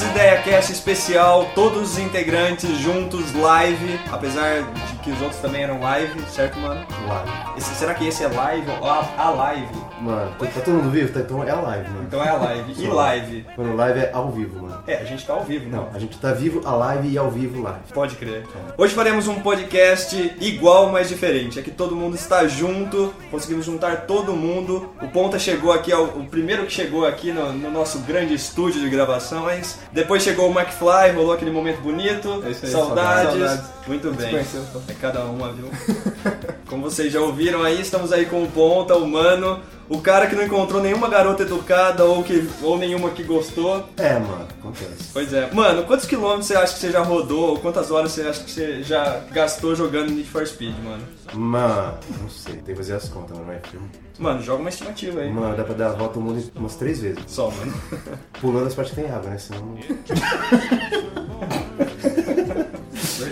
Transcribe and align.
Putz, 0.00 0.10
Ideia 0.10 0.40
Cast 0.42 0.72
especial, 0.72 1.50
todos 1.54 1.92
os 1.92 1.98
integrantes 1.98 2.70
juntos, 2.78 3.34
live, 3.34 4.00
apesar 4.10 4.62
de 4.62 4.94
que 5.02 5.10
os 5.10 5.20
outros 5.20 5.40
também 5.40 5.62
eram 5.62 5.80
live, 5.80 6.20
certo, 6.28 6.58
mano? 6.58 6.86
Live. 7.06 7.30
Esse- 7.58 7.74
será 7.74 7.92
que 7.94 8.06
esse 8.06 8.24
é 8.24 8.28
live 8.28 8.66
ou 8.80 8.86
a, 8.90 9.08
a 9.18 9.30
live? 9.30 9.68
Mano, 10.00 10.30
tá, 10.38 10.46
tá 10.46 10.60
todo 10.60 10.74
mundo 10.74 10.90
vivo? 10.90 11.12
Tá, 11.12 11.20
então 11.20 11.44
é 11.44 11.50
a 11.50 11.56
live, 11.60 11.90
mano. 11.90 12.04
Então 12.06 12.22
é 12.24 12.28
a 12.30 12.34
live. 12.36 12.74
E 12.82 12.86
live? 12.86 13.46
Quando 13.54 13.76
live 13.76 13.98
é 14.00 14.10
ao 14.14 14.30
vivo, 14.30 14.62
mano. 14.62 14.82
É, 14.86 14.96
a 14.96 15.04
gente 15.04 15.26
tá 15.26 15.34
ao 15.34 15.44
vivo, 15.44 15.68
Não, 15.68 15.88
a 15.94 15.98
gente 15.98 16.16
tá 16.18 16.32
vivo, 16.32 16.62
a 16.66 16.72
live 16.72 17.08
e 17.08 17.18
ao 17.18 17.30
vivo 17.30 17.60
live. 17.62 17.80
Pode 17.92 18.16
crer. 18.16 18.46
Hoje 18.78 18.94
faremos 18.94 19.28
um 19.28 19.40
podcast 19.40 20.34
igual, 20.40 20.90
mas 20.90 21.08
diferente. 21.10 21.58
É 21.58 21.62
que 21.62 21.70
todo 21.70 21.94
mundo 21.94 22.14
está 22.14 22.46
junto, 22.46 23.12
conseguimos 23.30 23.66
juntar 23.66 24.02
todo 24.06 24.32
mundo. 24.32 24.88
O 25.02 25.08
Ponta 25.08 25.38
chegou 25.38 25.72
aqui, 25.72 25.92
ao- 25.92 26.04
o 26.04 26.26
primeiro 26.26 26.64
que 26.64 26.72
chegou 26.72 27.06
aqui 27.06 27.30
no, 27.32 27.52
no 27.52 27.70
nosso 27.70 27.98
grande 28.00 28.32
estúdio 28.32 28.80
de 28.80 28.88
gravações. 28.88 29.78
Depois 29.92 30.22
chegou 30.22 30.50
o 30.50 30.58
McFly, 30.58 31.12
rolou 31.14 31.32
aquele 31.32 31.50
momento 31.50 31.80
bonito. 31.80 32.42
É 32.46 32.50
isso 32.50 32.66
aí, 32.66 32.72
saudades. 32.72 33.30
saudades. 33.30 33.64
Muito 33.86 34.12
bem. 34.12 34.30
conheceu. 34.30 34.62
É 34.88 34.92
cada 34.94 35.24
uma, 35.24 35.52
viu? 35.52 35.68
Como 36.68 36.82
vocês 36.88 37.12
já 37.12 37.20
ouviram 37.20 37.62
aí, 37.62 37.80
estamos 37.80 38.12
aí 38.12 38.26
com 38.26 38.42
o 38.42 38.50
Ponta, 38.50 38.96
o 38.96 39.06
Mano. 39.06 39.60
O 39.90 40.00
cara 40.00 40.28
que 40.28 40.36
não 40.36 40.44
encontrou 40.44 40.80
nenhuma 40.80 41.08
garota 41.08 41.42
educada 41.42 42.04
ou, 42.04 42.22
que, 42.22 42.48
ou 42.62 42.78
nenhuma 42.78 43.10
que 43.10 43.24
gostou. 43.24 43.84
É, 43.96 44.20
mano, 44.20 44.46
acontece. 44.60 45.10
Pois 45.12 45.32
é. 45.32 45.50
Mano, 45.52 45.82
quantos 45.82 46.06
quilômetros 46.06 46.46
você 46.46 46.54
acha 46.54 46.74
que 46.74 46.78
você 46.78 46.92
já 46.92 47.02
rodou? 47.02 47.50
Ou 47.50 47.58
quantas 47.58 47.90
horas 47.90 48.12
você 48.12 48.22
acha 48.22 48.44
que 48.44 48.52
você 48.52 48.84
já 48.84 49.20
gastou 49.32 49.74
jogando 49.74 50.12
Need 50.12 50.28
for 50.28 50.46
Speed, 50.46 50.76
mano? 50.84 51.02
Mano, 51.34 51.98
não 52.20 52.28
sei, 52.28 52.54
tem 52.54 52.66
que 52.66 52.76
fazer 52.76 52.94
as 52.94 53.08
contas, 53.08 53.36
mano. 53.36 53.48
Vai 53.48 53.58
filme. 53.68 53.90
Mano, 54.16 54.40
joga 54.40 54.60
uma 54.60 54.70
estimativa 54.70 55.22
aí. 55.22 55.32
Mano, 55.32 55.56
dá 55.56 55.64
pra 55.64 55.74
dar 55.74 55.88
a 55.88 55.92
volta 55.92 56.20
ao 56.20 56.24
mundo 56.24 56.52
umas 56.54 56.76
três 56.76 57.00
vezes. 57.00 57.24
Só, 57.26 57.50
mano. 57.50 57.74
Pulando 58.40 58.68
as 58.68 58.74
partes 58.76 58.94
que 58.94 59.00
tem 59.00 59.10
água, 59.10 59.28
né? 59.28 59.38
Senão. 59.38 59.76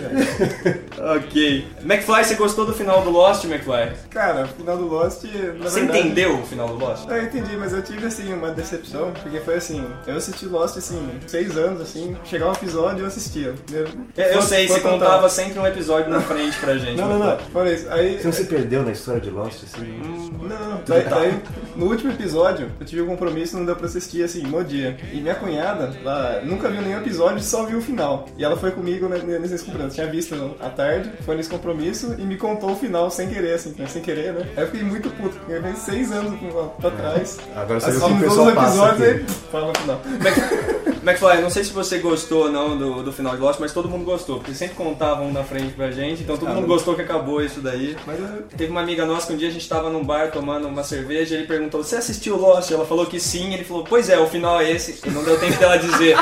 ok. 1.15 1.67
McFly, 1.83 2.23
você 2.23 2.35
gostou 2.35 2.65
do 2.65 2.73
final 2.73 3.01
do 3.01 3.09
Lost, 3.09 3.45
McFly? 3.45 3.91
Cara, 4.09 4.45
o 4.45 4.47
final 4.47 4.77
do 4.77 4.87
Lost, 4.87 5.23
na 5.23 5.69
Você 5.69 5.79
verdade... 5.81 5.99
entendeu 5.99 6.39
o 6.39 6.45
final 6.45 6.67
do 6.67 6.75
Lost? 6.75 7.07
Eu 7.07 7.23
entendi, 7.23 7.55
mas 7.57 7.73
eu 7.73 7.81
tive, 7.81 8.05
assim, 8.05 8.33
uma 8.33 8.51
decepção, 8.51 9.11
porque 9.11 9.39
foi 9.39 9.55
assim, 9.55 9.85
eu 10.07 10.15
assisti 10.15 10.45
Lost, 10.45 10.77
assim, 10.77 11.09
seis 11.27 11.57
anos, 11.57 11.81
assim, 11.81 12.15
chegar 12.23 12.49
um 12.49 12.53
episódio 12.53 13.01
eu 13.01 13.07
assistia. 13.07 13.53
Eu, 13.71 13.87
Eu 14.15 14.41
sei, 14.41 14.67
você 14.67 14.79
Foi 14.79 14.91
contava 14.91 15.29
sempre 15.29 15.59
um 15.59 15.67
episódio 15.67 16.09
na 16.09 16.21
frente 16.21 16.57
pra 16.59 16.77
gente. 16.77 16.97
Não, 16.97 17.07
não, 17.07 17.19
não, 17.19 17.37
foi 17.37 17.73
isso. 17.73 17.89
Aí, 17.89 18.17
Você 18.17 18.25
não 18.25 18.33
se 18.33 18.45
perdeu 18.45 18.83
na 18.83 18.91
história 18.91 19.21
de 19.21 19.29
Lost, 19.29 19.63
assim? 19.63 20.01
Não, 20.41 20.47
não. 20.47 20.81
Daí, 20.87 21.03
daí, 21.03 21.39
no 21.75 21.87
último 21.87 22.11
episódio, 22.11 22.71
eu 22.79 22.85
tive 22.85 23.01
um 23.01 23.07
compromisso 23.07 23.57
não 23.57 23.65
deu 23.65 23.75
pra 23.75 23.85
assistir 23.85 24.23
assim, 24.23 24.43
no 24.43 24.63
dia. 24.63 24.97
E 25.11 25.19
minha 25.19 25.35
cunhada, 25.35 25.91
ela 26.01 26.41
nunca 26.43 26.69
viu 26.69 26.81
nenhum 26.81 26.99
episódio, 26.99 27.41
só 27.41 27.65
viu 27.65 27.79
o 27.79 27.81
final. 27.81 28.27
E 28.37 28.43
ela 28.43 28.55
foi 28.57 28.71
comigo 28.71 29.07
nesse 29.07 29.65
compromisso. 29.65 29.98
Tinha 29.99 30.11
visto 30.11 30.55
à 30.61 30.69
tarde, 30.69 31.11
foi 31.25 31.35
nesse 31.35 31.49
compromisso 31.49 32.15
e 32.17 32.21
me 32.21 32.37
contou 32.37 32.71
o 32.71 32.75
final 32.75 33.09
sem 33.11 33.27
querer, 33.27 33.53
assim, 33.55 33.75
né, 33.77 33.85
sem 33.87 34.01
querer, 34.01 34.33
né? 34.33 34.45
Aí 34.55 34.63
eu 34.63 34.67
fiquei 34.67 34.83
muito 34.83 35.09
puto, 35.09 35.35
porque 35.37 35.51
eu 35.53 35.61
venho 35.61 35.75
seis 35.75 36.09
anos 36.11 36.39
pra 36.79 36.91
trás. 36.91 37.37
Agora 37.55 37.79
você 37.79 37.91
viu 37.91 37.99
que 37.99 38.05
o 38.05 38.09
todos 38.09 38.21
pessoal 38.23 38.47
os 38.47 38.53
passa 38.53 38.69
episódios 38.95 39.21
e 39.21 39.51
fala 39.51 39.71
o 39.71 39.77
final. 39.77 40.01
Mc- 40.05 40.69
McFly, 41.03 41.41
não 41.41 41.49
sei 41.49 41.63
se 41.63 41.71
você 41.71 41.97
gostou 41.99 42.43
ou 42.43 42.51
não 42.51 42.77
do, 42.77 43.03
do 43.03 43.11
final 43.13 43.33
de 43.35 43.41
Lost, 43.41 43.59
mas 43.59 43.71
todo 43.73 43.87
mundo 43.89 44.03
gostou, 44.05 44.37
porque 44.37 44.53
sempre 44.53 44.75
contavam 44.75 45.27
um 45.27 45.31
na 45.33 45.43
frente 45.43 45.73
pra 45.73 45.91
gente, 45.91 46.23
então 46.23 46.37
todo 46.37 46.49
Ah, 46.49 46.53
mundo 46.53 46.67
gostou 46.67 46.93
que 46.95 47.01
acabou 47.01 47.41
isso 47.43 47.59
daí. 47.61 47.95
Mas 48.05 48.19
eu, 48.19 48.43
Teve 48.57 48.71
uma 48.71 48.81
amiga 48.81 49.05
nossa 49.05 49.27
que 49.27 49.33
um 49.33 49.37
dia 49.37 49.47
a 49.47 49.51
gente 49.51 49.67
tava 49.67 49.89
num 49.89 50.03
bar 50.03 50.31
tomando 50.31 50.67
uma 50.67 50.83
cerveja 50.83 51.35
e 51.35 51.37
ele 51.39 51.47
perguntou: 51.47 51.83
Você 51.83 51.95
assistiu 51.95 52.35
Lost? 52.37 52.71
Ela 52.71 52.85
falou 52.85 53.05
que 53.05 53.19
sim. 53.19 53.53
Ele 53.53 53.63
falou: 53.63 53.83
Pois 53.87 54.09
é, 54.09 54.19
o 54.19 54.27
final 54.27 54.59
é 54.61 54.71
esse. 54.71 54.99
E 55.05 55.09
não 55.09 55.23
deu 55.23 55.39
tempo 55.39 55.57
dela 55.57 55.77
dizer: 55.77 56.17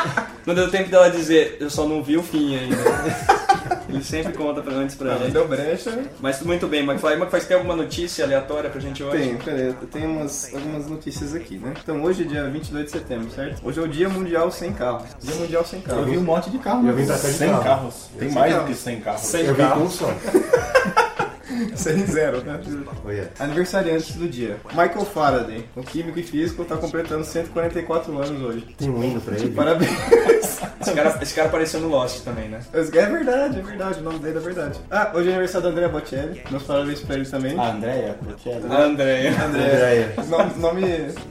Não 0.45 0.53
deu 0.53 0.69
tempo 0.69 0.89
dela 0.89 1.09
dizer, 1.09 1.57
eu 1.59 1.69
só 1.69 1.85
não 1.87 2.01
vi 2.03 2.16
o 2.17 2.23
fim 2.23 2.55
ainda. 2.55 2.77
Ele 3.89 4.03
sempre 4.03 4.33
conta 4.33 4.61
pra 4.61 4.73
antes 4.73 4.95
pra 4.95 5.13
ah, 5.13 5.17
gente. 5.17 5.31
deu 5.31 5.47
brecha. 5.47 6.00
Mas 6.19 6.41
muito 6.41 6.67
bem, 6.67 6.83
McFly. 6.83 7.13
McFly, 7.13 7.41
você 7.41 7.47
tem 7.47 7.57
alguma 7.57 7.75
notícia 7.75 8.25
aleatória 8.25 8.69
pra 8.69 8.79
gente 8.79 9.03
hoje? 9.03 9.17
Tem, 9.17 9.38
peraí, 9.38 9.67
eu 9.67 9.88
tenho 9.88 10.09
umas, 10.09 10.53
algumas 10.53 10.88
notícias 10.88 11.33
aqui, 11.33 11.57
né? 11.57 11.73
Então 11.81 12.01
hoje 12.03 12.23
é 12.23 12.25
dia 12.25 12.50
22 12.50 12.85
de 12.85 12.91
setembro, 12.91 13.29
certo? 13.31 13.61
Hoje 13.66 13.79
é 13.79 13.83
o 13.83 13.88
Dia 13.88 14.09
Mundial 14.09 14.51
Sem 14.51 14.73
Carros. 14.73 15.07
Dia 15.22 15.35
Mundial 15.35 15.66
Sem 15.66 15.79
Eu 15.79 15.85
Carros. 15.85 16.05
vi 16.09 16.17
um 16.17 16.23
monte 16.23 16.50
de 16.50 16.57
carro. 16.59 16.88
Eu 16.88 16.95
cá 16.95 17.13
de 17.13 17.19
100 17.19 17.50
carro. 17.50 17.63
carros. 17.63 17.95
Tem 18.17 18.29
Sem 18.29 18.38
mais 18.38 18.55
do 18.55 18.63
que 18.66 18.75
100 18.75 19.00
carros. 19.01 19.22
Sem 19.22 19.45
Eu 19.45 19.55
vim 19.55 19.63
com 19.63 19.69
carro. 19.69 19.84
um 19.84 19.89
só. 19.89 20.13
Sem 21.75 22.06
zero, 22.06 22.41
né? 22.44 22.59
Olha. 23.06 23.31
Aniversariantes 23.40 24.16
do 24.16 24.28
dia. 24.28 24.58
Michael 24.69 25.06
Faraday, 25.06 25.66
um 25.75 25.81
químico 25.81 26.19
e 26.19 26.24
físico, 26.24 26.66
tá 26.66 26.75
completando 26.78 27.24
144 27.24 28.18
anos 28.18 28.41
hoje. 28.41 28.75
Tem 28.78 28.90
um 28.90 29.03
hino 29.03 29.22
pra 29.22 29.35
ele. 29.35 29.50
Parabéns! 29.52 29.91
Esse 30.80 30.94
cara, 30.94 31.19
esse 31.22 31.35
cara 31.35 31.47
apareceu 31.50 31.80
no 31.81 31.90
Lost 31.90 32.24
também, 32.24 32.47
né? 32.47 32.59
É 32.72 32.81
verdade, 32.81 33.59
é 33.59 33.62
verdade, 33.62 34.00
o 34.00 34.03
nome 34.03 34.19
dele 34.19 34.38
é 34.38 34.41
verdade. 34.41 34.80
Ah, 34.90 35.12
hoje 35.13 35.28
é 35.28 35.31
aniversário 35.31 35.68
da 35.68 35.72
Andrea 35.72 35.90
Bocelli. 35.90 36.41
Meus 36.50 36.63
parabéns 36.63 37.02
pra 37.02 37.16
ele 37.16 37.25
também. 37.25 37.59
A 37.59 37.72
Andréia, 37.72 38.18
Bocelli. 38.22 38.66
A 38.69 38.84
Andréia. 38.84 39.44
Andréia. 39.44 40.14
Nome, 40.28 40.53
nome, 40.58 40.84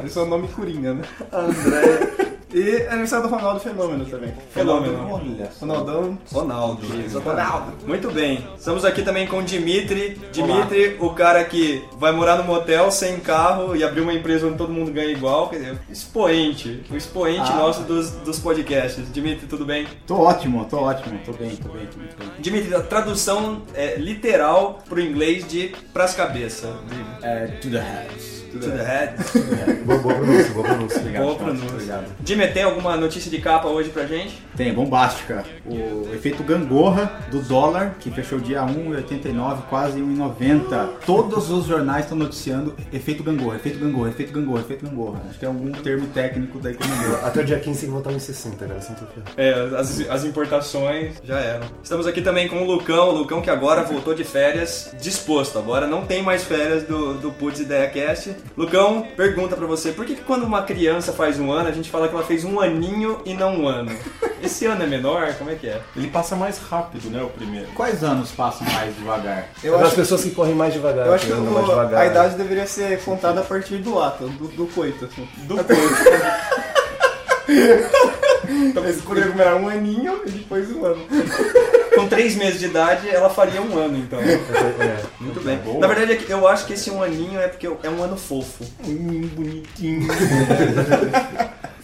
esse 0.04 0.18
é 0.18 0.20
o 0.20 0.26
nome 0.26 0.48
coringa, 0.48 0.94
né? 0.94 1.02
Andréia. 1.32 2.36
E 2.54 2.86
aniversário 2.88 3.28
do 3.28 3.34
Ronaldo 3.34 3.58
Fenômeno 3.60 4.06
também. 4.06 4.32
Fenômeno. 4.52 5.10
Olha. 5.10 5.50
Ronaldão. 5.60 6.18
Ronaldo. 6.32 6.86
Ronaldo. 7.20 7.72
Muito 7.86 8.10
bem. 8.12 8.46
Estamos 8.56 8.84
aqui 8.84 9.02
também 9.02 9.26
com 9.26 9.38
o 9.38 9.42
Dimitri. 9.42 10.18
Dimitri, 10.32 10.96
o 11.00 11.10
cara 11.10 11.42
que 11.44 11.82
vai 11.98 12.12
morar 12.12 12.36
no 12.36 12.44
motel 12.44 12.90
sem 12.92 13.18
carro 13.18 13.74
e 13.74 13.82
abrir 13.82 14.00
uma 14.00 14.12
empresa 14.14 14.46
onde 14.46 14.56
todo 14.56 14.72
mundo 14.72 14.92
ganha 14.92 15.10
igual. 15.10 15.48
Quer 15.48 15.56
dizer, 15.58 15.78
expoente. 15.90 16.84
O 16.90 16.96
expoente 16.96 17.50
Ah. 17.52 17.56
nosso 17.56 17.82
dos, 17.82 18.12
dos 18.12 18.38
podcasts. 18.38 19.12
Dimitri, 19.12 19.46
tudo 19.48 19.64
bem? 19.66 19.86
Tô 20.06 20.14
ótimo, 20.20 20.64
tô 20.70 20.78
ótimo. 20.82 21.18
Tô 21.26 21.32
bem, 21.32 21.50
tô 21.56 21.68
bem, 21.70 21.86
tô 21.86 21.98
muito 21.98 22.16
bem. 22.16 22.28
Dimitri, 22.38 22.72
a 22.74 22.80
tradução 22.80 23.62
é 23.74 23.96
literal 23.96 24.78
pro 24.88 25.00
inglês 25.00 25.46
de 25.48 25.74
pras 25.92 26.14
cabeças. 26.14 26.70
De 26.88 27.26
É, 27.26 27.46
to 27.60 27.68
the 27.70 27.80
heads. 27.80 28.35
To 28.52 28.58
the 28.58 28.84
head. 28.84 29.84
Boa, 29.84 29.98
boa 29.98 30.14
pronúncia, 30.14 30.52
boa 30.52 30.66
pronúncia. 30.66 30.98
Obrigado, 31.00 31.22
Boa 31.24 31.36
pronúncia. 31.36 31.68
Obrigado. 31.70 32.06
Dimitri, 32.20 32.54
tem 32.54 32.62
alguma 32.62 32.96
notícia 32.96 33.30
de 33.30 33.38
capa 33.40 33.68
hoje 33.68 33.90
pra 33.90 34.06
gente? 34.06 34.42
Tem, 34.56 34.72
bombástica. 34.72 35.44
O 35.64 36.08
efeito 36.14 36.42
gangorra 36.42 37.20
do 37.30 37.40
dólar, 37.40 37.96
que 38.00 38.10
fechou 38.10 38.38
dia 38.38 38.62
1,89, 38.62 39.62
quase 39.68 40.00
1,90. 40.00 40.88
Todos 41.04 41.50
os 41.50 41.66
jornais 41.66 42.04
estão 42.04 42.16
noticiando 42.16 42.74
efeito 42.92 43.22
gangorra, 43.22 43.56
efeito 43.56 43.78
gangorra, 43.78 44.10
efeito 44.10 44.32
gangorra, 44.32 44.60
efeito 44.60 44.86
gangorra. 44.86 45.20
Acho 45.28 45.38
que 45.38 45.44
é 45.44 45.48
algum 45.48 45.72
termo 45.72 46.06
técnico 46.08 46.58
da 46.58 46.70
economia. 46.70 47.16
Até 47.22 47.40
o 47.40 47.44
dia 47.44 47.58
15 47.58 47.80
tem 47.80 47.88
que 47.88 47.92
voltar 47.92 48.12
em 48.12 48.18
60, 48.18 48.64
galera. 48.64 48.80
Sem 48.80 48.94
ter 48.94 49.06
É, 49.36 49.52
as, 49.76 50.00
as 50.08 50.24
importações 50.24 51.14
já 51.24 51.38
eram. 51.38 51.66
Estamos 51.82 52.06
aqui 52.06 52.20
também 52.22 52.48
com 52.48 52.62
o 52.62 52.64
Lucão, 52.64 53.08
o 53.10 53.18
Lucão 53.18 53.40
que 53.42 53.50
agora 53.50 53.82
voltou 53.82 54.14
de 54.14 54.24
férias 54.24 54.94
disposto. 55.00 55.58
Agora 55.58 55.86
não 55.86 56.06
tem 56.06 56.22
mais 56.22 56.44
férias 56.44 56.82
do, 56.84 57.14
do 57.14 57.30
Putz 57.32 57.60
Ideia 57.60 57.88
Cast. 57.88 58.35
Lucão, 58.56 59.06
pergunta 59.16 59.56
pra 59.56 59.66
você, 59.66 59.92
por 59.92 60.04
que, 60.06 60.14
que 60.14 60.22
quando 60.22 60.44
uma 60.44 60.62
criança 60.62 61.12
faz 61.12 61.38
um 61.38 61.52
ano, 61.52 61.68
a 61.68 61.72
gente 61.72 61.90
fala 61.90 62.08
que 62.08 62.14
ela 62.14 62.24
fez 62.24 62.44
um 62.44 62.60
aninho 62.60 63.20
e 63.24 63.34
não 63.34 63.60
um 63.60 63.68
ano? 63.68 63.90
Esse 64.42 64.66
ano 64.66 64.82
é 64.82 64.86
menor? 64.86 65.34
Como 65.34 65.50
é 65.50 65.54
que 65.54 65.66
é? 65.68 65.80
Ele 65.94 66.08
passa 66.08 66.36
mais 66.36 66.58
rápido, 66.58 67.10
né, 67.10 67.22
o 67.22 67.28
primeiro. 67.28 67.66
Quais 67.74 68.02
anos 68.04 68.30
passam 68.32 68.66
mais 68.72 68.94
devagar? 68.96 69.48
Eu 69.62 69.76
As 69.76 69.86
acho, 69.86 69.96
pessoas 69.96 70.22
que 70.22 70.30
correm 70.30 70.54
mais 70.54 70.72
devagar, 70.72 71.06
eu 71.06 71.14
acho 71.14 71.26
que 71.26 71.32
andam 71.32 71.52
mais 71.52 71.66
devagar. 71.66 72.00
a 72.00 72.06
idade 72.06 72.34
deveria 72.36 72.66
ser 72.66 73.00
contada 73.02 73.40
a 73.40 73.44
partir 73.44 73.76
do 73.78 74.00
ato, 74.00 74.28
do, 74.28 74.48
do 74.48 74.66
coito. 74.68 75.04
Assim. 75.04 75.28
Do 75.46 75.56
coito. 75.56 75.76
Talvez 78.74 79.00
poderia 79.00 79.30
comemorar 79.30 79.56
um 79.56 79.68
aninho 79.68 80.20
e 80.26 80.30
depois 80.30 80.70
um 80.70 80.84
ano. 80.84 81.06
Com 81.94 82.08
três 82.08 82.36
meses 82.36 82.60
de 82.60 82.66
idade, 82.66 83.08
ela 83.08 83.30
faria 83.30 83.62
um 83.62 83.78
ano, 83.78 83.96
então. 83.96 84.20
É. 84.20 85.02
Muito 85.18 85.40
bem. 85.40 85.58
Na 85.78 85.86
verdade, 85.86 86.12
é 86.12 86.16
que 86.16 86.30
eu 86.30 86.46
acho 86.46 86.66
que 86.66 86.74
esse 86.74 86.90
um 86.90 87.02
aninho 87.02 87.40
é 87.40 87.48
porque 87.48 87.66
é 87.66 87.90
um 87.90 88.02
ano 88.02 88.16
fofo. 88.16 88.64
Hum, 88.84 89.28
bonitinho. 89.34 90.06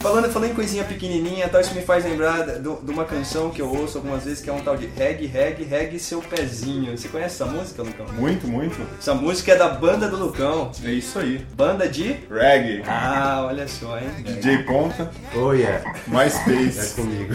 Falando, 0.02 0.28
falando 0.32 0.50
em 0.50 0.54
coisinha 0.54 0.82
pequenininha, 0.82 1.48
tal, 1.48 1.60
isso 1.60 1.72
me 1.74 1.82
faz 1.82 2.04
lembrar 2.04 2.42
do- 2.58 2.80
de 2.82 2.90
uma 2.90 3.04
canção 3.04 3.50
que 3.50 3.62
eu 3.62 3.68
ouço 3.72 3.98
algumas 3.98 4.24
vezes, 4.24 4.40
que 4.42 4.50
é 4.50 4.52
um 4.52 4.60
tal 4.60 4.76
de 4.76 4.86
Reg, 4.86 5.26
Reg, 5.26 5.62
Reg 5.62 5.96
Seu 6.00 6.20
Pezinho. 6.20 6.96
Você 6.98 7.06
conhece 7.08 7.40
essa 7.40 7.46
música, 7.46 7.82
Lucão? 7.84 8.06
Muito, 8.18 8.48
muito. 8.48 8.76
Essa 8.98 9.14
música 9.14 9.52
é 9.52 9.56
da 9.56 9.68
banda 9.68 10.08
do 10.08 10.16
Lucão. 10.16 10.72
É 10.84 10.90
isso 10.90 11.20
aí. 11.20 11.46
Banda 11.54 11.88
de... 11.88 12.16
Reggae, 12.28 12.82
Ah, 12.84 13.44
olha 13.46 13.68
só, 13.68 13.96
hein? 13.96 14.08
DJ 14.24 14.64
Ponta, 14.64 15.08
Oh 15.36 15.52
yeah, 15.52 15.88
é 15.88 16.10
MySpace. 16.10 16.94
comigo. 17.00 17.34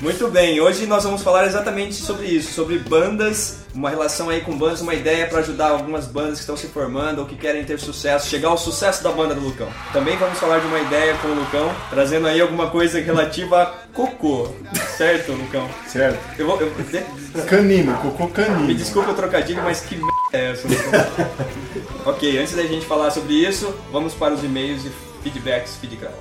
Muito 0.00 0.28
bem, 0.28 0.58
hoje 0.60 0.86
nós 0.86 1.04
vamos 1.04 1.22
falar 1.22 1.46
exatamente 1.46 1.94
sobre 1.94 2.26
isso, 2.26 2.52
sobre 2.52 2.78
bandas 2.78 3.58
uma 3.76 3.90
relação 3.90 4.30
aí 4.30 4.40
com 4.40 4.56
bandas, 4.56 4.80
uma 4.80 4.94
ideia 4.94 5.26
pra 5.26 5.40
ajudar 5.40 5.68
algumas 5.68 6.06
bandas 6.06 6.34
que 6.34 6.40
estão 6.40 6.56
se 6.56 6.66
formando 6.68 7.20
ou 7.20 7.26
que 7.26 7.36
querem 7.36 7.64
ter 7.64 7.78
sucesso, 7.78 8.28
chegar 8.28 8.48
ao 8.48 8.56
sucesso 8.58 9.02
da 9.04 9.12
banda 9.12 9.34
do 9.34 9.40
Lucão. 9.42 9.68
Também 9.92 10.16
vamos 10.16 10.38
falar 10.38 10.60
de 10.60 10.66
uma 10.66 10.78
ideia 10.80 11.14
com 11.18 11.28
o 11.28 11.34
Lucão, 11.34 11.74
trazendo 11.90 12.26
aí 12.26 12.40
alguma 12.40 12.70
coisa 12.70 12.98
relativa 13.00 13.62
a 13.62 13.66
cocô. 13.92 14.48
Certo, 14.96 15.32
Lucão? 15.32 15.68
Certo. 15.86 16.18
Eu 16.38 16.46
vou. 16.46 16.60
eu- 16.60 16.72
Canino, 17.46 17.94
cocô 17.98 18.24
me 18.26 18.30
canino. 18.32 18.74
desculpa 18.74 19.10
o 19.10 19.14
trocadilho, 19.14 19.62
mas 19.62 19.80
que 19.80 19.96
merda 19.96 20.12
é 20.32 20.52
essa, 20.52 20.66
Lucão? 20.66 21.32
ok, 22.12 22.38
antes 22.38 22.54
da 22.56 22.62
gente 22.62 22.86
falar 22.86 23.10
sobre 23.10 23.34
isso, 23.34 23.74
vamos 23.92 24.14
para 24.14 24.32
os 24.32 24.42
e-mails 24.42 24.84
e 24.86 24.92
feedbacks, 25.22 25.76
feedback. 25.76 26.12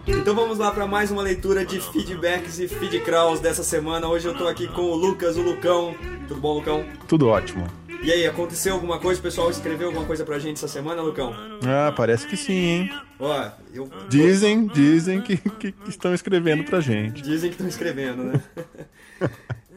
Então 0.07 0.33
vamos 0.33 0.57
lá 0.59 0.71
para 0.71 0.88
mais 0.88 1.11
uma 1.11 1.21
leitura 1.21 1.65
de 1.65 1.79
feedbacks 1.79 2.57
e 2.59 2.67
feedcrawls 2.69 3.41
dessa 3.41 3.61
semana. 3.63 4.07
Hoje 4.07 4.27
eu 4.27 4.33
tô 4.33 4.47
aqui 4.47 4.65
com 4.67 4.81
o 4.83 4.95
Lucas, 4.95 5.35
o 5.35 5.41
Lucão. 5.41 5.94
Tudo 6.27 6.39
bom, 6.39 6.53
Lucão? 6.55 6.85
Tudo 7.07 7.27
ótimo. 7.27 7.67
E 8.01 8.11
aí, 8.11 8.25
aconteceu 8.25 8.73
alguma 8.73 9.00
coisa? 9.00 9.19
O 9.19 9.23
pessoal 9.23 9.50
escreveu 9.50 9.88
alguma 9.88 10.05
coisa 10.05 10.23
pra 10.25 10.39
gente 10.39 10.55
essa 10.57 10.67
semana, 10.67 11.01
Lucão? 11.01 11.33
Ah, 11.65 11.91
parece 11.95 12.27
que 12.27 12.35
sim, 12.38 12.53
hein? 12.53 12.91
Ó, 13.19 13.50
eu... 13.73 13.89
Dizem, 14.09 14.67
dizem 14.67 15.21
que, 15.21 15.38
que- 15.38 15.71
que 15.71 15.89
estão 15.89 16.13
escrevendo 16.13 16.63
pra 16.65 16.79
gente. 16.81 17.21
Dizem 17.21 17.50
que 17.50 17.55
estão 17.55 17.67
escrevendo, 17.67 18.23
né? 18.23 18.41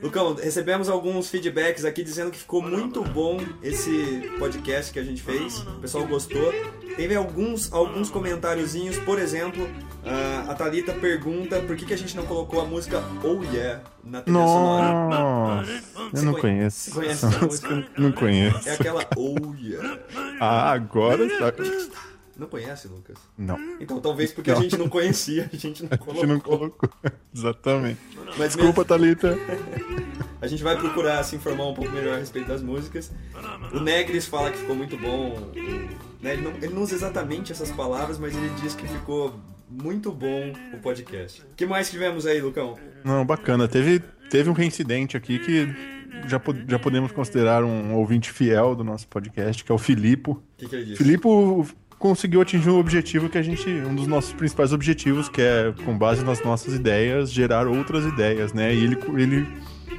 Lucão, 0.03 0.35
recebemos 0.35 0.89
alguns 0.89 1.29
feedbacks 1.31 1.85
aqui 1.85 2.03
dizendo 2.05 2.31
que 2.31 2.39
ficou 2.39 2.61
muito 2.63 3.03
bom 3.03 3.39
esse 3.63 4.31
podcast 4.39 4.93
que 4.93 4.99
a 4.99 5.03
gente 5.03 5.23
fez. 5.23 5.59
O 5.61 5.81
pessoal 5.81 6.07
gostou. 6.07 6.53
Teve 6.97 7.15
alguns, 7.15 7.73
alguns 7.73 8.09
comentáriozinhos, 8.11 8.99
por 8.99 9.19
exemplo, 9.19 9.69
ah, 10.05 10.47
a 10.49 10.55
Thalita 10.55 10.93
pergunta 10.95 11.61
por 11.61 11.77
que, 11.77 11.85
que 11.87 11.95
a 11.95 11.99
gente 11.99 12.17
não 12.17 12.25
colocou 12.27 12.61
a 12.61 12.65
música 12.65 13.03
Oh 13.23 13.43
Yeah 13.45 13.83
na 14.05 14.23
trilha 14.23 14.39
sonora. 14.39 15.65
Eu 16.15 16.23
não 16.23 16.33
conhe- 16.33 16.43
conheço. 16.57 16.91
conhece 16.93 17.27
essa 17.27 17.39
música? 17.45 17.87
Não 17.99 18.13
conheço. 18.13 18.69
É 18.69 18.73
aquela 18.75 19.05
Oh 19.17 19.55
Yeah. 19.61 19.99
Ah, 20.41 20.73
agora 20.73 21.27
tá. 21.39 21.53
Não 22.39 22.47
conhece, 22.49 22.87
Lucas? 22.89 23.17
Não, 23.39 23.59
Então 23.81 23.99
talvez 24.01 24.31
porque 24.33 24.51
a 24.51 24.57
gente 24.57 24.77
não 24.77 24.89
conhecia, 24.89 25.49
a 25.53 25.57
gente 25.57 25.83
não 25.85 25.91
a 25.93 25.99
colocou. 25.99 26.21
gente 26.23 26.33
não 26.35 26.41
colocou. 26.41 26.91
Exatamente. 27.35 27.99
Mas 28.37 28.55
Desculpa, 28.55 28.85
Thalita. 28.85 29.37
A 30.39 30.47
gente 30.47 30.63
vai 30.63 30.77
procurar 30.77 31.25
se 31.25 31.35
informar 31.35 31.65
um 31.67 31.73
pouco 31.75 31.91
melhor 31.93 32.17
a 32.17 32.19
respeito 32.19 32.47
das 32.49 32.61
músicas. 32.63 33.11
O 33.73 33.81
Negris 33.81 34.27
fala 34.27 34.51
que 34.51 34.59
ficou 34.59 34.77
muito 34.77 34.97
bom. 34.99 35.51
né, 36.21 36.35
Ele, 36.35 36.43
não, 36.43 36.51
ele 36.57 36.69
não 36.75 36.83
usa 36.83 36.95
exatamente 36.95 37.53
essas 37.53 37.71
palavras, 37.73 38.19
mas 38.19 38.37
ele 38.37 38.51
diz 38.61 38.75
que 38.75 38.87
ficou 38.87 39.35
muito 39.69 40.13
bom 40.13 40.53
o 40.75 40.77
podcast. 40.79 41.41
O 41.41 41.55
que 41.57 41.65
mais 41.65 41.91
tivemos 41.91 42.27
aí, 42.27 42.39
Lucão? 42.43 42.79
Não, 43.03 43.25
bacana. 43.25 43.67
Teve, 43.67 43.99
teve 44.31 44.51
um 44.51 44.53
reincidente 44.53 45.17
aqui 45.17 45.39
que 45.39 45.75
já, 46.29 46.39
po- 46.39 46.55
já 46.69 46.79
podemos 46.79 47.11
considerar 47.13 47.65
um 47.65 47.95
ouvinte 47.95 48.31
fiel 48.31 48.77
do 48.77 48.85
nosso 48.85 49.09
podcast, 49.09 49.65
que 49.65 49.73
é 49.73 49.75
o 49.75 49.79
Filipo. 49.79 50.33
O 50.33 50.43
que, 50.59 50.69
que 50.69 50.77
ele 50.77 50.85
disse? 50.85 50.99
Filipe 50.99 51.27
conseguiu 51.99 52.41
atingir 52.41 52.71
um 52.71 52.79
objetivo 52.79 53.29
que 53.29 53.39
a 53.39 53.43
gente. 53.43 53.69
Um 53.69 53.95
dos 53.95 54.07
nossos 54.07 54.33
principais 54.33 54.73
objetivos, 54.73 55.29
que 55.29 55.41
é, 55.41 55.73
com 55.85 55.97
base 55.97 56.25
nas 56.25 56.43
nossas 56.43 56.75
ideias, 56.75 57.33
gerar 57.33 57.67
outras 57.67 58.05
ideias, 58.05 58.53
né? 58.53 58.75
E 58.75 58.85
ele, 58.85 58.99
ele 59.17 59.47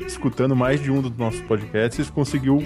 escutando 0.05 0.55
mais 0.55 0.81
de 0.81 0.91
um 0.91 1.01
dos 1.01 1.15
nossos 1.17 1.41
podcasts, 1.41 2.09
conseguiu 2.09 2.63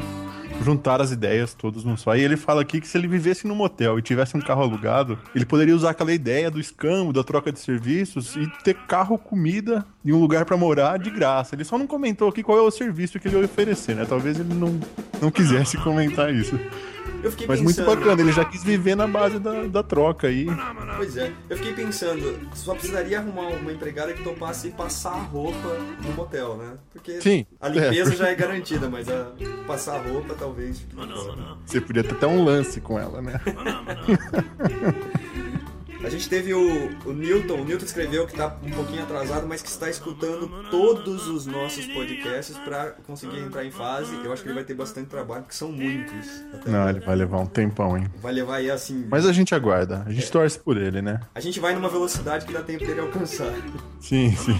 juntar 0.64 1.02
as 1.02 1.12
ideias 1.12 1.54
todas 1.54 1.84
num 1.84 1.98
só. 1.98 2.16
E 2.16 2.22
ele 2.22 2.38
fala 2.38 2.62
aqui 2.62 2.80
que 2.80 2.88
se 2.88 2.98
ele 2.98 3.08
vivesse 3.08 3.48
num 3.48 3.56
motel 3.56 3.98
e 3.98 4.02
tivesse 4.02 4.38
um 4.38 4.42
carro 4.42 4.62
alugado, 4.62 5.18
ele 5.36 5.46
poderia 5.46 5.76
usar 5.76 5.92
aquela 5.92 6.14
ideia 6.14 6.52
do 6.52 6.60
escambo, 6.60 7.12
da 7.12 7.24
troca 7.24 7.52
de 7.52 7.60
serviços 7.60 8.36
e 8.36 8.48
ter 8.64 8.76
carro, 8.88 9.18
comida 9.18 9.86
e 10.04 10.14
um 10.14 10.20
lugar 10.20 10.46
pra 10.46 10.56
morar 10.56 10.98
de 11.00 11.10
graça. 11.10 11.56
Ele 11.56 11.64
só 11.64 11.78
não 11.78 11.88
comentou 11.88 12.30
aqui 12.30 12.44
qual 12.44 12.58
é 12.58 12.62
o 12.62 12.72
serviço 12.72 13.20
que 13.20 13.28
ele 13.28 13.38
ia 13.38 13.46
oferecer, 13.46 13.96
né? 13.96 14.06
Talvez 14.08 14.40
ele 14.40 14.54
não, 14.54 14.80
não 15.22 15.32
quisesse 15.32 15.78
comentar 15.78 16.34
isso. 16.34 16.60
Eu 17.24 17.32
fiquei 17.32 17.48
Mas 17.48 17.62
muito 17.62 17.78
pensando. 17.78 17.96
bacana, 17.96 18.22
ele 18.22 18.32
já 18.32 18.46
quis 18.46 18.64
viver 18.64 18.96
na 18.96 19.08
base 19.08 19.40
da, 19.40 19.64
da 19.64 19.84
troca 19.84 20.28
aí. 20.28 20.48
Pois 20.98 21.18
é, 21.18 21.32
eu 21.50 21.58
fiquei 21.58 21.74
pensando, 21.74 22.40
só 22.54 22.74
precisaria 22.74 23.20
arrumar 23.20 23.48
uma 23.48 23.72
empregada 23.72 24.14
que 24.14 24.24
topasse 24.24 24.70
passar 24.70 25.14
a 25.14 25.22
roupa 25.22 25.78
no 26.04 26.14
motel, 26.14 26.58
né? 26.58 26.74
Porque 26.92 27.22
Sim, 27.22 27.46
a 27.60 27.68
limpeza 27.68 28.14
é. 28.14 28.16
já 28.16 28.28
é 28.30 28.36
garantida, 28.36 28.90
mas 28.90 29.08
a 29.10 29.32
passar 29.68 29.96
a 29.96 30.02
roupa 30.02 30.36
talvez. 30.38 30.86
Você 31.66 31.82
podia 31.82 32.04
ter 32.04 32.14
até 32.14 32.28
um 32.28 32.44
lance 32.44 32.82
com 32.82 33.00
ela, 33.00 33.22
né? 33.22 33.40
A 36.04 36.10
gente 36.10 36.28
teve 36.28 36.54
o, 36.54 36.90
o 37.06 37.14
Newton, 37.14 37.62
o 37.62 37.66
Newton 37.66 37.86
escreveu 37.86 38.26
que 38.26 38.36
tá 38.36 38.58
um 38.64 38.72
pouquinho 38.72 39.04
atrasado, 39.04 39.48
mas 39.48 39.62
que 39.62 39.70
está 39.70 39.90
escutando 39.90 40.50
todos 40.72 41.28
os 41.28 41.46
nossos 41.46 41.86
podcasts 41.86 42.58
pra 42.58 42.94
conseguir 43.06 43.40
entrar 43.40 43.64
em 43.64 43.72
fase. 43.72 44.14
Eu 44.24 44.34
acho 44.34 44.42
que 44.42 44.48
ele 44.48 44.56
vai 44.56 44.64
ter 44.64 44.74
bastante 44.74 45.08
trabalho, 45.08 45.44
porque 45.44 45.56
são 45.56 45.72
muitos. 45.72 46.44
Não, 46.66 46.90
ele 46.90 47.00
vai 47.02 47.16
levar 47.16 47.40
um 47.40 47.46
tempão, 47.46 47.98
hein? 47.98 48.08
Vai 48.22 48.34
levar 48.34 48.56
aí 48.56 48.72
assim. 48.72 49.06
Mas 49.10 49.26
a 49.26 49.32
gente 49.32 49.54
aguarda, 49.54 50.04
a 50.06 50.12
gente 50.12 50.32
torce 50.32 50.58
por 50.58 50.76
ele, 50.76 51.02
né? 51.02 51.20
A 51.36 51.40
gente 51.40 51.60
vai 51.60 51.76
numa 51.76 51.90
velocidade 51.90 52.46
que 52.46 52.54
dá 52.54 52.64
tempo 52.64 52.86
dele 52.86 53.00
alcançar. 53.00 53.52
Sim, 54.00 54.36
sim. 54.36 54.60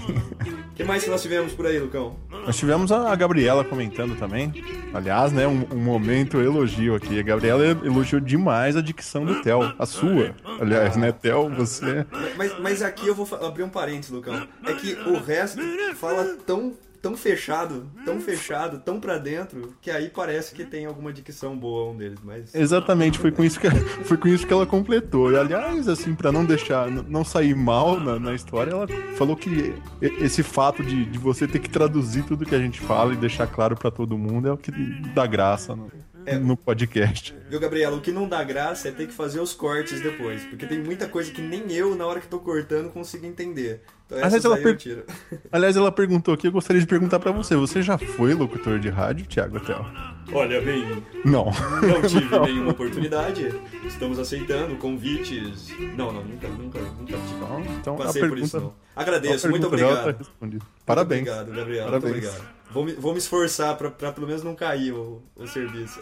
O 0.72 0.74
que 0.76 0.84
mais 0.84 1.04
que 1.04 1.10
nós 1.10 1.22
tivemos 1.22 1.54
por 1.54 1.66
aí, 1.66 1.80
Lucão? 1.80 2.16
Nós 2.30 2.56
tivemos 2.56 2.92
a 2.92 3.16
Gabriela 3.16 3.64
comentando 3.64 4.16
também. 4.18 4.54
Aliás, 4.94 5.32
né, 5.32 5.48
um, 5.48 5.66
um 5.72 5.80
momento 5.80 6.40
elogio 6.40 6.96
aqui. 6.96 7.20
A 7.20 7.24
Gabriela 7.24 7.64
elogiou 7.66 8.22
demais 8.22 8.78
a 8.78 8.82
dicção 8.82 9.26
do 9.26 9.42
Theo, 9.42 9.74
a 9.78 9.86
sua. 9.86 10.36
Aliás, 10.60 10.96
né, 10.96 11.12
Theo, 11.12 11.31
você. 11.50 12.06
Mas, 12.38 12.60
mas 12.60 12.82
aqui 12.82 13.08
eu 13.08 13.16
vou 13.16 13.28
abrir 13.44 13.64
um 13.64 13.70
parênteses, 13.70 14.12
Lucão. 14.12 14.48
É 14.66 14.74
que 14.74 14.94
o 14.94 15.20
resto 15.20 15.62
fala 15.96 16.38
tão, 16.46 16.74
tão 17.02 17.18
fechado, 17.18 17.90
tão 18.06 18.20
fechado, 18.20 18.80
tão 18.80 19.00
pra 19.00 19.18
dentro, 19.18 19.74
que 19.82 19.90
aí 19.90 20.10
parece 20.10 20.54
que 20.54 20.64
tem 20.64 20.86
alguma 20.86 21.12
dicção 21.12 21.58
boa 21.58 21.92
um 21.92 21.98
deles, 21.98 22.20
mas... 22.24 22.54
Exatamente, 22.54 23.18
foi 23.18 23.32
com 23.32 23.44
isso 23.44 23.60
que, 23.60 23.70
foi 24.06 24.18
com 24.18 24.28
isso 24.28 24.46
que 24.46 24.54
ela 24.54 24.66
completou. 24.66 25.32
E 25.32 25.38
aliás, 25.38 25.88
assim, 25.88 26.14
pra 26.14 26.32
não 26.32 26.46
deixar, 26.46 26.90
não 26.90 27.26
sair 27.26 27.56
mal 27.56 28.00
na, 28.00 28.20
na 28.20 28.34
história, 28.34 28.72
ela 28.72 28.88
falou 29.16 29.36
que 29.36 29.74
esse 30.02 30.44
fato 30.44 30.84
de, 30.84 31.06
de 31.06 31.18
você 31.18 31.48
ter 31.48 31.60
que 31.60 31.70
traduzir 31.70 32.24
tudo 32.24 32.46
que 32.46 32.56
a 32.56 32.60
gente 32.60 32.80
fala 32.80 33.14
e 33.14 33.18
deixar 33.18 33.48
claro 33.48 33.76
pra 33.76 33.90
todo 33.90 34.18
mundo 34.18 34.48
é 34.48 34.52
o 34.52 34.58
que 34.58 34.72
dá 35.14 35.26
graça 35.26 35.76
no, 35.76 35.92
É. 36.26 36.38
no 36.38 36.56
podcast. 36.56 37.34
Viu, 37.50 37.60
Gabriela? 37.60 37.96
O 37.96 38.02
que 38.02 38.12
não 38.12 38.28
dá 38.28 38.44
graça 38.44 38.88
é 38.88 38.92
ter 38.92 39.08
que 39.08 39.14
fazer 39.14 39.40
os 39.40 39.54
cortes 39.54 40.02
depois, 40.02 40.44
porque 40.44 40.66
tem 40.66 40.80
muita 40.80 41.08
coisa 41.08 41.32
que 41.32 41.42
nem 41.42 41.72
eu, 41.72 41.96
na 41.96 42.06
hora 42.06 42.20
que 42.20 42.28
tô 42.28 42.40
cortando, 42.40 42.92
consigo 42.92 43.26
entender. 43.26 43.82
Então 44.06 44.18
Aliás, 44.24 44.44
ela 44.44 44.58
per-. 44.58 45.06
Aliás, 45.52 45.78
ela 45.78 45.92
perguntou 45.92 46.34
aqui, 46.34 46.48
eu 46.48 46.52
gostaria 46.52 46.82
de 46.82 46.88
perguntar 46.88 47.20
pra 47.20 47.32
você. 47.32 47.56
Você 47.56 47.82
já 47.82 47.98
foi 47.98 48.34
locutor 48.34 48.80
de 48.80 48.90
rádio, 48.90 49.26
Thiago 49.26 49.60
Theo? 49.60 49.86
Olha, 50.34 50.62
bem, 50.62 51.04
Não. 51.26 51.46
não 51.46 52.02
tive 52.08 52.40
nenhuma 52.40 52.72
oportunidade. 52.72 53.54
Estamos 53.86 54.18
aceitando 54.20 54.76
convites. 54.78 55.70
Não, 55.98 56.12
não, 56.12 56.24
nunca, 56.24 56.48
nunca, 56.48 56.80
nunca 56.80 57.18
tive. 57.18 57.72
Então 57.80 57.96
Passei 57.98 58.24
a 58.24 58.28
por 58.30 58.38
isso, 58.38 58.52
pergunta, 58.52 58.74
não. 58.96 59.02
Agradeço, 59.02 59.50
muito 59.50 59.70
pergunta 59.70 59.86
obrigado. 59.92 60.14
tá 60.14 60.18
respondida. 60.24 60.66
Parabéns. 60.86 61.22
Muito 61.28 61.40
obrigado, 61.42 61.58
Gabriel. 61.58 61.86
Parabéns. 61.86 62.14
Muito 62.14 62.28
obrigado. 62.28 62.50
Vou 62.72 62.86
me, 62.86 62.94
vou 62.94 63.12
me 63.12 63.18
esforçar 63.18 63.76
pra, 63.78 63.92
pra 63.92 64.12
pelo 64.12 64.28
menos 64.28 64.44
não 64.44 64.56
cair 64.56 64.94
o, 64.94 65.22
o 65.36 65.48
serviço. 65.48 66.00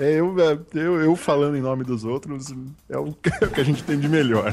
É, 0.00 0.18
eu, 0.18 0.34
é, 0.40 0.58
eu, 0.74 1.00
eu 1.00 1.14
falando 1.16 1.56
em 1.56 1.60
nome 1.60 1.84
dos 1.84 2.04
outros 2.04 2.52
é 2.88 2.96
o 2.98 3.12
que 3.12 3.28
é 3.28 3.46
o 3.46 3.50
que 3.50 3.60
a 3.60 3.64
gente 3.64 3.84
tem 3.84 3.98
de 4.00 4.08
melhor. 4.08 4.52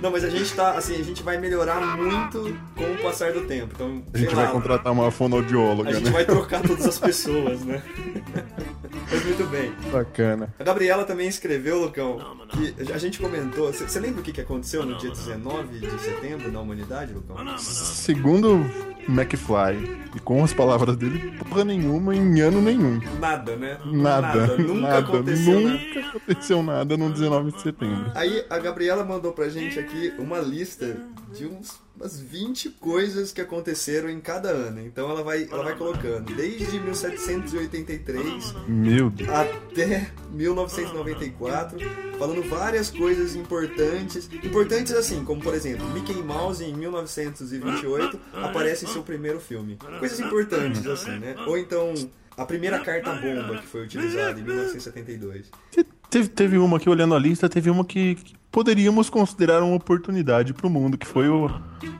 Não, 0.00 0.10
mas 0.10 0.24
a 0.24 0.30
gente 0.30 0.52
tá, 0.54 0.72
assim, 0.72 0.94
a 0.94 1.02
gente 1.04 1.22
vai 1.22 1.38
melhorar 1.38 1.96
muito 1.96 2.56
com 2.74 2.84
o 2.84 2.98
passar 3.02 3.32
do 3.32 3.42
tempo. 3.42 3.72
Então, 3.74 4.02
A 4.12 4.18
gente 4.18 4.26
sei 4.28 4.36
vai 4.36 4.46
lá, 4.46 4.50
contratar 4.52 4.92
uma 4.92 5.10
fonoaudióloga, 5.10 5.90
a 5.90 5.92
gente 5.92 6.04
né? 6.04 6.10
vai 6.10 6.24
trocar 6.24 6.62
todas 6.62 6.86
as 6.86 6.98
pessoas, 6.98 7.60
né? 7.64 7.82
Mas 9.10 9.24
muito 9.24 9.46
bem. 9.50 9.72
Bacana. 9.92 10.52
A 10.58 10.64
Gabriela 10.64 11.04
também 11.04 11.28
escreveu, 11.28 11.78
Lucão, 11.80 12.18
que 12.48 12.92
a 12.92 12.98
gente 12.98 13.20
comentou. 13.20 13.72
Você 13.72 14.00
lembra 14.00 14.20
o 14.20 14.22
que 14.22 14.32
que 14.32 14.40
aconteceu 14.40 14.84
no 14.84 14.96
dia 14.98 15.10
19 15.10 15.78
de 15.78 16.00
setembro 16.00 16.50
na 16.50 16.60
humanidade, 16.60 17.12
Lucão? 17.12 17.36
Segundo 17.58 18.64
McFly, 19.08 19.98
e 20.14 20.20
com 20.20 20.42
as 20.42 20.52
palavras 20.52 20.96
dele, 20.96 21.38
porra 21.38 21.64
nenhuma 21.64 22.14
em 22.14 22.40
ano 22.40 22.60
nenhum. 22.60 23.00
Nada, 23.20 23.56
né? 23.56 23.78
Nada. 23.84 24.56
Nunca 24.56 24.80
nada, 24.80 24.98
aconteceu 24.98 25.60
nada. 25.60 25.78
Nunca 25.78 26.00
aconteceu 26.00 26.62
nada 26.62 26.96
no 26.96 27.12
19 27.12 27.52
de 27.52 27.62
setembro. 27.62 28.12
Aí 28.14 28.44
a 28.50 28.58
Gabriela 28.58 29.04
mandou 29.04 29.32
pra 29.32 29.48
gente 29.48 29.78
aqui 29.78 30.12
uma 30.18 30.38
lista 30.38 30.96
de 31.32 31.46
uns, 31.46 31.78
umas 31.98 32.20
20 32.20 32.70
coisas 32.72 33.32
que 33.32 33.40
aconteceram 33.40 34.10
em 34.10 34.20
cada 34.20 34.50
ano. 34.50 34.80
Então 34.86 35.10
ela 35.10 35.22
vai, 35.22 35.48
ela 35.50 35.64
vai 35.64 35.74
colocando 35.76 36.34
desde 36.34 36.78
1783 36.78 38.54
Meu 38.68 39.10
Deus. 39.10 39.28
até 39.30 40.10
1994, 40.30 41.78
falando 42.18 42.42
várias 42.48 42.90
coisas 42.90 43.34
importantes. 43.34 44.28
Importantes 44.44 44.92
assim, 44.92 45.24
como 45.24 45.40
por 45.42 45.54
exemplo, 45.54 45.88
Mickey 45.90 46.14
Mouse 46.22 46.62
em 46.64 46.74
1928 46.74 48.18
aparece 48.34 48.84
em 48.84 48.88
seu 48.88 49.02
primeiro 49.02 49.40
filme. 49.40 49.78
Coisas 49.98 50.20
importantes 50.20 50.86
assim, 50.86 51.18
né? 51.18 51.34
Ou 51.46 51.56
então 51.58 51.94
a 52.36 52.44
primeira 52.44 52.78
carta 52.80 53.12
bomba 53.14 53.58
que 53.58 53.66
foi 53.66 53.84
utilizada 53.84 54.38
em 54.38 54.42
1972. 54.44 55.50
Te- 55.70 55.86
Teve, 56.08 56.28
teve 56.28 56.56
uma 56.56 56.76
aqui, 56.76 56.88
olhando 56.88 57.16
a 57.16 57.18
lista, 57.18 57.48
teve 57.48 57.68
uma 57.68 57.84
que, 57.84 58.14
que 58.14 58.34
poderíamos 58.56 59.10
considerar 59.10 59.62
uma 59.62 59.76
oportunidade 59.76 60.54
pro 60.54 60.70
mundo, 60.70 60.96
que 60.96 61.06
foi 61.06 61.28
o, 61.28 61.50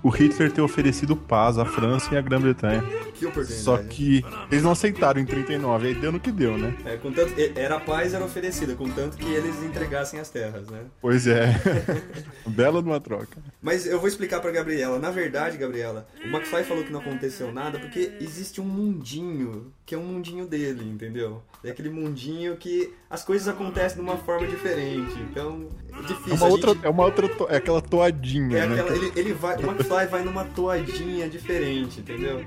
o 0.03 0.09
Hitler 0.09 0.51
ter 0.51 0.63
oferecido 0.63 1.15
paz 1.15 1.59
à 1.59 1.67
França 1.67 2.15
e 2.15 2.17
à 2.17 2.21
Grã-Bretanha. 2.23 2.83
Que 3.13 3.27
oportunidade. 3.27 3.61
Só 3.61 3.77
que 3.77 4.25
eles 4.51 4.65
não 4.65 4.71
aceitaram 4.71 5.21
em 5.21 5.27
39, 5.27 5.89
aí 5.89 5.95
deu 5.95 6.11
no 6.11 6.19
que 6.19 6.33
deu, 6.33 6.57
né? 6.57 6.75
É, 6.87 6.97
contanto, 6.97 7.35
era 7.55 7.77
a 7.77 7.81
paz 7.81 8.15
era 8.15 8.25
oferecida, 8.25 8.75
contanto 8.75 9.19
que 9.19 9.31
eles 9.31 9.63
entregassem 9.63 10.19
as 10.19 10.31
terras, 10.31 10.71
né? 10.71 10.81
Pois 10.99 11.27
é. 11.27 11.61
Bela 12.49 12.83
de 12.83 12.89
uma 12.89 13.01
troca. 13.01 13.37
Mas 13.61 13.87
eu 13.87 13.99
vou 13.99 14.09
explicar 14.09 14.41
pra 14.41 14.51
Gabriela. 14.51 14.99
Na 14.99 15.11
verdade, 15.11 15.59
Gabriela, 15.59 16.09
o 16.25 16.29
McFly 16.29 16.65
falou 16.65 16.85
que 16.85 16.93
não 16.93 17.01
aconteceu 17.01 17.53
nada 17.53 17.79
porque 17.79 18.13
existe 18.19 18.63
um 18.63 18.65
mundinho 18.65 19.75
que 19.87 19.95
é 19.95 19.99
um 19.99 20.05
mundinho 20.05 20.47
dele, 20.47 20.85
entendeu? 20.85 21.41
É 21.63 21.71
aquele 21.71 21.89
mundinho 21.89 22.57
que 22.57 22.93
as 23.09 23.25
coisas 23.25 23.47
acontecem 23.47 23.97
de 23.97 24.03
uma 24.03 24.17
forma 24.17 24.45
diferente. 24.49 25.15
Então, 25.31 25.69
é 25.93 26.03
difícil. 26.03 26.33
É 26.33 26.46
uma 26.47 26.53
outra, 26.55 26.73
gente- 26.75 26.87
é 26.87 26.89
uma 26.91 27.05
outra, 27.05 27.29
to- 27.29 27.47
é 27.51 27.57
aquela 27.57 27.81
toadinha, 27.81 28.59
É 28.59 28.67
né? 28.67 28.81
aquela, 28.81 28.97
ele, 28.97 29.13
ele 29.17 29.33
vai, 29.33 29.57
o 29.57 29.63
McFly 29.71 30.07
vai 30.07 30.23
numa 30.25 30.45
toadinha 30.45 31.29
diferente, 31.29 32.01
entendeu? 32.01 32.43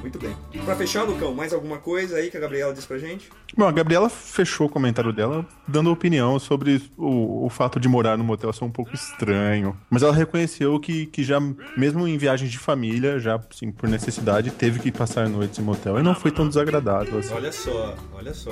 Muito 0.00 0.18
bem. 0.18 0.36
Pra 0.64 0.74
fechar, 0.76 1.02
Lucão, 1.04 1.34
mais 1.34 1.52
alguma 1.52 1.78
coisa 1.78 2.16
aí 2.16 2.30
que 2.30 2.36
a 2.36 2.40
Gabriela 2.40 2.72
disse 2.72 2.86
pra 2.86 2.98
gente? 2.98 3.30
Bom, 3.56 3.66
a 3.66 3.72
Gabriela 3.72 4.08
fechou 4.08 4.66
o 4.66 4.70
comentário 4.70 5.12
dela 5.12 5.46
dando 5.66 5.90
opinião 5.90 6.38
sobre 6.38 6.82
o, 6.96 7.46
o 7.46 7.48
fato 7.48 7.78
de 7.78 7.88
morar 7.88 8.16
no 8.16 8.24
motel 8.24 8.52
ser 8.52 8.64
um 8.64 8.70
pouco 8.70 8.94
estranho. 8.94 9.76
Mas 9.90 10.02
ela 10.02 10.12
reconheceu 10.12 10.78
que, 10.80 11.06
que 11.06 11.22
já, 11.22 11.38
mesmo 11.76 12.06
em 12.06 12.16
viagens 12.16 12.50
de 12.50 12.58
família, 12.58 13.18
já, 13.18 13.36
assim, 13.50 13.70
por 13.70 13.88
necessidade, 13.88 14.50
teve 14.50 14.80
que 14.80 14.90
passar 14.90 15.28
noites 15.28 15.58
em 15.58 15.62
motel. 15.62 15.98
E 15.98 16.02
não 16.02 16.14
foi 16.14 16.30
tão 16.30 16.48
desagradável, 16.48 17.18
assim. 17.18 17.34
Olha 17.34 17.52
só, 17.52 17.94
olha 18.12 18.34
só, 18.34 18.50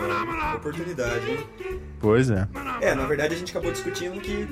oportunidade, 0.56 1.30
hein? 1.30 1.80
Pois 1.98 2.30
é. 2.30 2.48
É, 2.80 2.94
na 2.94 3.06
verdade 3.06 3.34
a 3.34 3.38
gente 3.38 3.50
acabou 3.50 3.70
discutindo 3.70 4.20
que 4.20 4.48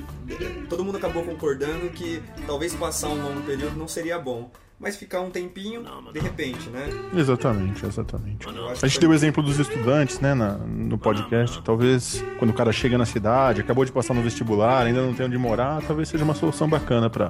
todo 0.69 0.83
mundo 0.83 0.97
acabou 0.97 1.23
concordando 1.23 1.89
que 1.89 2.21
talvez 2.45 2.73
passar 2.75 3.09
um 3.09 3.21
longo 3.21 3.41
período 3.41 3.75
não 3.77 3.87
seria 3.87 4.19
bom. 4.19 4.51
Mas 4.79 4.95
ficar 4.95 5.19
um 5.19 5.29
tempinho, 5.29 5.83
de 6.13 6.19
repente, 6.19 6.69
né? 6.69 6.87
Exatamente, 7.13 7.85
exatamente. 7.85 8.47
A 8.81 8.87
gente 8.87 8.99
deu 8.99 9.09
o 9.09 9.13
exemplo 9.13 9.43
dos 9.43 9.59
estudantes, 9.59 10.19
né, 10.21 10.33
na- 10.33 10.53
no 10.57 10.97
podcast. 10.97 11.61
Talvez 11.63 12.23
quando 12.37 12.51
o 12.51 12.53
cara 12.53 12.71
chega 12.71 12.97
na 12.97 13.05
cidade, 13.05 13.59
acabou 13.59 13.83
de 13.83 13.91
passar 13.91 14.13
no 14.13 14.21
vestibular, 14.21 14.85
ainda 14.85 15.01
não 15.01 15.13
tem 15.13 15.25
onde 15.25 15.37
morar, 15.37 15.81
talvez 15.85 16.07
seja 16.07 16.23
uma 16.23 16.33
solução 16.33 16.69
bacana 16.69 17.09
pra 17.09 17.29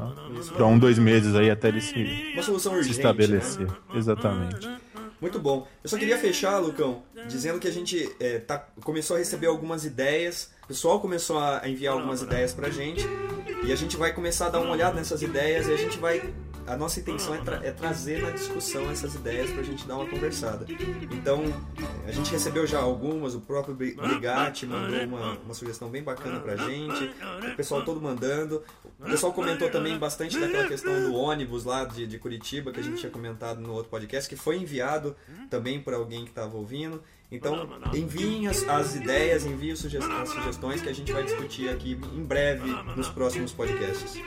pra 0.56 0.66
um, 0.68 0.78
dois 0.78 0.98
meses 1.00 1.34
aí 1.36 1.50
até 1.50 1.68
ele 1.70 1.82
se, 1.82 2.32
uma 2.34 2.44
solução 2.44 2.72
se 2.74 2.78
urgente. 2.78 2.98
estabelecer. 2.98 3.68
né? 3.68 3.74
Exatamente. 3.96 4.70
Muito 5.20 5.38
bom. 5.40 5.68
Eu 5.84 5.90
só 5.90 5.98
queria 5.98 6.18
fechar, 6.18 6.60
Lucão, 6.60 7.02
dizendo 7.28 7.60
que 7.60 7.68
a 7.68 7.72
gente 7.72 8.10
eh, 8.22 8.40
tá, 8.40 8.58
começou 8.84 9.16
a 9.18 9.20
receber 9.20 9.48
algumas 9.48 9.84
ideias, 9.84 10.52
o 10.64 10.68
pessoal 10.68 11.00
começou 11.02 11.38
a 11.40 11.68
enviar 11.68 11.94
algumas 11.94 12.22
ideias 12.22 12.54
pra 12.54 12.70
gente, 12.70 13.06
e 13.66 13.72
a 13.74 13.76
gente 13.76 13.98
vai 13.98 14.14
começar 14.14 14.46
a 14.46 14.50
dar 14.50 14.60
uma 14.62 14.72
olhada 14.72 14.96
nessas 14.96 15.22
ideias 15.22 15.68
e 15.68 15.74
a 15.74 15.78
gente 15.78 15.98
vai. 15.98 16.22
A 16.70 16.78
nossa 16.78 17.00
intenção 17.00 17.34
é, 17.34 17.40
tra- 17.40 17.60
é 17.64 17.72
trazer 17.72 18.22
na 18.22 18.30
discussão 18.30 18.90
essas 18.92 19.16
ideias 19.16 19.50
pra 19.52 19.64
gente 19.64 19.88
dar 19.88 19.96
uma 19.96 20.06
conversada. 20.08 20.66
Então, 21.12 21.44
a 22.08 22.12
gente 22.12 22.32
recebeu 22.32 22.68
já 22.68 22.80
algumas, 22.80 23.34
o 23.34 23.42
próprio 23.42 23.74
Bri- 23.74 23.96
Brigatti 23.96 24.66
mandou 24.66 25.00
uma, 25.06 25.34
uma 25.40 25.54
sugestão 25.54 25.90
bem 25.90 26.04
bacana 26.04 26.40
pra 26.40 26.56
gente, 26.56 27.12
o 27.52 27.56
pessoal 27.56 27.84
todo 27.84 28.00
mandando. 28.00 28.64
O 29.00 29.06
pessoal 29.06 29.34
comentou 29.34 29.70
também 29.70 29.98
bastante 29.98 30.38
daquela 30.40 30.68
questão 30.68 30.94
do 31.02 31.16
ônibus 31.16 31.64
lá 31.66 31.86
de, 31.86 32.06
de 32.06 32.20
Curitiba, 32.20 32.72
que 32.72 32.80
a 32.80 32.84
gente 32.84 32.98
tinha 33.00 33.12
comentado 33.12 33.60
no 33.60 33.74
outro 33.74 33.90
podcast, 33.90 34.30
que 34.30 34.36
foi 34.36 34.58
enviado 34.58 35.16
também 35.50 35.82
por 35.82 35.94
alguém 35.94 36.24
que 36.24 36.30
estava 36.30 36.56
ouvindo. 36.56 37.02
Então, 37.32 37.70
enviem 37.94 38.48
as, 38.48 38.68
as 38.68 38.96
ideias, 38.96 39.46
enviem 39.46 39.74
os 39.74 39.80
suge- 39.80 39.98
as 40.00 40.30
sugestões 40.30 40.82
que 40.82 40.90
a 40.90 40.94
gente 40.94 41.12
vai 41.12 41.24
discutir 41.24 41.70
aqui 41.70 41.96
em 42.16 42.24
breve 42.24 42.68
nos 42.96 43.08
próximos 43.10 43.52
podcasts. 43.54 44.20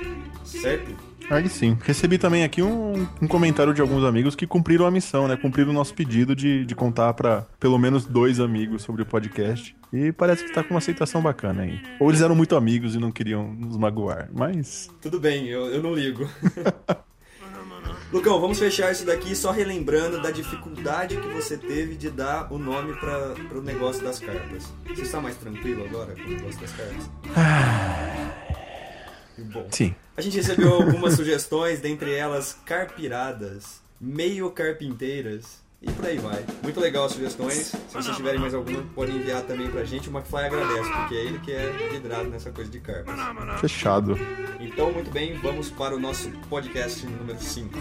Certo? 0.45 0.95
Aí 1.29 1.49
sim. 1.49 1.77
Recebi 1.83 2.17
também 2.17 2.45
aqui 2.45 2.63
um, 2.63 3.07
um 3.21 3.27
comentário 3.27 3.75
de 3.75 3.81
alguns 3.81 4.05
amigos 4.05 4.37
que 4.37 4.47
cumpriram 4.47 4.87
a 4.87 4.91
missão, 4.91 5.27
né? 5.27 5.37
Cumpriram 5.37 5.71
o 5.71 5.73
nosso 5.73 5.93
pedido 5.95 6.37
de, 6.37 6.65
de 6.65 6.75
contar 6.77 7.13
pra 7.15 7.45
pelo 7.59 7.77
menos 7.77 8.07
dois 8.07 8.39
amigos 8.39 8.83
sobre 8.83 9.03
o 9.03 9.07
podcast. 9.07 9.75
E 9.93 10.13
parece 10.13 10.45
que 10.45 10.53
tá 10.53 10.63
com 10.63 10.71
uma 10.75 10.79
aceitação 10.79 11.21
bacana 11.21 11.63
aí. 11.63 11.81
Ou 11.99 12.09
eles 12.09 12.21
eram 12.23 12.37
muito 12.37 12.55
amigos 12.55 12.95
e 12.95 12.99
não 12.99 13.11
queriam 13.11 13.53
nos 13.53 13.77
magoar. 13.77 14.29
Mas 14.33 14.89
Tudo 15.01 15.19
bem, 15.19 15.49
eu, 15.49 15.67
eu 15.67 15.83
não 15.83 15.93
ligo. 15.93 16.29
Lucão, 18.13 18.39
vamos 18.39 18.59
fechar 18.59 18.93
isso 18.93 19.07
daqui 19.07 19.35
só 19.35 19.51
relembrando 19.51 20.21
da 20.21 20.31
dificuldade 20.31 21.17
que 21.17 21.29
você 21.29 21.57
teve 21.57 21.97
de 21.97 22.11
dar 22.11 22.53
o 22.53 22.59
nome 22.59 22.95
para 22.97 23.35
o 23.59 23.63
negócio 23.63 24.05
das 24.05 24.19
cartas. 24.19 24.65
Você 24.87 25.01
está 25.01 25.19
mais 25.19 25.35
tranquilo 25.39 25.83
agora 25.85 26.15
com 26.15 26.21
o 26.21 26.29
negócio 26.29 26.61
das 26.61 26.73
cartas? 26.73 27.11
Que 29.35 29.43
bom. 29.45 29.67
sim. 29.71 29.95
A 30.15 30.21
gente 30.21 30.37
recebeu 30.37 30.75
algumas 30.75 31.15
sugestões, 31.15 31.81
dentre 31.81 32.15
elas 32.15 32.55
carpiradas, 32.67 33.81
meio 33.99 34.51
carpinteiras 34.51 35.62
e 35.83 35.91
por 35.91 36.07
aí 36.07 36.19
vai. 36.19 36.45
Muito 36.63 36.79
legal 36.81 37.07
as 37.07 37.13
sugestões. 37.13 37.73
Se 37.89 37.93
vocês 37.93 38.17
tiverem 38.17 38.41
mais 38.41 38.55
alguma, 38.55 38.83
podem 38.95 39.17
enviar 39.17 39.43
também 39.43 39.69
pra 39.69 39.85
gente. 39.85 40.09
O 40.09 40.13
McFly 40.13 40.45
agradece, 40.45 40.91
porque 40.91 41.15
é 41.15 41.25
ele 41.25 41.39
que 41.41 41.53
é 41.53 41.89
vidrado 41.91 42.29
nessa 42.29 42.51
coisa 42.51 42.71
de 42.71 42.79
carpas. 42.79 43.15
Fechado. 43.61 44.19
Então, 44.61 44.93
muito 44.93 45.11
bem, 45.11 45.37
vamos 45.39 45.71
para 45.71 45.97
o 45.97 45.99
nosso 45.99 46.31
podcast 46.49 47.05
número 47.05 47.41
5. 47.41 47.79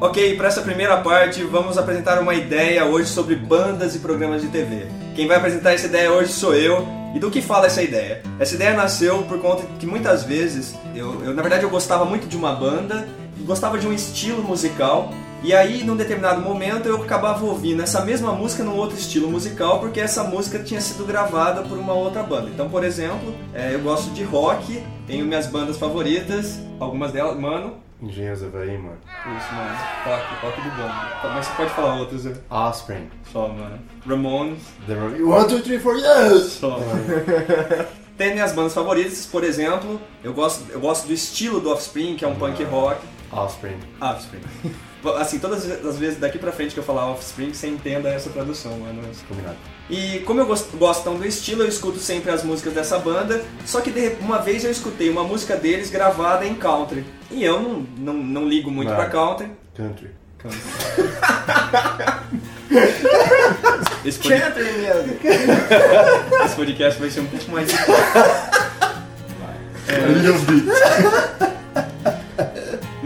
Ok, 0.00 0.36
para 0.36 0.48
essa 0.48 0.62
primeira 0.62 0.98
parte, 0.98 1.42
vamos 1.42 1.78
apresentar 1.78 2.20
uma 2.20 2.34
ideia 2.34 2.84
hoje 2.84 3.08
sobre 3.08 3.34
bandas 3.34 3.96
e 3.96 3.98
programas 3.98 4.42
de 4.42 4.48
TV. 4.48 4.86
Quem 5.16 5.26
vai 5.26 5.38
apresentar 5.38 5.72
essa 5.72 5.86
ideia 5.86 6.12
hoje 6.12 6.32
sou 6.32 6.54
eu. 6.54 7.05
E 7.16 7.18
do 7.18 7.30
que 7.30 7.40
fala 7.40 7.64
essa 7.64 7.82
ideia? 7.82 8.20
Essa 8.38 8.56
ideia 8.56 8.74
nasceu 8.74 9.22
por 9.22 9.40
conta 9.40 9.64
que 9.78 9.86
muitas 9.86 10.24
vezes, 10.24 10.74
eu, 10.94 11.24
eu 11.24 11.32
na 11.32 11.40
verdade 11.40 11.62
eu 11.62 11.70
gostava 11.70 12.04
muito 12.04 12.28
de 12.28 12.36
uma 12.36 12.54
banda, 12.54 13.08
gostava 13.46 13.78
de 13.78 13.86
um 13.86 13.92
estilo 13.94 14.42
musical, 14.42 15.14
e 15.42 15.54
aí 15.54 15.82
num 15.82 15.96
determinado 15.96 16.42
momento 16.42 16.86
eu 16.86 17.02
acabava 17.02 17.42
ouvindo 17.46 17.82
essa 17.82 18.04
mesma 18.04 18.32
música 18.32 18.62
num 18.62 18.76
outro 18.76 18.98
estilo 18.98 19.30
musical, 19.30 19.80
porque 19.80 19.98
essa 19.98 20.24
música 20.24 20.58
tinha 20.58 20.78
sido 20.78 21.06
gravada 21.06 21.62
por 21.62 21.78
uma 21.78 21.94
outra 21.94 22.22
banda. 22.22 22.50
Então, 22.50 22.68
por 22.68 22.84
exemplo, 22.84 23.34
é, 23.54 23.74
eu 23.74 23.80
gosto 23.80 24.10
de 24.10 24.22
rock, 24.22 24.82
tenho 25.06 25.24
minhas 25.24 25.46
bandas 25.46 25.78
favoritas, 25.78 26.60
algumas 26.78 27.12
delas, 27.12 27.40
mano, 27.40 27.78
Engenheiros 28.02 28.42
Havaí, 28.42 28.76
mano. 28.76 28.98
isso, 29.38 29.54
mano. 29.54 29.76
Rock, 30.04 30.34
rock 30.42 30.60
do 30.60 30.70
bom. 30.76 30.82
mano. 30.88 31.34
Mas 31.34 31.46
você 31.46 31.54
pode 31.54 31.70
falar 31.70 31.94
outros, 31.96 32.24
né? 32.24 32.34
Offspring. 32.50 33.08
Só, 33.32 33.48
mano. 33.48 33.78
Ramones, 34.06 34.58
The 34.86 34.94
Ro- 34.94 35.30
One, 35.34 35.48
two, 35.48 35.60
three, 35.62 35.78
four, 35.78 35.96
yes! 35.96 36.42
só. 36.60 36.78
Tem 38.18 38.32
minhas 38.32 38.52
bandas 38.52 38.72
favoritas, 38.74 39.26
por 39.26 39.44
exemplo, 39.44 40.00
eu 40.24 40.32
gosto, 40.32 40.70
eu 40.72 40.80
gosto 40.80 41.06
do 41.06 41.12
estilo 41.12 41.60
do 41.60 41.70
Offspring, 41.70 42.16
que 42.16 42.24
é 42.24 42.28
um 42.28 42.34
punk 42.34 42.62
rock. 42.64 43.00
Offspring. 43.32 43.76
Offspring. 44.00 44.40
Assim, 45.16 45.38
todas 45.38 45.68
as 45.84 45.98
vezes 45.98 46.18
daqui 46.18 46.38
pra 46.38 46.50
frente 46.52 46.74
que 46.74 46.80
eu 46.80 46.84
falar 46.84 47.10
Offspring, 47.10 47.52
você 47.54 47.66
entenda 47.68 48.08
essa 48.08 48.30
tradução, 48.30 48.72
mano. 48.78 49.02
Combinado. 49.28 49.56
E 49.88 50.18
como 50.26 50.40
eu 50.40 50.46
gosto, 50.46 50.76
gosto 50.76 51.04
tão 51.04 51.14
do 51.16 51.24
estilo, 51.26 51.62
eu 51.62 51.68
escuto 51.68 51.98
sempre 51.98 52.30
as 52.30 52.42
músicas 52.42 52.72
dessa 52.74 52.98
banda. 52.98 53.42
Só 53.64 53.80
que 53.80 53.90
de- 53.90 54.16
uma 54.20 54.38
vez 54.38 54.64
eu 54.64 54.70
escutei 54.70 55.08
uma 55.10 55.22
música 55.24 55.56
deles 55.56 55.90
gravada 55.90 56.44
em 56.44 56.54
country. 56.54 57.04
E 57.30 57.44
eu 57.44 57.60
não, 57.60 57.86
não, 57.98 58.14
não 58.14 58.48
ligo 58.48 58.70
muito 58.70 58.88
Não. 58.88 58.96
pra 58.96 59.06
country. 59.06 59.50
Country. 59.76 60.10
Esse, 64.04 64.18
pod- 64.18 64.34
Esse 66.44 66.54
podcast 66.56 67.00
vai 67.00 67.10
ser 67.10 67.20
um 67.20 67.26
pouco 67.26 67.50
mais. 67.50 67.68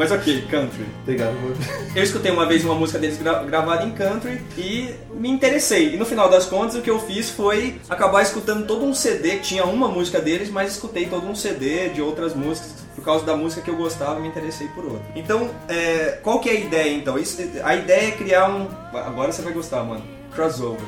Mas 0.01 0.11
ok, 0.11 0.47
country. 0.51 0.87
Obrigado, 1.03 1.35
mano. 1.35 1.55
Eu 1.95 2.03
escutei 2.03 2.33
uma 2.33 2.47
vez 2.47 2.65
uma 2.65 2.75
música 2.75 2.99
deles 2.99 3.19
gra- 3.19 3.43
gravada 3.45 3.85
em 3.85 3.91
country 3.93 4.41
e 4.57 4.95
me 5.13 5.29
interessei. 5.29 5.93
E 5.95 5.97
no 5.99 6.07
final 6.07 6.31
das 6.31 6.47
contas, 6.47 6.75
o 6.75 6.81
que 6.81 6.89
eu 6.89 6.99
fiz 6.99 7.29
foi 7.29 7.79
acabar 7.89 8.23
escutando 8.23 8.67
todo 8.67 8.83
um 8.83 8.95
CD, 8.95 9.33
que 9.37 9.43
tinha 9.43 9.65
uma 9.67 9.89
música 9.89 10.19
deles, 10.19 10.49
mas 10.49 10.73
escutei 10.73 11.05
todo 11.05 11.27
um 11.27 11.35
CD 11.35 11.91
de 11.91 12.01
outras 12.01 12.35
músicas. 12.35 12.81
Por 12.97 13.05
causa 13.05 13.25
da 13.27 13.37
música 13.37 13.61
que 13.63 13.71
eu 13.71 13.77
gostava, 13.77 14.19
me 14.21 14.29
interessei 14.29 14.69
por 14.69 14.85
outra. 14.85 15.03
Então, 15.15 15.51
é, 15.69 16.19
qual 16.23 16.41
que 16.41 16.49
é 16.49 16.53
a 16.53 16.61
ideia 16.61 16.95
então? 16.97 17.19
Isso- 17.19 17.37
a 17.63 17.77
ideia 17.77 18.09
é 18.09 18.11
criar 18.13 18.49
um. 18.49 18.69
Agora 18.97 19.31
você 19.33 19.43
vai 19.43 19.53
gostar, 19.53 19.83
mano. 19.85 20.03
Crossover. 20.35 20.81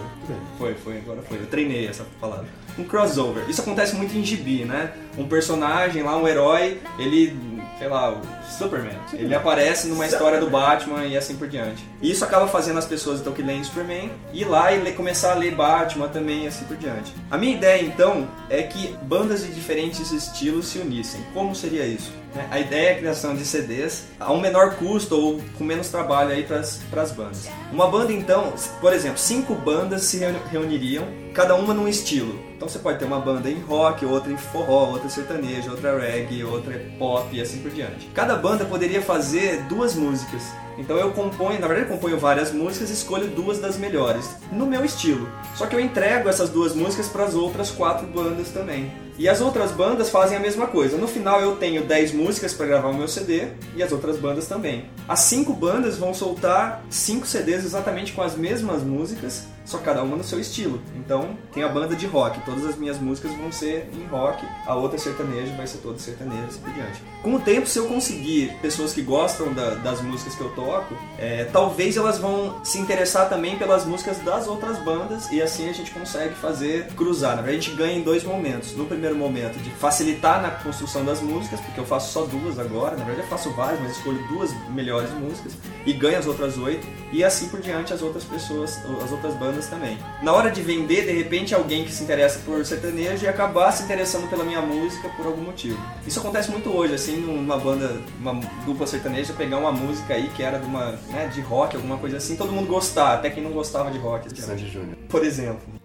Foi, 0.58 0.74
foi, 0.74 0.98
agora 0.98 1.20
foi. 1.28 1.36
Eu 1.38 1.46
treinei 1.46 1.86
essa 1.86 2.04
palavra. 2.20 2.46
Um 2.78 2.84
crossover. 2.84 3.44
Isso 3.48 3.60
acontece 3.60 3.94
muito 3.94 4.16
em 4.16 4.24
gibi, 4.24 4.64
né? 4.64 4.92
Um 5.18 5.26
personagem 5.28 6.02
lá, 6.02 6.16
um 6.16 6.26
herói, 6.26 6.78
ele, 6.98 7.36
sei 7.82 7.88
lá, 7.88 8.12
o 8.12 8.20
Superman. 8.48 8.96
Ele 9.12 9.34
aparece 9.34 9.88
numa 9.88 10.06
história 10.06 10.38
do 10.38 10.48
Batman 10.48 11.04
e 11.04 11.16
assim 11.16 11.34
por 11.34 11.48
diante. 11.48 11.84
E 12.00 12.12
isso 12.12 12.24
acaba 12.24 12.46
fazendo 12.46 12.78
as 12.78 12.86
pessoas 12.86 13.18
então 13.18 13.32
que 13.32 13.42
leem 13.42 13.64
Superman 13.64 14.08
ir 14.32 14.44
lá 14.44 14.72
e 14.72 14.92
começar 14.92 15.32
a 15.32 15.34
ler 15.34 15.52
Batman 15.52 16.06
também 16.06 16.44
e 16.44 16.46
assim 16.46 16.64
por 16.64 16.76
diante. 16.76 17.12
A 17.28 17.36
minha 17.36 17.56
ideia 17.56 17.82
então 17.82 18.28
é 18.48 18.62
que 18.62 18.96
bandas 19.02 19.44
de 19.44 19.52
diferentes 19.52 20.12
estilos 20.12 20.68
se 20.68 20.78
unissem. 20.78 21.20
Como 21.34 21.56
seria 21.56 21.84
isso? 21.84 22.12
Né? 22.34 22.46
A 22.50 22.58
ideia 22.58 22.88
é 22.88 22.92
a 22.92 22.98
criação 22.98 23.34
de 23.34 23.44
CDs 23.44 24.04
a 24.18 24.32
um 24.32 24.40
menor 24.40 24.76
custo 24.76 25.16
ou 25.16 25.40
com 25.58 25.64
menos 25.64 25.88
trabalho 25.88 26.30
aí 26.30 26.42
para 26.44 26.58
as 26.60 27.10
bandas. 27.12 27.48
Uma 27.72 27.88
banda 27.88 28.12
então, 28.12 28.52
por 28.80 28.92
exemplo, 28.92 29.18
cinco 29.18 29.54
bandas 29.54 30.02
se 30.04 30.18
reuni- 30.18 30.38
reuniriam, 30.50 31.04
cada 31.34 31.54
uma 31.54 31.72
num 31.74 31.88
estilo. 31.88 32.38
Então 32.56 32.68
você 32.68 32.78
pode 32.78 32.98
ter 32.98 33.04
uma 33.04 33.18
banda 33.18 33.50
em 33.50 33.58
rock, 33.60 34.04
outra 34.06 34.30
em 34.32 34.36
forró, 34.36 34.90
outra 34.90 35.08
sertaneja, 35.08 35.70
outra 35.70 35.98
reggae, 35.98 36.44
outra 36.44 36.80
pop 36.98 37.28
e 37.34 37.40
assim 37.40 37.58
por 37.60 37.70
diante. 37.70 38.08
Cada 38.14 38.36
banda 38.36 38.64
poderia 38.64 39.02
fazer 39.02 39.62
duas 39.64 39.94
músicas. 39.94 40.42
Então 40.78 40.96
eu 40.96 41.10
componho, 41.10 41.60
na 41.60 41.66
verdade 41.66 41.90
eu 41.90 41.94
componho 41.96 42.18
várias 42.18 42.50
músicas 42.52 42.88
e 42.88 42.94
escolho 42.94 43.26
duas 43.28 43.58
das 43.58 43.76
melhores, 43.76 44.30
no 44.50 44.64
meu 44.64 44.84
estilo. 44.84 45.28
Só 45.54 45.66
que 45.66 45.76
eu 45.76 45.80
entrego 45.80 46.28
essas 46.28 46.48
duas 46.48 46.74
músicas 46.74 47.08
para 47.08 47.24
as 47.24 47.34
outras 47.34 47.70
quatro 47.70 48.06
bandas 48.06 48.48
também. 48.48 48.90
E 49.18 49.28
as 49.28 49.40
outras 49.40 49.70
bandas 49.72 50.08
fazem 50.08 50.36
a 50.36 50.40
mesma 50.40 50.66
coisa. 50.66 50.96
No 50.96 51.06
final 51.06 51.40
eu 51.40 51.56
tenho 51.56 51.84
10 51.84 52.12
músicas 52.12 52.54
para 52.54 52.66
gravar 52.66 52.88
o 52.88 52.94
meu 52.94 53.06
CD 53.06 53.48
e 53.76 53.82
as 53.82 53.92
outras 53.92 54.16
bandas 54.16 54.46
também. 54.46 54.86
As 55.06 55.20
cinco 55.20 55.52
bandas 55.52 55.98
vão 55.98 56.14
soltar 56.14 56.82
cinco 56.88 57.26
CDs 57.26 57.64
exatamente 57.64 58.12
com 58.12 58.22
as 58.22 58.34
mesmas 58.36 58.82
músicas, 58.82 59.44
só 59.64 59.78
cada 59.78 60.02
uma 60.02 60.16
no 60.16 60.24
seu 60.24 60.40
estilo. 60.40 60.80
Então 60.96 61.36
tem 61.52 61.62
a 61.62 61.68
banda 61.68 61.94
de 61.94 62.06
rock, 62.06 62.40
todas 62.44 62.64
as 62.66 62.76
minhas 62.76 62.98
músicas 62.98 63.32
vão 63.34 63.50
ser 63.52 63.88
em 63.94 64.04
rock, 64.06 64.44
a 64.66 64.74
outra 64.74 64.98
sertaneja 64.98 65.54
vai 65.56 65.66
ser 65.66 65.78
toda 65.78 65.98
sertaneja 65.98 66.42
e 66.42 66.46
assim 66.46 66.60
por 66.60 66.72
diante. 66.72 67.02
Com 67.22 67.34
o 67.34 67.40
tempo, 67.40 67.66
se 67.66 67.78
eu 67.78 67.86
conseguir 67.86 68.52
pessoas 68.60 68.92
que 68.92 69.02
gostam 69.02 69.52
da- 69.52 69.74
das 69.74 70.00
músicas 70.02 70.34
que 70.34 70.40
eu 70.40 70.50
toco, 70.54 70.94
é, 71.18 71.44
talvez 71.52 71.96
elas 71.96 72.18
vão 72.18 72.60
se 72.64 72.78
interessar 72.78 73.28
também 73.28 73.56
pelas 73.56 73.84
músicas 73.84 74.18
das 74.18 74.46
outras 74.48 74.78
bandas 74.78 75.30
e 75.30 75.40
assim 75.40 75.68
a 75.68 75.72
gente 75.72 75.90
consegue 75.90 76.34
fazer 76.34 76.86
cruzar. 76.96 77.36
Na 77.36 77.42
verdade, 77.42 77.58
a 77.58 77.60
gente 77.60 77.76
ganha 77.76 77.98
em 77.98 78.02
dois 78.02 78.24
momentos. 78.24 78.76
No 78.76 78.86
primeiro 78.86 79.16
momento, 79.16 79.58
de 79.58 79.70
facilitar 79.70 80.40
na 80.42 80.50
construção 80.50 81.04
das 81.04 81.20
músicas, 81.20 81.60
porque 81.60 81.78
eu 81.78 81.84
faço 81.86 82.12
só 82.12 82.24
duas 82.24 82.58
agora, 82.58 82.96
na 82.96 83.04
verdade 83.04 83.26
eu 83.26 83.30
faço 83.30 83.50
várias, 83.50 83.80
mas 83.80 83.92
escolho 83.96 84.18
duas 84.28 84.50
melhores 84.70 85.10
músicas 85.12 85.52
e 85.86 85.92
ganho 85.92 86.18
as 86.18 86.26
outras 86.26 86.56
oito, 86.58 86.86
e 87.12 87.22
assim 87.24 87.48
por 87.48 87.60
diante 87.60 87.92
as 87.92 88.02
outras 88.02 88.24
pessoas, 88.24 88.78
as 89.04 89.10
outras 89.12 89.34
bandas 89.34 89.51
também. 89.68 89.98
Na 90.22 90.32
hora 90.32 90.50
de 90.50 90.62
vender, 90.62 91.06
de 91.06 91.12
repente 91.12 91.54
alguém 91.54 91.84
que 91.84 91.92
se 91.92 92.02
interessa 92.02 92.40
por 92.44 92.64
sertanejo 92.64 93.24
e 93.24 93.28
acabar 93.28 93.72
se 93.72 93.82
interessando 93.84 94.28
pela 94.28 94.44
minha 94.44 94.60
música 94.60 95.08
por 95.10 95.26
algum 95.26 95.42
motivo. 95.42 95.78
Isso 96.06 96.20
acontece 96.20 96.50
muito 96.50 96.70
hoje, 96.70 96.94
assim, 96.94 97.16
numa 97.16 97.58
banda, 97.58 98.00
uma 98.20 98.34
dupla 98.64 98.86
sertaneja, 98.86 99.32
pegar 99.32 99.58
uma 99.58 99.72
música 99.72 100.14
aí 100.14 100.28
que 100.36 100.42
era 100.42 100.58
de 100.58 100.66
uma, 100.66 100.92
né, 101.10 101.30
de 101.32 101.40
rock, 101.40 101.76
alguma 101.76 101.98
coisa 101.98 102.16
assim, 102.16 102.36
todo 102.36 102.52
mundo 102.52 102.68
gostar, 102.68 103.14
até 103.14 103.30
quem 103.30 103.42
não 103.42 103.52
gostava 103.52 103.90
de 103.90 103.98
rock. 103.98 104.26
assim, 104.26 104.42
Sandy 104.42 104.68
Júnior. 104.68 104.96
Por 105.08 105.24
exemplo. 105.24 105.81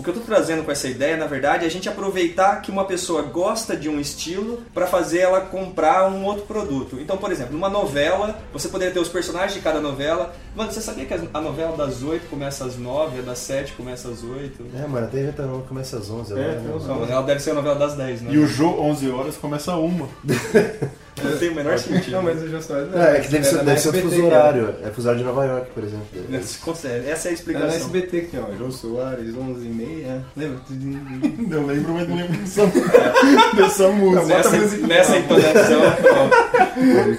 O 0.00 0.02
que 0.02 0.08
eu 0.08 0.14
tô 0.14 0.20
trazendo 0.20 0.64
com 0.64 0.72
essa 0.72 0.88
ideia, 0.88 1.14
na 1.14 1.26
verdade, 1.26 1.64
é 1.64 1.66
a 1.66 1.70
gente 1.70 1.86
aproveitar 1.86 2.62
que 2.62 2.70
uma 2.70 2.86
pessoa 2.86 3.20
gosta 3.20 3.76
de 3.76 3.86
um 3.86 4.00
estilo 4.00 4.62
para 4.72 4.86
fazer 4.86 5.18
ela 5.18 5.42
comprar 5.42 6.08
um 6.10 6.24
outro 6.24 6.46
produto. 6.46 6.96
Então, 6.98 7.18
por 7.18 7.30
exemplo, 7.30 7.52
numa 7.52 7.68
novela, 7.68 8.38
você 8.50 8.66
poderia 8.68 8.94
ter 8.94 8.98
os 8.98 9.10
personagens 9.10 9.52
de 9.52 9.60
cada 9.60 9.78
novela. 9.78 10.34
Mano, 10.56 10.72
você 10.72 10.80
sabia 10.80 11.04
que 11.04 11.12
a 11.12 11.40
novela 11.42 11.76
das 11.76 12.02
8 12.02 12.28
começa 12.30 12.64
às 12.64 12.78
9, 12.78 13.18
a 13.18 13.22
das 13.22 13.38
7 13.40 13.74
começa 13.74 14.08
às 14.08 14.22
8? 14.24 14.64
É, 14.82 14.86
mano, 14.86 15.04
até 15.06 15.20
inventa 15.20 15.42
nova 15.44 15.64
começa 15.68 15.98
às 15.98 16.08
11 16.08 16.32
agora, 16.32 16.48
É, 16.48 16.54
né? 16.56 16.62
tem 16.64 16.74
uns- 16.74 16.86
Não, 16.86 17.04
ela 17.04 17.22
deve 17.22 17.40
ser 17.40 17.50
a 17.50 17.54
novela 17.54 17.74
das 17.74 17.94
10, 17.94 18.22
né? 18.22 18.32
E 18.32 18.38
o 18.38 18.46
jogo 18.46 18.80
11 18.80 19.10
horas 19.10 19.36
começa 19.36 19.74
uma. 19.76 20.08
Não 21.22 21.36
tem 21.38 21.48
o 21.50 21.54
menor 21.54 21.78
sentido. 21.78 22.12
Não, 22.12 22.22
mas 22.22 22.42
o 22.42 22.48
Jô 22.48 22.62
Soares 22.62 22.90
não 22.90 23.02
É, 23.02 23.16
é 23.16 23.20
que 23.20 23.28
deve 23.28 23.44
ser, 23.44 23.54
Era 23.56 23.58
na 23.58 23.64
deve 23.64 23.80
ser 23.80 23.88
o 23.88 23.90
SBT, 23.90 24.08
fuso 24.16 24.26
horário. 24.26 24.74
É 24.82 24.90
fuso 24.90 25.08
horário 25.08 25.18
de 25.24 25.28
Nova 25.28 25.44
York, 25.44 25.70
por 25.74 25.84
exemplo. 25.84 26.06
Não 26.28 26.42
se 26.42 26.58
consegue. 26.58 27.10
Essa 27.10 27.10
é 27.10 27.10
a 27.10 27.10
Era 27.10 27.24
na 27.28 27.32
explicação. 27.34 27.76
SBT 27.76 28.20
que 28.22 28.26
tem, 28.28 28.40
ó, 28.40 28.56
Jô 28.56 28.70
Soares, 28.70 29.34
11 29.36 29.66
e 29.66 29.68
meia. 29.68 30.24
Lembra? 30.36 30.60
Eu 31.56 31.66
lembro, 31.66 31.92
mas 31.94 32.08
não 32.08 32.16
lembro 32.16 32.36
dessa, 32.38 32.62
dessa 33.56 33.88
música. 33.88 34.26
Nessa, 34.26 34.76
nessa 34.86 35.16
entonação, 35.18 35.80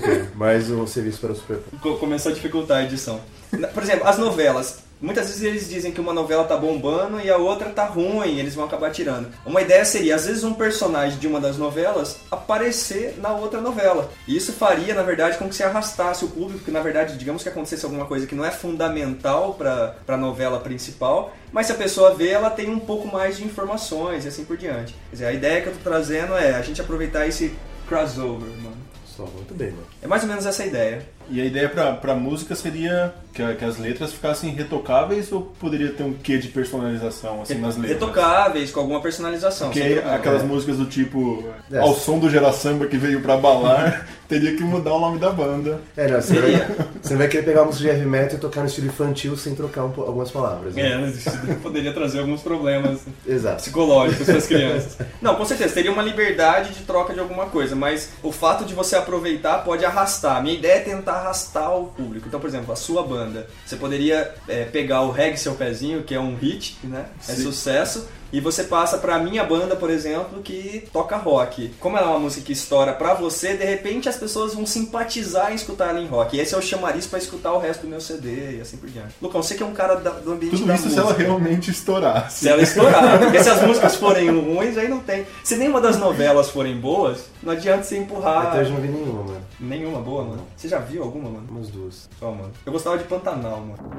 crer. 0.01 0.29
Mais 0.35 0.69
um 0.71 0.87
serviço 0.87 1.19
para 1.19 1.31
o 1.31 1.35
Super 1.35 1.57
co- 1.81 1.95
começou 1.97 2.31
a 2.31 2.35
dificultar 2.35 2.77
a 2.79 2.83
edição. 2.83 3.19
Na- 3.51 3.67
Por 3.67 3.83
exemplo, 3.83 4.07
as 4.07 4.17
novelas. 4.17 4.79
Muitas 5.01 5.27
vezes 5.27 5.41
eles 5.41 5.67
dizem 5.67 5.91
que 5.91 5.99
uma 5.99 6.13
novela 6.13 6.43
tá 6.43 6.55
bombando 6.55 7.19
e 7.19 7.29
a 7.29 7.37
outra 7.37 7.69
tá 7.69 7.85
ruim, 7.85 8.37
eles 8.37 8.53
vão 8.53 8.65
acabar 8.65 8.91
tirando. 8.91 9.29
Uma 9.43 9.61
ideia 9.61 9.83
seria, 9.83 10.15
às 10.15 10.27
vezes, 10.27 10.43
um 10.43 10.53
personagem 10.53 11.17
de 11.17 11.27
uma 11.27 11.39
das 11.39 11.57
novelas 11.57 12.17
aparecer 12.29 13.15
na 13.17 13.31
outra 13.33 13.59
novela. 13.59 14.11
E 14.27 14.37
isso 14.37 14.53
faria, 14.53 14.93
na 14.93 15.01
verdade, 15.01 15.39
com 15.39 15.49
que 15.49 15.55
se 15.55 15.63
arrastasse 15.63 16.23
o 16.23 16.27
público, 16.27 16.63
que 16.63 16.69
na 16.69 16.81
verdade, 16.81 17.17
digamos 17.17 17.41
que 17.41 17.49
acontecesse 17.49 17.83
alguma 17.83 18.05
coisa 18.05 18.27
que 18.27 18.35
não 18.35 18.45
é 18.45 18.51
fundamental 18.51 19.55
para 19.55 19.95
a 20.07 20.17
novela 20.17 20.59
principal, 20.59 21.33
mas 21.51 21.65
se 21.65 21.71
a 21.71 21.75
pessoa 21.75 22.13
vê, 22.13 22.29
ela 22.29 22.51
tem 22.51 22.69
um 22.69 22.79
pouco 22.79 23.07
mais 23.07 23.37
de 23.37 23.43
informações 23.43 24.25
e 24.25 24.27
assim 24.27 24.45
por 24.45 24.55
diante. 24.55 24.93
Quer 25.09 25.13
dizer, 25.13 25.25
a 25.25 25.33
ideia 25.33 25.61
que 25.61 25.69
eu 25.69 25.73
tô 25.73 25.79
trazendo 25.83 26.35
é 26.35 26.53
a 26.53 26.61
gente 26.61 26.79
aproveitar 26.79 27.27
esse 27.27 27.53
crossover, 27.87 28.49
mano. 28.61 28.77
Só, 29.05 29.23
muito 29.23 29.53
bem, 29.53 29.71
mano. 29.71 29.85
É 30.01 30.07
mais 30.07 30.21
ou 30.23 30.29
menos 30.29 30.45
essa 30.45 30.63
a 30.63 30.65
ideia. 30.65 31.05
E 31.31 31.39
a 31.41 31.45
ideia 31.45 31.69
pra, 31.69 31.93
pra 31.93 32.13
música 32.15 32.55
seria 32.55 33.13
que, 33.33 33.41
a- 33.41 33.55
que 33.55 33.63
as 33.63 33.77
letras 33.77 34.11
ficassem 34.11 34.49
retocáveis 34.51 35.31
ou 35.31 35.41
poderia 35.59 35.89
ter 35.91 36.03
um 36.03 36.13
quê 36.13 36.37
de 36.37 36.49
personalização 36.49 37.41
assim 37.41 37.55
nas 37.55 37.77
letras? 37.77 37.93
Retocáveis, 37.99 38.71
com 38.71 38.79
alguma 38.81 39.01
personalização. 39.01 39.69
Porque 39.69 40.01
aquelas 40.05 40.43
músicas 40.43 40.77
do 40.77 40.85
tipo 40.85 41.43
É. 41.71 41.79
Ao 41.79 41.95
som 41.95 42.19
do 42.19 42.29
Gera 42.29 42.51
Samba 42.51 42.85
que 42.87 42.97
veio 42.97 43.21
pra 43.21 43.37
balar, 43.37 44.05
teria 44.27 44.55
que 44.55 44.63
mudar 44.63 44.93
o 44.93 44.99
nome 44.99 45.19
da 45.19 45.29
banda. 45.29 45.79
É, 45.95 46.07
não, 46.09 46.21
você, 46.21 46.33
vai, 46.39 46.67
você 47.01 47.13
não 47.13 47.17
vai 47.19 47.27
querer 47.29 47.43
pegar 47.43 47.61
a 47.61 47.65
música 47.65 47.83
de 47.85 47.89
heavy 47.89 48.05
metal 48.09 48.35
e 48.35 48.39
tocar 48.41 48.61
no 48.61 48.67
estilo 48.67 48.87
infantil 48.87 49.37
sem 49.37 49.55
trocar 49.55 49.85
um 49.85 50.01
algumas 50.01 50.29
palavras. 50.31 50.75
Né? 50.75 50.91
É, 50.91 50.97
mas 50.97 51.15
isso 51.15 51.29
poderia 51.61 51.93
trazer 51.93 52.19
alguns 52.19 52.41
problemas 52.41 52.99
Exato. 53.25 53.57
psicológicos 53.57 54.25
para 54.25 54.37
as 54.37 54.47
crianças. 54.47 54.97
Não, 55.21 55.35
com 55.35 55.45
certeza, 55.45 55.73
teria 55.73 55.91
uma 55.91 56.03
liberdade 56.03 56.73
de 56.73 56.81
troca 56.83 57.13
de 57.13 57.19
alguma 57.21 57.45
coisa, 57.45 57.75
mas 57.75 58.09
o 58.21 58.31
fato 58.33 58.65
de 58.65 58.73
você 58.73 58.95
aproveitar 58.97 59.59
pode 59.63 59.85
arrastar. 59.85 60.41
Minha 60.43 60.55
ideia 60.55 60.73
é 60.73 60.79
tentar 60.79 61.20
arrastar 61.21 61.75
o 61.77 61.87
público. 61.87 62.27
Então, 62.27 62.39
por 62.39 62.47
exemplo, 62.47 62.71
a 62.73 62.75
sua 62.75 63.03
banda, 63.03 63.47
você 63.65 63.75
poderia 63.75 64.33
é, 64.47 64.65
pegar 64.65 65.01
o 65.01 65.11
Reg 65.11 65.37
Seu 65.37 65.55
Pezinho, 65.55 66.03
que 66.03 66.13
é 66.13 66.19
um 66.19 66.35
hit, 66.35 66.77
né? 66.83 67.05
É 67.27 67.33
Sim. 67.33 67.43
sucesso. 67.43 68.07
E 68.31 68.39
você 68.39 68.63
passa 68.63 68.97
pra 68.97 69.19
minha 69.19 69.43
banda, 69.43 69.75
por 69.75 69.89
exemplo, 69.89 70.41
que 70.41 70.87
toca 70.93 71.17
rock. 71.17 71.69
Como 71.79 71.97
ela 71.97 72.07
é 72.07 72.09
uma 72.11 72.19
música 72.19 72.45
que 72.45 72.53
estoura 72.53 72.93
pra 72.93 73.13
você, 73.13 73.55
de 73.55 73.65
repente 73.65 74.07
as 74.07 74.15
pessoas 74.15 74.53
vão 74.53 74.65
simpatizar 74.65 75.51
em 75.51 75.55
escutar 75.55 75.89
ela 75.89 75.99
em 75.99 76.07
rock. 76.07 76.35
E 76.35 76.39
esse 76.39 76.53
é 76.53 76.57
o 76.57 76.61
chamariz 76.61 77.05
pra 77.07 77.19
escutar 77.19 77.51
o 77.53 77.59
resto 77.59 77.81
do 77.81 77.87
meu 77.87 77.99
CD 77.99 78.57
e 78.57 78.61
assim 78.61 78.77
por 78.77 78.89
diante. 78.89 79.15
Lucão, 79.21 79.43
você 79.43 79.55
que 79.55 79.63
é 79.63 79.65
um 79.65 79.73
cara 79.73 79.95
da- 79.95 80.11
do 80.11 80.31
ambiente 80.31 80.55
Tudo 80.57 80.67
da 80.67 80.75
isso 80.75 80.89
se 80.89 80.95
música. 80.95 81.09
ela 81.09 81.17
realmente 81.17 81.71
estourasse. 81.71 82.39
Se 82.39 82.49
ela 82.49 82.61
estourar. 82.61 83.19
Porque 83.19 83.43
se 83.43 83.49
as 83.49 83.61
músicas 83.63 83.95
forem 83.95 84.29
ruins, 84.29 84.77
aí 84.77 84.87
não 84.87 84.99
tem. 84.99 85.25
Se 85.43 85.55
nenhuma 85.57 85.81
das 85.81 85.97
novelas 85.97 86.49
forem 86.49 86.75
boas, 86.79 87.25
não 87.43 87.51
adianta 87.51 87.83
você 87.83 87.97
empurrar. 87.97 88.47
Até 88.47 88.61
hoje 88.61 88.69
eu 88.69 88.75
não 88.75 88.81
vi 88.81 88.87
nenhuma, 88.87 89.23
mano. 89.23 89.41
Nenhuma 89.59 89.99
boa, 89.99 90.23
mano. 90.23 90.47
Você 90.55 90.67
já 90.67 90.79
viu 90.79 91.03
alguma, 91.03 91.29
mano? 91.29 91.47
Umas 91.51 91.67
duas. 91.67 92.09
Só, 92.19 92.31
mano. 92.31 92.51
Eu 92.65 92.71
gostava 92.71 92.97
de 92.97 93.03
Pantanal, 93.03 93.59
mano. 93.59 93.91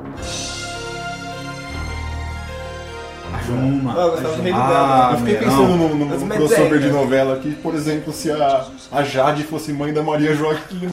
Juma. 3.46 3.94
Ah, 3.96 4.00
eu 4.02 4.10
gostava 4.12 4.36
do 4.36 4.42
Rei 4.42 4.52
do 4.52 4.58
Ah, 4.58 4.68
Gado. 4.68 5.14
Eu 5.14 5.18
fiquei 5.18 5.36
pensando 5.36 5.68
no, 5.76 5.94
no- 5.94 6.14
As 6.14 6.20
no 6.20 6.26
medeias. 6.26 6.52
crossover 6.52 6.80
de 6.80 6.88
novela 6.90 7.34
aqui, 7.36 7.52
por 7.62 7.74
exemplo, 7.74 8.12
se 8.12 8.30
a, 8.30 8.66
a 8.90 9.02
Jade 9.02 9.42
fosse 9.44 9.72
mãe 9.72 9.92
da 9.92 10.02
Maria 10.02 10.34
Joaquim 10.34 10.90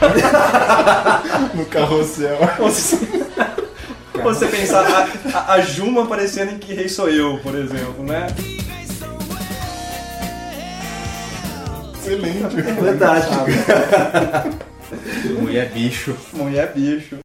no 1.54 1.64
carrossel. 1.66 2.38
Você, 2.58 2.96
você 4.22 4.46
pensar 4.46 4.84
a, 4.86 5.08
a, 5.38 5.52
a 5.54 5.60
Juma 5.60 6.04
aparecendo 6.04 6.52
em 6.52 6.58
Que 6.58 6.74
Rei 6.74 6.88
Sou 6.88 7.08
Eu, 7.08 7.38
por 7.42 7.54
exemplo, 7.54 8.04
né? 8.04 8.26
Excelente. 11.98 12.62
Fantástico. 12.62 13.44
Mulher 15.40 15.68
bicho. 15.70 16.16
Mulher 16.32 16.72
bicho. 16.74 17.18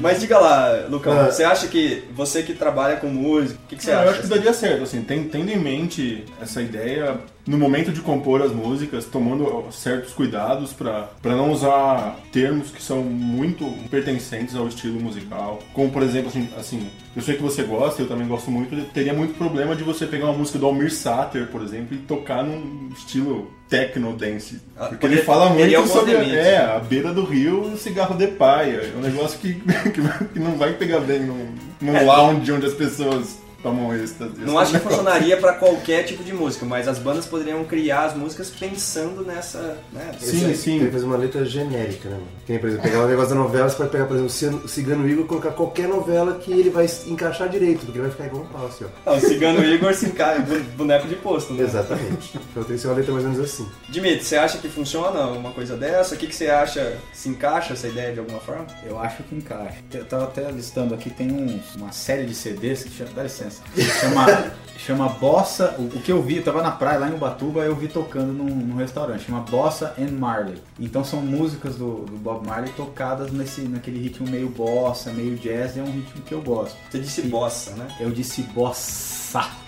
Mas 0.00 0.20
diga 0.20 0.38
lá, 0.38 0.86
Lucão, 0.88 1.12
Ah. 1.18 1.24
você 1.30 1.42
acha 1.44 1.66
que 1.66 2.04
você 2.14 2.42
que 2.42 2.54
trabalha 2.54 2.96
com 2.96 3.08
música, 3.08 3.58
o 3.64 3.68
que, 3.68 3.76
que 3.76 3.82
você 3.84 3.90
Não, 3.92 3.98
acha? 3.98 4.06
eu 4.06 4.12
acho 4.12 4.20
que 4.22 4.26
daria 4.28 4.52
certo, 4.52 4.82
assim, 4.84 5.02
ten- 5.02 5.24
tendo 5.24 5.50
em 5.50 5.58
mente 5.58 6.24
essa 6.40 6.62
ideia, 6.62 7.16
no 7.48 7.58
momento 7.58 7.90
de 7.90 8.00
compor 8.00 8.42
as 8.42 8.52
músicas, 8.52 9.06
tomando 9.06 9.64
certos 9.72 10.12
cuidados 10.12 10.72
pra 10.72 11.08
pra 11.22 11.34
não 11.34 11.50
usar 11.50 12.16
termos 12.30 12.70
que 12.70 12.82
são 12.82 13.02
muito 13.02 13.64
pertencentes 13.88 14.54
ao 14.54 14.68
estilo 14.68 15.00
musical. 15.00 15.58
Como, 15.72 15.90
por 15.90 16.02
exemplo, 16.02 16.28
assim, 16.28 16.48
assim, 16.58 16.88
eu 17.16 17.22
sei 17.22 17.36
que 17.36 17.42
você 17.42 17.62
gosta, 17.62 18.02
eu 18.02 18.06
também 18.08 18.28
gosto 18.28 18.50
muito, 18.50 18.76
teria 18.92 19.12
muito 19.14 19.34
problema 19.34 19.74
de 19.74 19.82
você 19.82 20.06
pegar 20.06 20.26
uma 20.26 20.34
música 20.38 20.58
do 20.58 20.66
Almir 20.66 20.92
Sater, 20.92 21.46
por 21.48 21.62
exemplo, 21.62 21.96
e 21.96 21.98
tocar 21.98 22.44
num 22.44 22.90
estilo 22.96 23.50
techno 23.68 24.12
dance. 24.14 24.60
Ah, 24.76 24.80
Porque 24.86 24.96
poderia- 24.96 25.16
ele 25.18 25.26
fala 25.26 25.50
muito 25.50 25.74
alguns 25.76 25.90
sobre 25.92 26.12
limites. 26.12 26.36
é, 26.36 26.56
a 26.58 26.78
beira 26.78 27.12
do 27.12 27.24
rio 27.24 27.68
e 27.70 27.74
o 27.74 27.76
cigarro 27.76 28.16
de 28.16 28.26
paia. 28.28 28.76
É 28.76 28.96
um 28.96 29.00
negócio 29.00 29.38
que, 29.38 29.54
que, 29.92 30.00
que 30.32 30.38
não 30.38 30.52
vai 30.56 30.72
pegar 30.74 31.00
bem 31.00 31.20
num, 31.20 31.48
num 31.80 31.96
É. 31.96 32.02
lounge 32.02 32.50
onde 32.52 32.66
as 32.66 32.72
pessoas 32.74 33.38
tomam 33.62 33.94
êxtase. 33.94 34.32
Não 34.38 34.58
acho 34.58 34.72
que 34.72 34.78
funcionaria 34.78 35.36
pra 35.36 35.52
qualquer 35.54 36.04
tipo 36.04 36.22
de 36.22 36.32
música, 36.32 36.64
mas 36.64 36.86
as 36.88 36.98
bandas 36.98 37.26
poderiam 37.26 37.64
criar 37.64 38.04
as 38.06 38.14
músicas 38.16 38.50
pensando 38.50 39.24
nessa. 39.24 39.76
Né? 39.92 40.12
Sim, 40.20 40.54
sim. 40.54 40.78
Tem 40.78 40.86
que 40.86 40.92
fazer 40.92 41.04
uma 41.06 41.16
letra 41.16 41.44
genérica, 41.44 42.08
né, 42.08 42.14
mano? 42.16 42.28
Que 42.46 42.52
nem, 42.52 42.60
por 42.60 42.68
exemplo, 42.68 42.84
pegar 42.88 43.04
o 43.04 43.08
negócio 43.08 43.30
da 43.30 43.34
novela, 43.36 43.68
você 43.68 43.76
pode 43.76 43.90
pegar, 43.90 44.06
por 44.06 44.16
exemplo, 44.16 44.60
o 44.64 44.68
Cigano- 44.68 45.08
Igor 45.08 45.24
e 45.24 45.28
colocar 45.28 45.50
qualquer 45.50 45.88
novela 45.88 46.38
que 46.38 46.52
ele 46.52 46.70
vai 46.70 46.86
encaixar 47.06 47.48
direito, 47.48 47.80
porque 47.84 47.98
ele 47.98 48.02
vai 48.08 48.10
ficar 48.10 48.26
igual 48.26 48.42
um 48.42 48.46
pau, 48.46 48.66
assim, 48.66 48.84
ó. 48.84 48.88
Ah, 49.10 49.14
o 49.14 49.20
Cigano 49.20 49.64
Igor 49.64 49.92
se 49.94 50.06
encaixa, 50.06 50.42
boneco 50.76 51.08
de 51.08 51.16
posto, 51.16 51.52
né? 51.52 51.64
Exatamente. 51.64 52.38
Então 52.50 52.62
tem 52.64 52.76
que 52.76 52.80
ser 52.82 52.88
uma 52.88 52.96
letra 52.96 53.12
mais 53.12 53.24
ou 53.24 53.30
menos 53.32 53.44
assim. 53.44 53.68
Dimitri, 53.88 54.24
você 54.24 54.36
acha 54.36 54.58
que 54.58 54.68
funciona 54.68 55.26
uma 55.28 55.50
coisa 55.52 55.76
dessa? 55.76 56.14
O 56.14 56.18
que, 56.18 56.26
que 56.26 56.34
você 56.34 56.48
acha? 56.48 56.96
Se 57.12 57.28
encaixa 57.28 57.72
essa 57.74 57.88
ideia 57.88 58.12
de 58.12 58.20
alguma 58.20 58.40
forma? 58.40 58.66
Eu 58.86 58.98
acho 58.98 59.22
que 59.24 59.34
encaixa. 59.34 59.78
Eu 59.92 60.04
tava 60.04 60.24
até 60.24 60.50
listando 60.50 60.94
aqui, 60.94 61.10
tem 61.10 61.30
um- 61.30 61.60
uma 61.76 61.92
série 61.92 62.24
de 62.24 62.34
CDs 62.34 62.84
que 62.84 62.90
chama. 62.90 63.10
Dá 63.14 63.22
licença. 63.22 63.57
Chama, 64.00 64.52
chama 64.78 65.08
Bossa. 65.08 65.74
O, 65.78 65.82
o 65.84 66.00
que 66.00 66.10
eu 66.10 66.22
vi, 66.22 66.36
eu 66.36 66.44
tava 66.44 66.62
na 66.62 66.70
praia 66.70 66.98
lá 66.98 67.08
em 67.08 67.14
Ubatuba, 67.14 67.60
eu 67.60 67.74
vi 67.74 67.88
tocando 67.88 68.32
num, 68.32 68.46
num 68.46 68.76
restaurante. 68.76 69.24
Chama 69.24 69.40
Bossa 69.40 69.94
and 69.98 70.12
Marley. 70.12 70.62
Então 70.78 71.04
são 71.04 71.20
músicas 71.20 71.76
do, 71.76 72.04
do 72.06 72.16
Bob 72.16 72.46
Marley 72.46 72.72
tocadas 72.76 73.30
nesse, 73.30 73.62
naquele 73.62 74.00
ritmo 74.00 74.28
meio 74.28 74.48
bossa, 74.48 75.12
meio 75.12 75.36
jazz, 75.36 75.76
e 75.76 75.80
é 75.80 75.82
um 75.82 75.90
ritmo 75.90 76.22
que 76.22 76.32
eu 76.32 76.40
gosto. 76.40 76.76
Você 76.90 76.98
disse 76.98 77.22
bossa, 77.22 77.72
né? 77.72 77.88
Eu 78.00 78.10
disse 78.10 78.42
bossa. 78.42 79.18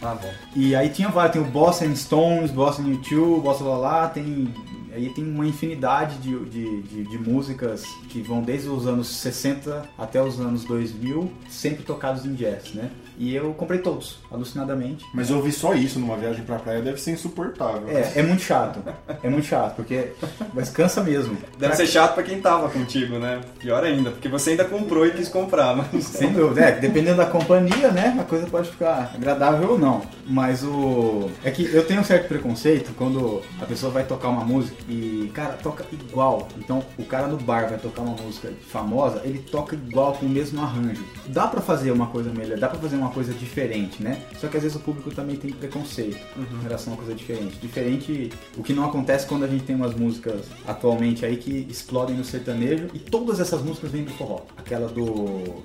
Ah, 0.01 0.15
bom. 0.15 0.33
E 0.57 0.75
aí 0.75 0.89
tinha 0.89 1.09
vários, 1.09 1.35
tem 1.35 1.43
o 1.43 1.45
Bossa 1.45 1.85
and 1.85 1.95
Stones, 1.95 2.51
Bossa 2.51 2.81
and 2.81 2.87
U2, 2.87 3.43
Bossa 3.43 3.63
lá 3.65 3.77
lá, 3.77 4.09
tem. 4.09 4.53
Aí 4.93 5.09
tem 5.11 5.25
uma 5.25 5.47
infinidade 5.47 6.17
de, 6.19 6.37
de, 6.47 6.83
de, 6.83 7.05
de 7.05 7.19
músicas 7.19 7.85
que 8.09 8.21
vão 8.23 8.43
desde 8.43 8.69
os 8.69 8.89
anos 8.89 9.07
60 9.09 9.85
até 9.97 10.21
os 10.21 10.41
anos 10.41 10.65
2000, 10.65 11.31
sempre 11.49 11.85
tocados 11.85 12.25
em 12.25 12.35
jazz, 12.35 12.75
né? 12.75 12.91
E 13.19 13.35
eu 13.35 13.53
comprei 13.55 13.81
todos, 13.81 14.19
alucinadamente. 14.31 15.05
Mas 15.15 15.31
ouvir 15.31 15.53
só 15.53 15.75
isso 15.75 15.99
numa 15.99 16.17
viagem 16.17 16.43
pra 16.45 16.59
praia 16.59 16.81
deve 16.81 17.01
ser 17.01 17.13
insuportável. 17.13 17.89
É, 17.89 18.13
é 18.17 18.23
muito 18.23 18.43
chato. 18.43 18.81
É 19.23 19.29
muito 19.29 19.47
chato, 19.47 19.77
porque. 19.77 20.13
Mas 20.55 20.71
cansa 20.71 21.03
mesmo. 21.03 21.37
Deve 21.59 21.77
ser 21.77 21.87
chato 21.87 22.15
pra 22.15 22.23
quem 22.23 22.41
tava 22.41 22.69
contigo, 22.69 23.19
né? 23.19 23.41
Pior 23.59 23.85
ainda, 23.85 24.11
porque 24.11 24.29
você 24.29 24.51
ainda 24.51 24.65
comprou 24.65 25.07
e 25.07 25.13
quis 25.13 25.29
comprar, 25.29 25.77
mas. 25.77 26.05
Sem 26.05 26.33
dúvida. 26.33 26.61
É, 26.61 26.73
dependendo 26.73 27.19
da 27.19 27.27
companhia, 27.27 27.91
né? 27.91 28.17
A 28.19 28.25
coisa 28.25 28.47
pode 28.47 28.71
ficar 28.71 29.13
agradável 29.15 29.73
ou 29.73 29.79
não. 29.79 30.03
Mas 30.27 30.63
o. 30.65 31.31
É 31.45 31.51
que 31.51 31.65
eu 31.75 31.87
tenho 31.87 32.01
um 32.01 32.05
certo 32.05 32.29
preconceito 32.29 32.93
quando 32.97 33.43
a 33.61 33.67
pessoa 33.67 33.93
vai 33.93 34.05
tocar 34.05 34.29
uma 34.29 34.45
música 34.45 34.77
e, 34.89 35.31
cara, 35.35 35.55
toca 35.55 35.85
igual. 35.93 36.49
Então, 36.59 36.83
o 36.99 37.05
cara 37.05 37.27
no 37.27 37.37
bar 37.37 37.69
vai 37.69 37.79
tocar 37.79 38.03
uma 38.03 38.17
música 38.17 38.51
famosa, 38.69 39.23
ele 39.25 39.39
toca 39.39 39.75
igual 39.75 40.15
com 40.15 40.27
o 40.27 40.29
mesmo 40.29 40.61
arranjo. 40.63 41.05
Dá 41.27 41.47
pra 41.47 41.61
fazer 41.61 41.91
uma 41.91 42.07
coisa 42.07 42.31
melhor, 42.31 42.59
dá 42.59 42.69
pra 42.69 42.79
fazer 42.79 42.97
uma 42.97 43.10
coisa 43.11 43.33
diferente, 43.35 44.03
né? 44.03 44.23
Só 44.39 44.49
que 44.49 44.57
às 44.57 44.63
vezes 44.63 44.77
o 44.77 44.81
público 44.81 45.11
também 45.11 45.37
tem 45.37 45.51
preconceito 45.51 46.19
em 46.37 46.63
relação 46.63 46.93
a 46.93 46.97
uma 46.97 47.03
coisa 47.03 47.15
diferente. 47.15 47.57
Diferente 47.61 48.31
o 48.57 48.63
que 48.63 48.73
não 48.73 48.85
acontece 48.85 49.27
quando 49.27 49.45
a 49.45 49.49
gente 49.49 49.65
tem 49.65 49.77
umas 49.77 49.95
músicas 49.95 50.43
atualmente 50.67 51.25
aí 51.25 51.37
que 51.37 51.67
explodem 51.69 52.17
no 52.17 52.25
sertanejo 52.25 52.89
e 52.95 52.99
todas 52.99 53.41
essas 53.41 53.63
músicas 53.63 53.91
vêm 53.91 54.05
do 54.05 54.11
forró. 54.13 54.41
Aquela 54.57 54.89
do. 54.89 55.05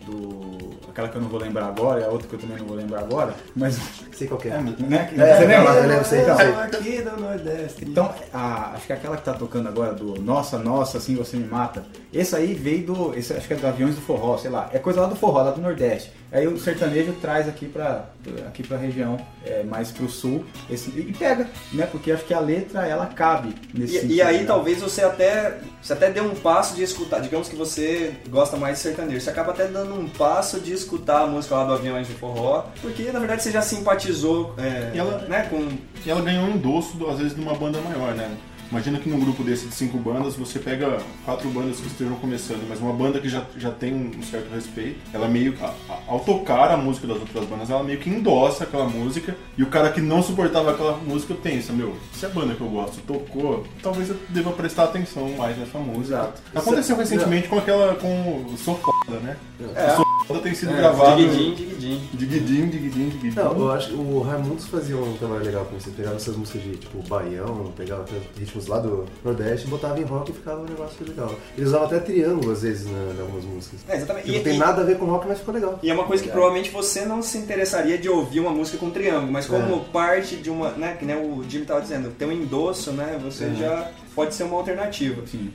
do 0.05 0.75
aquela 0.89 1.09
que 1.09 1.17
eu 1.17 1.21
não 1.21 1.27
vou 1.29 1.39
lembrar 1.39 1.65
agora, 1.67 2.01
e 2.01 2.03
a 2.03 2.07
outra 2.07 2.27
que 2.27 2.35
eu 2.35 2.39
também 2.39 2.57
não 2.57 2.65
vou 2.65 2.75
lembrar 2.77 2.99
agora, 2.99 3.33
mas. 3.55 3.77
Sei 4.13 4.27
qual 4.27 4.39
que 4.39 4.47
é. 4.47 4.57
Né? 4.61 5.09
É, 5.11 5.35
Você 5.37 5.43
é, 5.43 5.47
lembra? 5.47 5.73
eu 5.73 5.87
lembro, 5.89 6.05
sei, 6.05 6.21
Então. 6.21 6.37
Aqui 6.61 7.01
do 7.01 7.21
Nordeste. 7.21 7.85
então, 7.85 8.13
a- 8.33 8.71
acho 8.75 8.87
que 8.87 8.93
aquela 8.93 9.17
que 9.17 9.23
tá 9.25 9.33
tocando 9.33 9.67
agora 9.67 9.93
do 9.93 10.21
Nossa, 10.21 10.57
Nossa, 10.57 10.97
Assim 10.99 11.15
Você 11.15 11.35
Me 11.35 11.45
Mata, 11.45 11.85
esse 12.13 12.33
aí 12.35 12.53
veio 12.53 12.85
do. 12.85 13.13
Esse 13.17 13.33
acho 13.33 13.45
que 13.47 13.53
é 13.53 13.57
do 13.57 13.67
Aviões 13.67 13.95
do 13.95 14.01
Forró, 14.01 14.37
sei 14.37 14.49
lá. 14.49 14.69
É 14.71 14.79
coisa 14.79 15.01
lá 15.01 15.07
do 15.07 15.15
forró, 15.15 15.41
lá 15.41 15.51
do 15.51 15.61
Nordeste. 15.61 16.11
Aí 16.31 16.47
o 16.47 16.57
sertanejo 16.59 17.13
traz 17.21 17.47
aqui 17.47 17.65
pra, 17.65 18.05
aqui 18.47 18.61
pra 18.63 18.77
região, 18.77 19.17
é, 19.45 19.63
mais 19.63 19.91
pro 19.91 20.09
sul, 20.09 20.43
esse, 20.69 20.89
e 20.89 21.13
pega, 21.17 21.47
né? 21.71 21.87
Porque 21.89 22.11
acho 22.11 22.25
que 22.25 22.33
a 22.33 22.39
letra 22.39 22.85
ela 22.85 23.05
cabe 23.05 23.55
nesse 23.73 23.95
E, 23.95 23.99
sentido, 24.01 24.13
e 24.15 24.21
aí 24.21 24.39
né? 24.39 24.43
talvez 24.45 24.81
você 24.81 25.01
até, 25.03 25.59
você 25.81 25.93
até 25.93 26.11
dê 26.11 26.19
um 26.19 26.35
passo 26.35 26.75
de 26.75 26.83
escutar, 26.83 27.19
digamos 27.21 27.47
que 27.47 27.55
você 27.55 28.13
gosta 28.29 28.57
mais 28.57 28.77
de 28.77 28.83
sertanejo, 28.83 29.21
você 29.21 29.29
acaba 29.29 29.51
até 29.51 29.65
dando 29.67 29.93
um 29.93 30.09
passo 30.09 30.59
de 30.59 30.73
escutar 30.73 31.21
a 31.21 31.27
música 31.27 31.55
lá 31.55 31.63
do 31.65 31.73
Aviões 31.73 32.07
do 32.07 32.15
Forró, 32.15 32.65
porque 32.81 33.03
na 33.11 33.19
verdade 33.19 33.41
você 33.43 33.51
já 33.51 33.61
simpatizou 33.61 34.53
é, 34.57 34.91
E 34.93 34.97
ela- 34.99 35.19
né, 35.29 35.47
com... 35.49 35.69
E 36.05 36.09
ela 36.09 36.21
ganhou 36.21 36.43
um 36.45 36.51
endosso, 36.55 36.97
do- 36.97 37.09
às 37.09 37.17
vezes, 37.19 37.33
de 37.35 37.41
uma 37.41 37.53
banda 37.55 37.79
maior, 37.81 38.13
né? 38.13 38.29
Imagina 38.71 38.99
que 38.99 39.07
num 39.09 39.19
grupo 39.19 39.43
desse 39.43 39.67
de 39.67 39.75
cinco 39.75 39.97
bandas, 39.97 40.35
você 40.35 40.59
pega 40.59 40.97
quatro 41.23 41.49
bandas 41.49 41.77
que 41.79 41.87
estejam 41.87 42.15
começando, 42.15 42.65
mas 42.67 42.79
uma 42.79 42.93
banda 42.93 43.19
que 43.19 43.29
já, 43.29 43.43
já 43.57 43.71
tem 43.71 43.93
um 43.93 44.21
certo 44.23 44.53
respeito, 44.53 44.97
ela 45.13 45.27
meio, 45.27 45.55
a- 45.61 45.73
a- 45.89 45.99
ao 46.07 46.19
tocar 46.19 46.71
a 46.71 46.77
música 46.77 47.07
das 47.07 47.17
outras 47.17 47.45
bandas, 47.45 47.69
ela 47.69 47.83
meio 47.83 47.99
que 47.99 48.09
endossa 48.09 48.63
aquela 48.63 48.85
música, 48.85 49.35
e 49.57 49.63
o 49.63 49.67
cara 49.67 49.91
que 49.91 50.01
não 50.01 50.21
suportava 50.23 50.71
aquela 50.71 50.97
música 50.97 51.33
pensa, 51.35 51.71
meu, 51.73 51.95
se 52.13 52.25
a 52.25 52.29
banda 52.29 52.53
que 52.55 52.61
eu 52.61 52.67
gosto 52.67 52.99
tocou, 53.01 53.65
talvez 53.81 54.09
eu 54.09 54.17
deva 54.29 54.51
prestar 54.51 54.85
atenção 54.85 55.29
mais 55.37 55.57
nessa 55.57 55.77
música. 55.77 56.15
Exato. 56.15 56.41
Aconteceu 56.53 56.95
recentemente 56.97 57.47
com 57.47 57.57
aquela, 57.57 57.95
com 57.95 58.07
o 58.53 58.55
Sou 58.57 58.75
Foda, 58.75 59.19
né? 59.19 59.37
É, 59.75 59.93
O 59.93 59.95
Sou 59.97 60.05
Foda 60.27 60.39
tem 60.39 60.53
sido 60.55 60.73
gravado... 60.75 61.17
Diguidim, 61.17 61.53
diguidim. 61.53 62.01
Diguidim, 62.13 62.69
diguidim, 62.69 63.09
diguidim. 63.09 63.35
Não, 63.39 63.51
eu 63.59 63.71
acho 63.71 63.89
que 63.89 63.93
o 63.95 64.21
Raimundos 64.21 64.65
fazia 64.67 64.97
um 64.97 65.15
trabalho 65.17 65.43
legal 65.45 65.65
com 65.65 65.77
isso. 65.77 65.89
Ele 65.89 65.95
pegava 65.97 66.15
essas 66.15 66.35
músicas 66.35 66.63
de 66.63 66.77
tipo 66.77 66.97
baião, 67.07 67.71
pegava 67.77 68.01
até 68.01 68.15
ritmos 68.55 68.67
lá 68.67 68.79
do 68.79 69.05
Nordeste, 69.23 69.67
botava 69.67 69.99
em 69.99 70.03
rock 70.03 70.31
e 70.31 70.33
ficava 70.33 70.61
um 70.61 70.65
negócio 70.65 71.05
legal. 71.05 71.33
Ele 71.57 71.65
usava 71.65 71.85
até 71.85 71.99
triângulo 71.99 72.51
às 72.51 72.61
vezes 72.61 72.85
na, 72.89 72.97
em 73.13 73.21
algumas 73.21 73.43
músicas. 73.43 73.79
É, 73.87 73.97
exatamente. 73.97 74.25
Que 74.25 74.31
E, 74.31 74.35
não 74.37 74.43
tem 74.43 74.55
e- 74.55 74.57
nada 74.57 74.81
a 74.81 74.85
ver 74.85 74.97
com 74.97 75.05
rock, 75.05 75.27
mas 75.27 75.39
ficou 75.39 75.53
legal. 75.53 75.79
e 75.83 75.89
é 75.89 75.93
uma 75.93 76.05
coisa 76.05 76.23
que 76.23 76.29
provavelmente 76.29 76.69
você 76.71 77.05
não 77.05 77.21
se 77.21 77.37
interessaria 77.37 77.97
de 77.97 78.09
ouvir 78.09 78.39
uma 78.39 78.51
música 78.51 78.77
com 78.77 78.89
triângulo, 78.89 79.31
mas 79.31 79.45
como 79.45 79.83
parte 79.85 80.37
de 80.37 80.49
uma, 80.49 80.71
né, 80.71 80.95
que 80.97 81.05
nem 81.05 81.15
o 81.15 81.43
Jimmy 81.47 81.63
estava 81.63 81.81
dizendo, 81.81 82.11
tem 82.11 82.27
um 82.27 82.31
endosso, 82.31 82.91
né, 82.91 83.19
você 83.21 83.53
já 83.55 83.91
pode 84.13 84.33
ser 84.33 84.43
uma 84.43 84.57
alternativa. 84.57 85.21
Sim. 85.27 85.51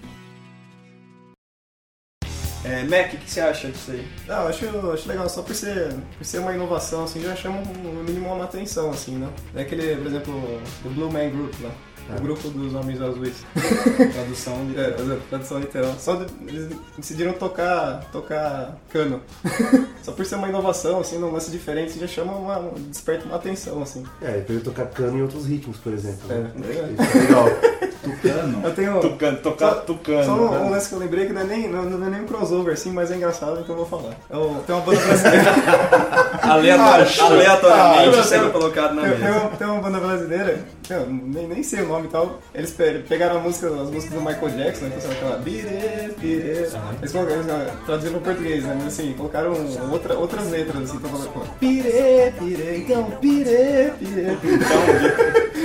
É, 2.63 2.85
Mac, 2.85 3.15
o 3.15 3.17
que 3.17 3.31
você 3.31 3.41
acha 3.41 3.69
disso 3.71 3.91
aí? 3.91 4.07
Não, 4.29 4.43
eu 4.43 4.49
acho, 4.49 4.65
eu 4.67 4.93
acho 4.93 5.09
legal, 5.09 5.27
só 5.31 5.41
por 5.43 5.55
ser, 5.55 5.95
por 6.19 6.25
ser 6.27 6.41
uma 6.41 6.53
inovação, 6.55 7.05
assim, 7.05 7.23
já 7.23 7.35
chama 7.35 7.57
no 7.63 8.05
mínimo 8.05 8.31
uma 8.31 8.45
atenção, 8.45 8.91
assim, 8.91 9.13
né? 9.17 9.31
É 9.55 9.63
aquele, 9.63 9.97
por 9.97 10.07
exemplo, 10.07 10.35
do 10.83 10.91
Blue 10.95 11.11
Man 11.11 11.31
Group 11.31 11.55
lá. 11.63 11.71
O 12.17 12.21
grupo 12.23 12.49
dos 12.51 12.75
Homens 12.75 13.01
Azuis. 13.01 13.35
Tradução. 14.13 14.55
É, 14.77 14.81
é, 14.81 15.19
tradução 15.29 15.59
literal. 15.61 15.95
Só 15.99 16.17
de- 16.17 16.27
eles 16.49 16.69
decidiram 16.99 17.33
tocar, 17.35 18.05
tocar 18.13 18.77
cano. 18.93 19.21
Só 20.03 20.13
por 20.13 20.25
ser 20.27 20.35
uma 20.37 20.49
inovação, 20.49 21.01
assim, 21.01 21.19
num 21.19 21.31
lance 21.31 21.51
diferente, 21.51 21.99
já 21.99 22.07
chama 22.07 22.33
uma, 22.33 22.73
desperta 22.89 23.27
uma 23.27 23.37
atenção, 23.37 23.83
assim. 23.83 24.05
É, 24.23 24.33
ele 24.33 24.43
podia 24.43 24.61
tocar 24.63 24.87
cano 24.87 25.19
em 25.19 25.23
outros 25.23 25.47
ritmos, 25.47 25.77
por 25.77 25.93
exemplo. 25.93 26.27
né? 26.29 26.51
É. 26.65 27.03
Isso 27.03 27.17
é 27.17 27.21
legal. 27.21 27.45
Tucano. 28.01 28.61
Eu 28.65 28.75
tenho... 28.75 28.99
Tucano, 29.01 29.37
tocar 29.39 29.69
Só- 29.75 29.81
tucano. 29.81 30.25
Só 30.25 30.33
um, 30.35 30.51
né? 30.51 30.59
um 30.59 30.71
lance 30.71 30.89
que 30.89 30.95
eu 30.95 30.99
lembrei 30.99 31.27
que 31.27 31.33
não 31.35 31.43
é 31.43 31.45
nem, 31.45 31.69
não, 31.69 31.83
não 31.85 32.07
é 32.07 32.11
nem 32.11 32.23
um 32.23 32.27
crossover, 32.27 32.73
assim, 32.73 32.91
mas 32.93 33.11
é 33.11 33.17
engraçado, 33.17 33.61
então 33.61 33.77
eu 33.77 33.85
vou 33.85 34.01
falar. 34.01 34.15
É 34.31 34.37
o- 34.37 34.63
tem 34.67 34.75
uma 34.75 34.81
banda 34.85 35.01
brasileira. 35.01 35.51
Aleator- 36.43 37.07
Ah, 37.21 37.25
aleatoriamente 37.27 38.19
ah, 38.19 38.25
sendo 38.25 38.45
eu- 38.47 38.51
colocado 38.53 38.95
na 38.95 39.03
tem 39.03 39.11
mesa. 39.19 39.51
tem 39.59 39.67
uma 39.67 39.81
banda 39.83 40.01
brasileira, 40.01 40.65
eu 40.95 41.07
nem, 41.07 41.47
nem 41.49 41.63
sei 41.63 41.83
o 41.83 41.89
nome 41.89 42.07
e 42.07 42.11
tal. 42.11 42.39
Eles 42.55 42.71
pe- 42.71 43.03
pegaram 43.09 43.37
a 43.37 43.41
música, 43.41 43.67
as 43.69 43.91
músicas 43.91 44.11
do 44.19 44.21
Michael 44.21 44.51
Jackson, 44.51 44.85
né? 44.87 44.93
Então, 44.99 45.11
aquela 45.13 45.37
Bire, 45.39 46.15
Bire. 46.19 46.49
Eles 47.01 47.13
colocaram, 47.13 47.41
eles, 47.41 47.51
ah, 47.51 47.71
traduziram 47.87 48.21
para 48.21 48.33
português, 48.33 48.65
né? 48.65 48.75
Mas 48.79 48.87
assim, 48.89 49.15
colocaram 49.17 49.53
outra, 49.93 50.15
outras 50.19 50.51
letras, 50.51 50.83
assim, 50.85 50.97
então 50.97 51.11
falando, 51.11 51.51
Pire, 51.59 52.33
Pire, 52.39 52.77
então, 52.87 53.05
Pire, 53.21 53.93
Pire, 53.99 54.37
Pire. 54.41 54.65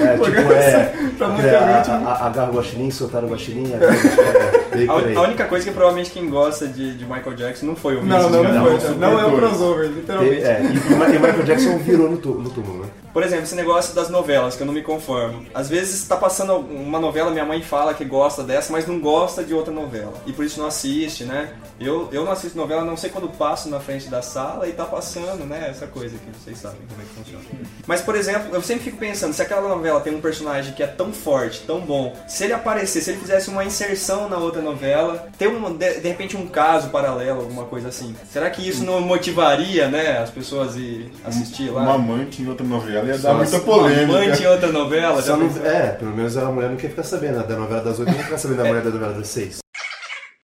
É, 0.01 0.17
tipo, 0.17 0.25
é. 0.53 0.93
Pra 1.17 1.27
é, 1.27 1.29
música 1.31 1.59
a- 1.93 2.11
a- 2.11 2.25
Agarra 2.27 2.51
o 2.51 2.55
guaxinim, 2.55 2.91
soltaram 2.91 3.27
o 3.27 3.31
guaxinim, 3.31 3.73
o 3.73 3.77
guaxinim, 3.77 4.85
é, 4.85 5.15
A, 5.15 5.19
a 5.19 5.21
única 5.23 5.45
coisa 5.45 5.65
que 5.65 5.71
provavelmente 5.71 6.11
quem 6.11 6.29
gosta 6.29 6.67
de, 6.67 6.95
de 6.97 7.05
Michael 7.05 7.33
Jackson 7.35 7.65
não 7.67 7.75
foi 7.75 7.95
o 7.95 8.03
Não, 8.03 8.29
não, 8.29 8.43
não, 8.43 8.65
Vince 8.65 8.81
foi. 8.85 8.89
Jones. 8.89 8.99
Não, 8.99 9.19
é 9.19 9.23
super 9.23 9.37
crossover, 9.39 9.87
literalmente. 9.89 10.43
É, 10.43 10.61
e, 10.61 10.75
e 10.75 10.93
o 10.93 10.99
Michael 10.99 11.43
Jackson 11.43 11.77
virou 11.77 12.09
no, 12.09 12.17
tu- 12.17 12.33
no 12.33 12.49
túmulo, 12.49 12.83
né? 12.83 12.84
Por 13.15 13.23
exemplo, 13.23 13.45
esse 13.45 13.55
negócio 13.55 13.95
das 13.95 14.09
novelas, 14.09 14.57
que 14.57 14.61
eu 14.61 14.67
não 14.67 14.73
me 14.73 14.81
conformo. 14.81 15.45
Às 15.53 15.69
vezes 15.69 16.05
tá 16.05 16.17
passando 16.17 16.53
uma 16.57 16.99
novela, 16.99 17.31
minha 17.31 17.45
mãe 17.45 17.61
fala 17.61 17.93
que 17.93 18.03
gosta 18.03 18.43
dessa, 18.43 18.73
mas 18.73 18.85
não 18.85 18.99
gosta 18.99 19.41
de 19.41 19.53
outra 19.53 19.73
novela. 19.73 20.11
E 20.25 20.33
por 20.33 20.43
isso 20.43 20.59
não 20.59 20.67
assiste, 20.67 21.23
né? 21.23 21.53
Eu, 21.79 22.09
eu 22.11 22.25
não 22.25 22.33
assisto 22.33 22.57
novela, 22.57 22.83
não 22.83 22.97
sei 22.97 23.09
quando 23.09 23.29
passo 23.29 23.69
na 23.69 23.79
frente 23.79 24.09
da 24.09 24.21
sala 24.21 24.67
e 24.67 24.73
tá 24.73 24.83
passando, 24.83 25.45
né? 25.45 25.65
Essa 25.69 25.87
coisa 25.87 26.17
que 26.17 26.37
vocês 26.37 26.57
sabem 26.57 26.81
como 26.89 27.01
é 27.01 27.05
que 27.05 27.09
funciona. 27.11 27.45
Mas, 27.87 28.01
por 28.01 28.17
exemplo, 28.17 28.53
eu 28.53 28.61
sempre 28.61 28.83
fico 28.83 28.97
pensando, 28.97 29.31
se 29.31 29.41
aquela 29.41 29.69
novela 29.69 30.01
tem 30.01 30.13
um 30.13 30.19
personagem 30.19 30.73
que 30.73 30.83
é 30.83 30.87
tão 30.87 31.13
forte, 31.13 31.61
tão 31.65 31.79
bom, 31.79 32.13
se 32.27 32.43
ele 32.43 32.51
aparecer, 32.51 32.99
se 32.99 33.11
ele 33.11 33.19
fizesse 33.21 33.49
uma 33.49 33.63
inserção 33.63 34.27
na 34.27 34.37
outra 34.37 34.61
novela, 34.61 35.29
ter 35.37 35.47
um, 35.47 35.73
de, 35.73 36.01
de 36.01 36.07
repente 36.09 36.35
um 36.35 36.47
caso 36.47 36.89
paralelo, 36.89 37.39
alguma 37.39 37.63
coisa 37.63 37.87
assim. 37.87 38.13
Será 38.29 38.49
que 38.49 38.67
isso 38.67 38.83
não 38.83 38.99
motivaria, 38.99 39.87
né, 39.87 40.17
as 40.17 40.31
pessoas 40.31 40.75
a 40.75 40.79
ir 40.79 41.13
assistir 41.23 41.69
lá? 41.69 41.81
Uma 41.81 41.93
amante 41.93 42.41
em 42.41 42.49
outra 42.49 42.65
novela 42.65 43.04
ia 43.07 43.17
Só 43.17 43.27
dar 43.29 43.33
muita 43.35 43.59
polêmica. 43.59 44.05
Uma 44.11 44.21
amante 44.23 44.43
em 44.43 44.47
outra 44.47 44.71
novela, 44.71 45.21
Só 45.21 45.27
já 45.29 45.37
não- 45.37 45.65
é, 45.65 45.87
pelo 45.91 46.11
menos 46.15 46.37
a 46.37 46.45
mulher 46.45 46.69
não 46.69 46.77
quer 46.77 46.89
ficar 46.89 47.03
sabendo. 47.03 47.37
né? 47.37 47.43
Da 47.43 47.55
novela 47.55 47.81
das 47.83 47.99
oito 47.99 48.09
não 48.09 48.17
quer 48.17 48.23
ficar 48.25 48.37
sabendo 48.37 48.57
da 48.57 48.65
mulher 48.65 48.83
da 48.83 48.89
novela 48.91 49.13
das 49.13 49.27
seis. 49.27 49.57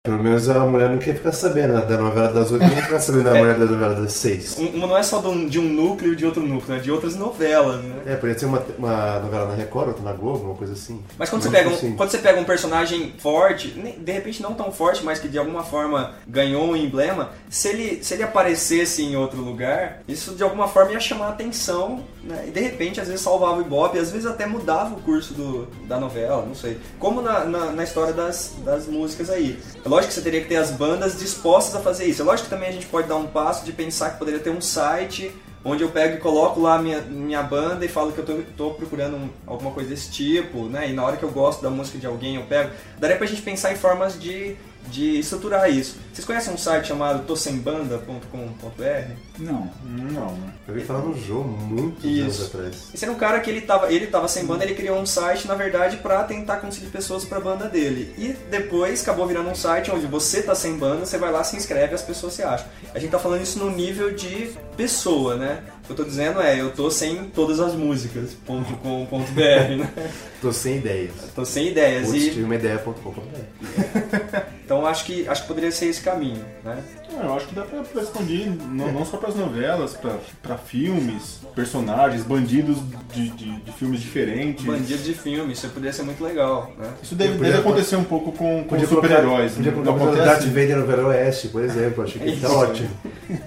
Pelo 0.03 0.17
menos 0.17 0.49
a 0.49 0.59
mulher 0.61 0.89
não 0.89 0.97
quer 0.97 1.13
ficar 1.13 1.31
sabendo 1.31 1.73
né? 1.75 1.81
da 1.85 1.95
novela 1.95 2.29
das 2.33 2.51
oito, 2.51 2.63
não 2.63 2.71
quer 2.71 2.81
ficar 2.85 2.99
sabendo 2.99 3.23
da 3.25 3.35
mulher 3.35 3.53
da 3.59 3.65
novela 3.67 3.93
das 3.93 4.13
seis. 4.13 4.57
Um- 4.57 4.69
Uma 4.69 4.87
não 4.87 4.97
é 4.97 5.03
só 5.03 5.19
de 5.21 5.27
um, 5.27 5.47
de 5.47 5.59
um 5.59 5.63
núcleo 5.63 6.13
e 6.13 6.15
de 6.15 6.25
outro 6.25 6.41
núcleo, 6.41 6.75
é 6.75 6.79
de 6.79 6.89
outras 6.91 7.15
novelas, 7.15 7.83
né? 7.83 8.01
É, 8.07 8.15
podia 8.15 8.35
ser 8.37 8.47
uma, 8.47 8.63
uma 8.79 9.19
novela 9.19 9.49
na 9.49 9.53
Record, 9.53 9.89
outra 9.89 10.03
na 10.03 10.11
Globo, 10.13 10.43
uma 10.45 10.55
coisa 10.55 10.73
assim. 10.73 11.03
Mas 11.19 11.29
quando 11.29 11.43
você, 11.43 11.51
pega 11.51 11.69
um, 11.69 11.73
assim, 11.75 11.95
quando 11.95 12.09
você 12.09 12.17
pega 12.17 12.39
um 12.41 12.43
personagem 12.43 13.13
forte, 13.19 13.67
de 13.67 14.11
repente 14.11 14.41
não 14.41 14.55
tão 14.55 14.71
forte, 14.71 15.05
mas 15.05 15.19
que 15.19 15.27
de 15.27 15.37
alguma 15.37 15.61
forma 15.63 16.13
ganhou 16.27 16.63
um 16.71 16.75
emblema, 16.75 17.29
se 17.47 17.67
ele, 17.67 18.03
se 18.03 18.15
ele 18.15 18.23
aparecesse 18.23 19.03
em 19.03 19.15
outro 19.15 19.39
lugar, 19.39 20.01
isso 20.07 20.33
de 20.33 20.41
alguma 20.41 20.67
forma 20.67 20.93
ia 20.93 20.99
chamar 20.99 21.27
a 21.27 21.29
atenção, 21.29 22.03
né? 22.23 22.45
E 22.47 22.51
de 22.51 22.59
repente 22.59 22.99
às 23.01 23.07
vezes 23.07 23.21
salvava 23.21 23.57
o 23.57 23.61
Ibope, 23.61 23.97
às 23.97 24.11
vezes 24.11 24.25
até 24.25 24.45
mudava 24.45 24.95
o 24.95 25.01
curso 25.01 25.33
do, 25.33 25.65
da 25.87 25.99
novela, 25.99 26.45
não 26.45 26.55
sei. 26.55 26.77
Como 26.99 27.21
na, 27.21 27.45
na, 27.45 27.71
na 27.71 27.83
história 27.83 28.13
das, 28.13 28.53
das 28.63 28.87
músicas 28.87 29.29
aí. 29.29 29.59
É 29.83 29.89
lógico 29.89 30.09
que 30.09 30.13
você 30.15 30.21
teria 30.21 30.41
que 30.41 30.47
ter 30.47 30.57
as 30.57 30.71
bandas 30.71 31.17
dispostas 31.19 31.75
a 31.75 31.79
fazer 31.79 32.05
isso. 32.05 32.21
É 32.21 32.25
lógico 32.25 32.47
que 32.49 32.53
também 32.55 32.69
a 32.69 32.73
gente 32.73 32.85
pode 32.85 33.07
dar 33.07 33.15
um 33.15 33.27
passo 33.27 33.65
de 33.65 33.71
pensar 33.71 34.11
que 34.11 34.19
poderia 34.19 34.39
ter 34.39 34.49
um 34.49 34.61
site 34.61 35.31
onde 35.63 35.83
eu 35.83 35.89
pego 35.89 36.15
e 36.15 36.19
coloco 36.19 36.59
lá 36.59 36.79
minha, 36.81 37.01
minha 37.01 37.43
banda 37.43 37.85
e 37.85 37.87
falo 37.87 38.11
que 38.11 38.17
eu 38.17 38.25
tô, 38.25 38.39
tô 38.57 38.71
procurando 38.71 39.15
um- 39.15 39.29
alguma 39.45 39.69
coisa 39.71 39.89
desse 39.91 40.09
tipo, 40.09 40.63
né? 40.65 40.89
E 40.89 40.93
na 40.93 41.03
hora 41.05 41.17
que 41.17 41.23
eu 41.23 41.29
gosto 41.29 41.61
da 41.61 41.69
música 41.69 41.99
de 41.99 42.07
alguém 42.07 42.35
eu 42.35 42.43
pego. 42.43 42.71
Daria 42.99 43.15
pra 43.15 43.27
gente 43.27 43.43
pensar 43.43 43.71
em 43.71 43.75
formas 43.75 44.19
de, 44.19 44.55
de 44.87 45.19
estruturar 45.19 45.69
isso. 45.69 45.97
Vocês 46.13 46.25
conhecem 46.25 46.53
um 46.53 46.57
site 46.57 46.87
chamado 46.87 47.25
tossembanda.com.br? 47.25 49.13
Não. 49.39 49.71
Não, 49.85 50.31
né? 50.33 50.53
Eu 50.67 50.73
vi 50.73 50.81
falar 50.81 50.99
no 50.99 51.17
jogo 51.17 51.49
muitos 51.49 52.03
Isso. 52.03 52.23
anos 52.23 52.45
atrás. 52.45 52.75
Esse 52.93 53.05
era 53.05 53.13
um 53.13 53.17
cara 53.17 53.39
que 53.39 53.49
ele 53.49 53.61
tava, 53.61 53.91
ele 53.91 54.07
tava 54.07 54.27
sem 54.27 54.45
banda, 54.45 54.63
ele 54.63 54.75
criou 54.75 54.99
um 54.99 55.05
site, 55.05 55.47
na 55.47 55.55
verdade, 55.55 55.97
pra 55.97 56.23
tentar 56.23 56.57
conseguir 56.57 56.87
pessoas 56.87 57.23
pra 57.25 57.39
banda 57.39 57.67
dele. 57.67 58.13
E 58.17 58.33
depois 58.49 59.01
acabou 59.01 59.25
virando 59.25 59.49
um 59.49 59.55
site 59.55 59.89
onde 59.91 60.05
você 60.05 60.41
tá 60.43 60.53
sem 60.53 60.77
banda, 60.77 61.05
você 61.05 61.17
vai 61.17 61.31
lá, 61.31 61.43
se 61.43 61.55
inscreve 61.55 61.95
as 61.95 62.01
pessoas 62.01 62.33
se 62.33 62.43
acham. 62.43 62.67
A 62.93 62.99
gente 62.99 63.11
tá 63.11 63.19
falando 63.19 63.41
isso 63.41 63.57
no 63.59 63.71
nível 63.71 64.13
de 64.13 64.51
pessoa, 64.75 65.35
né? 65.35 65.63
O 65.83 65.85
que 65.85 65.91
eu 65.91 65.95
tô 65.95 66.03
dizendo 66.03 66.39
é, 66.41 66.59
eu 66.61 66.71
tô 66.71 66.89
sem 66.91 67.25
todas 67.25 67.59
as 67.59 67.73
músicas, 67.73 68.31
ponto 68.45 68.71
com, 68.77 69.05
ponto 69.07 69.31
.br, 69.31 69.41
né? 69.77 69.89
Tô 70.41 70.51
sem 70.51 70.77
ideias. 70.77 71.11
Tô 71.35 71.45
sem 71.45 71.67
ideias. 71.67 72.11
E, 72.13 72.31
tive 72.31 72.43
uma 72.43 72.55
ideia.com.br. 72.55 73.19
então 74.65 74.85
acho 74.87 75.05
que, 75.05 75.27
acho 75.27 75.41
que 75.43 75.47
poderia 75.47 75.71
ser 75.71 75.85
esse 75.87 76.01
caminho, 76.01 76.43
né? 76.63 76.77
Ah, 77.19 77.25
eu 77.25 77.33
acho 77.35 77.47
que 77.47 77.53
dá 77.55 77.61
pra, 77.63 77.81
pra 77.83 78.01
expandir, 78.01 78.47
não, 78.71 78.91
não 78.91 79.05
só 79.05 79.17
pras 79.17 79.35
novelas, 79.35 79.93
pra, 79.93 80.17
pra 80.41 80.57
filmes, 80.57 81.41
personagens, 81.53 82.23
bandidos 82.23 82.77
de, 83.13 83.29
de, 83.31 83.51
de 83.59 83.71
filmes 83.73 83.99
diferentes. 83.99 84.65
Bandido 84.65 85.03
de 85.03 85.13
filme, 85.13 85.53
isso 85.53 85.67
poderia 85.69 85.93
ser 85.93 86.03
muito 86.03 86.23
legal, 86.23 86.71
né? 86.77 86.89
Isso 87.03 87.13
deve, 87.13 87.33
Podia- 87.33 87.51
deve 87.51 87.59
acontecer 87.59 87.95
um 87.97 88.03
pouco 88.03 88.31
com, 88.31 88.63
com 88.63 88.79
super-heróis. 88.87 89.51
Podia 89.53 89.71
colocar 89.73 89.91
o? 89.91 90.15
Darth 90.15 90.43
Vader 90.45 90.77
no 90.77 90.85
Velho 90.87 91.07
Oeste, 91.07 91.49
por 91.49 91.63
exemplo. 91.63 92.03
Acho 92.03 92.13
que 92.17 92.19
tá 92.39 92.47
Isso. 92.47 92.55
ótimo. 92.55 92.89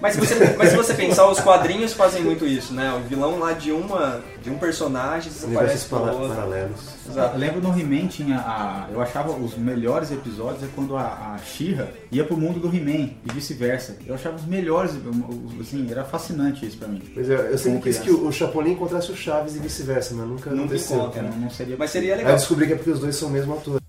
Mas 0.01 0.15
se, 0.15 0.21
você, 0.21 0.55
mas 0.57 0.69
se 0.71 0.77
você 0.77 0.95
pensar, 0.95 1.29
os 1.29 1.41
quadrinhos 1.41 1.93
fazem 1.93 2.23
muito 2.23 2.45
isso, 2.47 2.73
né? 2.75 2.93
O 2.95 3.09
vilão 3.09 3.39
lá 3.39 3.53
de 3.53 3.73
uma 3.73 4.21
de 4.43 4.51
um 4.51 4.59
personagem 4.59 5.31
Universos 5.43 5.83
desaparece 5.87 5.89
para- 5.89 6.35
paralelos. 6.35 6.81
Exato. 7.09 7.35
Eu 7.35 7.39
lembro 7.41 7.61
no 7.63 7.79
He-Man 7.79 8.07
tinha 8.09 8.39
a. 8.39 8.87
Eu 8.93 9.01
achava 9.01 9.33
os 9.33 9.57
melhores 9.57 10.11
episódios 10.11 10.63
é 10.63 10.67
quando 10.75 10.97
a, 10.97 11.35
a 11.35 11.39
She-Ra 11.45 11.89
ia 12.11 12.25
pro 12.25 12.37
mundo 12.37 12.61
do 12.61 12.69
He-Man 12.75 13.11
e 13.25 13.33
vice-versa. 13.33 13.97
Eu 14.07 14.15
achava 14.15 14.37
os 14.37 14.45
melhores, 14.47 14.93
assim, 15.61 15.87
era 15.91 16.05
fascinante 16.05 16.67
isso 16.67 16.77
pra 16.79 16.89
mim. 16.89 17.03
Pois 17.15 17.29
é, 17.31 17.35
eu 17.53 17.59
sempre 17.59 17.81
quis 17.81 17.99
que 17.99 18.11
o 18.11 18.31
Chapolin 18.33 18.73
encontrasse 18.73 19.11
o 19.11 19.17
Chaves 19.17 19.57
e 19.57 19.59
vice-versa, 19.59 20.15
mas 20.15 20.27
nunca, 20.27 20.51
Nunca 20.51 20.63
aconteceu. 20.65 20.97
encontra. 20.99 21.23
Não, 21.23 21.37
não 21.39 21.51
seria 21.51 21.77
Mas 21.79 21.91
seria 21.91 22.15
Aí 22.15 22.21
eu 22.21 22.25
legal. 22.25 22.37
descobri 22.37 22.67
que 22.67 22.73
é 22.73 22.77
porque 22.77 22.91
os 22.91 23.01
dois 23.01 23.17
são 23.17 23.29
o 23.29 23.33
mesmo 23.33 23.55
ator. 23.55 23.81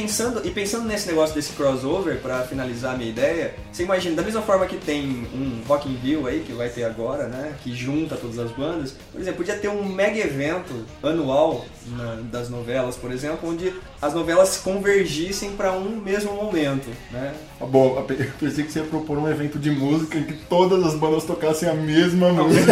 Pensando, 0.00 0.40
e 0.46 0.50
pensando 0.50 0.86
nesse 0.86 1.06
negócio 1.08 1.34
desse 1.34 1.52
crossover, 1.52 2.16
pra 2.18 2.42
finalizar 2.42 2.94
a 2.94 2.96
minha 2.96 3.10
ideia, 3.10 3.54
você 3.72 3.82
imagina, 3.82 4.16
da 4.16 4.22
mesma 4.22 4.42
forma 4.42 4.66
que 4.66 4.76
tem 4.76 5.26
um 5.34 5.60
Rock 5.66 5.88
in 5.88 5.94
Rio 5.96 6.26
aí, 6.26 6.40
que 6.46 6.52
vai 6.52 6.68
ter 6.68 6.84
agora, 6.84 7.24
né, 7.28 7.52
que 7.62 7.74
junta 7.74 8.16
todas 8.16 8.38
as 8.38 8.50
bandas, 8.52 8.94
por 9.12 9.20
exemplo, 9.20 9.38
podia 9.38 9.56
ter 9.56 9.68
um 9.68 9.84
mega 9.84 10.18
evento 10.18 10.72
anual 11.02 11.64
na- 11.88 12.18
das 12.30 12.48
novelas, 12.48 12.96
por 12.96 13.10
exemplo, 13.12 13.48
onde 13.50 13.72
as 14.00 14.14
novelas 14.14 14.56
convergissem 14.58 15.50
pra 15.52 15.72
um 15.72 15.96
mesmo 15.96 16.32
momento, 16.34 16.88
né? 17.10 17.32
Ah, 17.60 17.64
Bom, 17.66 17.96
eu 17.98 18.30
pensei 18.38 18.64
que 18.64 18.72
você 18.72 18.78
ia 18.80 18.84
propor 18.84 19.18
um 19.18 19.28
evento 19.28 19.58
de 19.58 19.70
música 19.70 20.18
em 20.18 20.24
que 20.24 20.32
todas 20.32 20.82
as 20.84 20.94
bandas 20.94 21.24
tocassem 21.24 21.68
a 21.68 21.74
mesma 21.74 22.32
música 22.32 22.70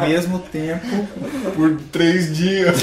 Ao 0.00 0.08
mesmo 0.08 0.38
tempo, 0.38 0.86
por 1.54 1.76
três 1.92 2.34
dias. 2.36 2.76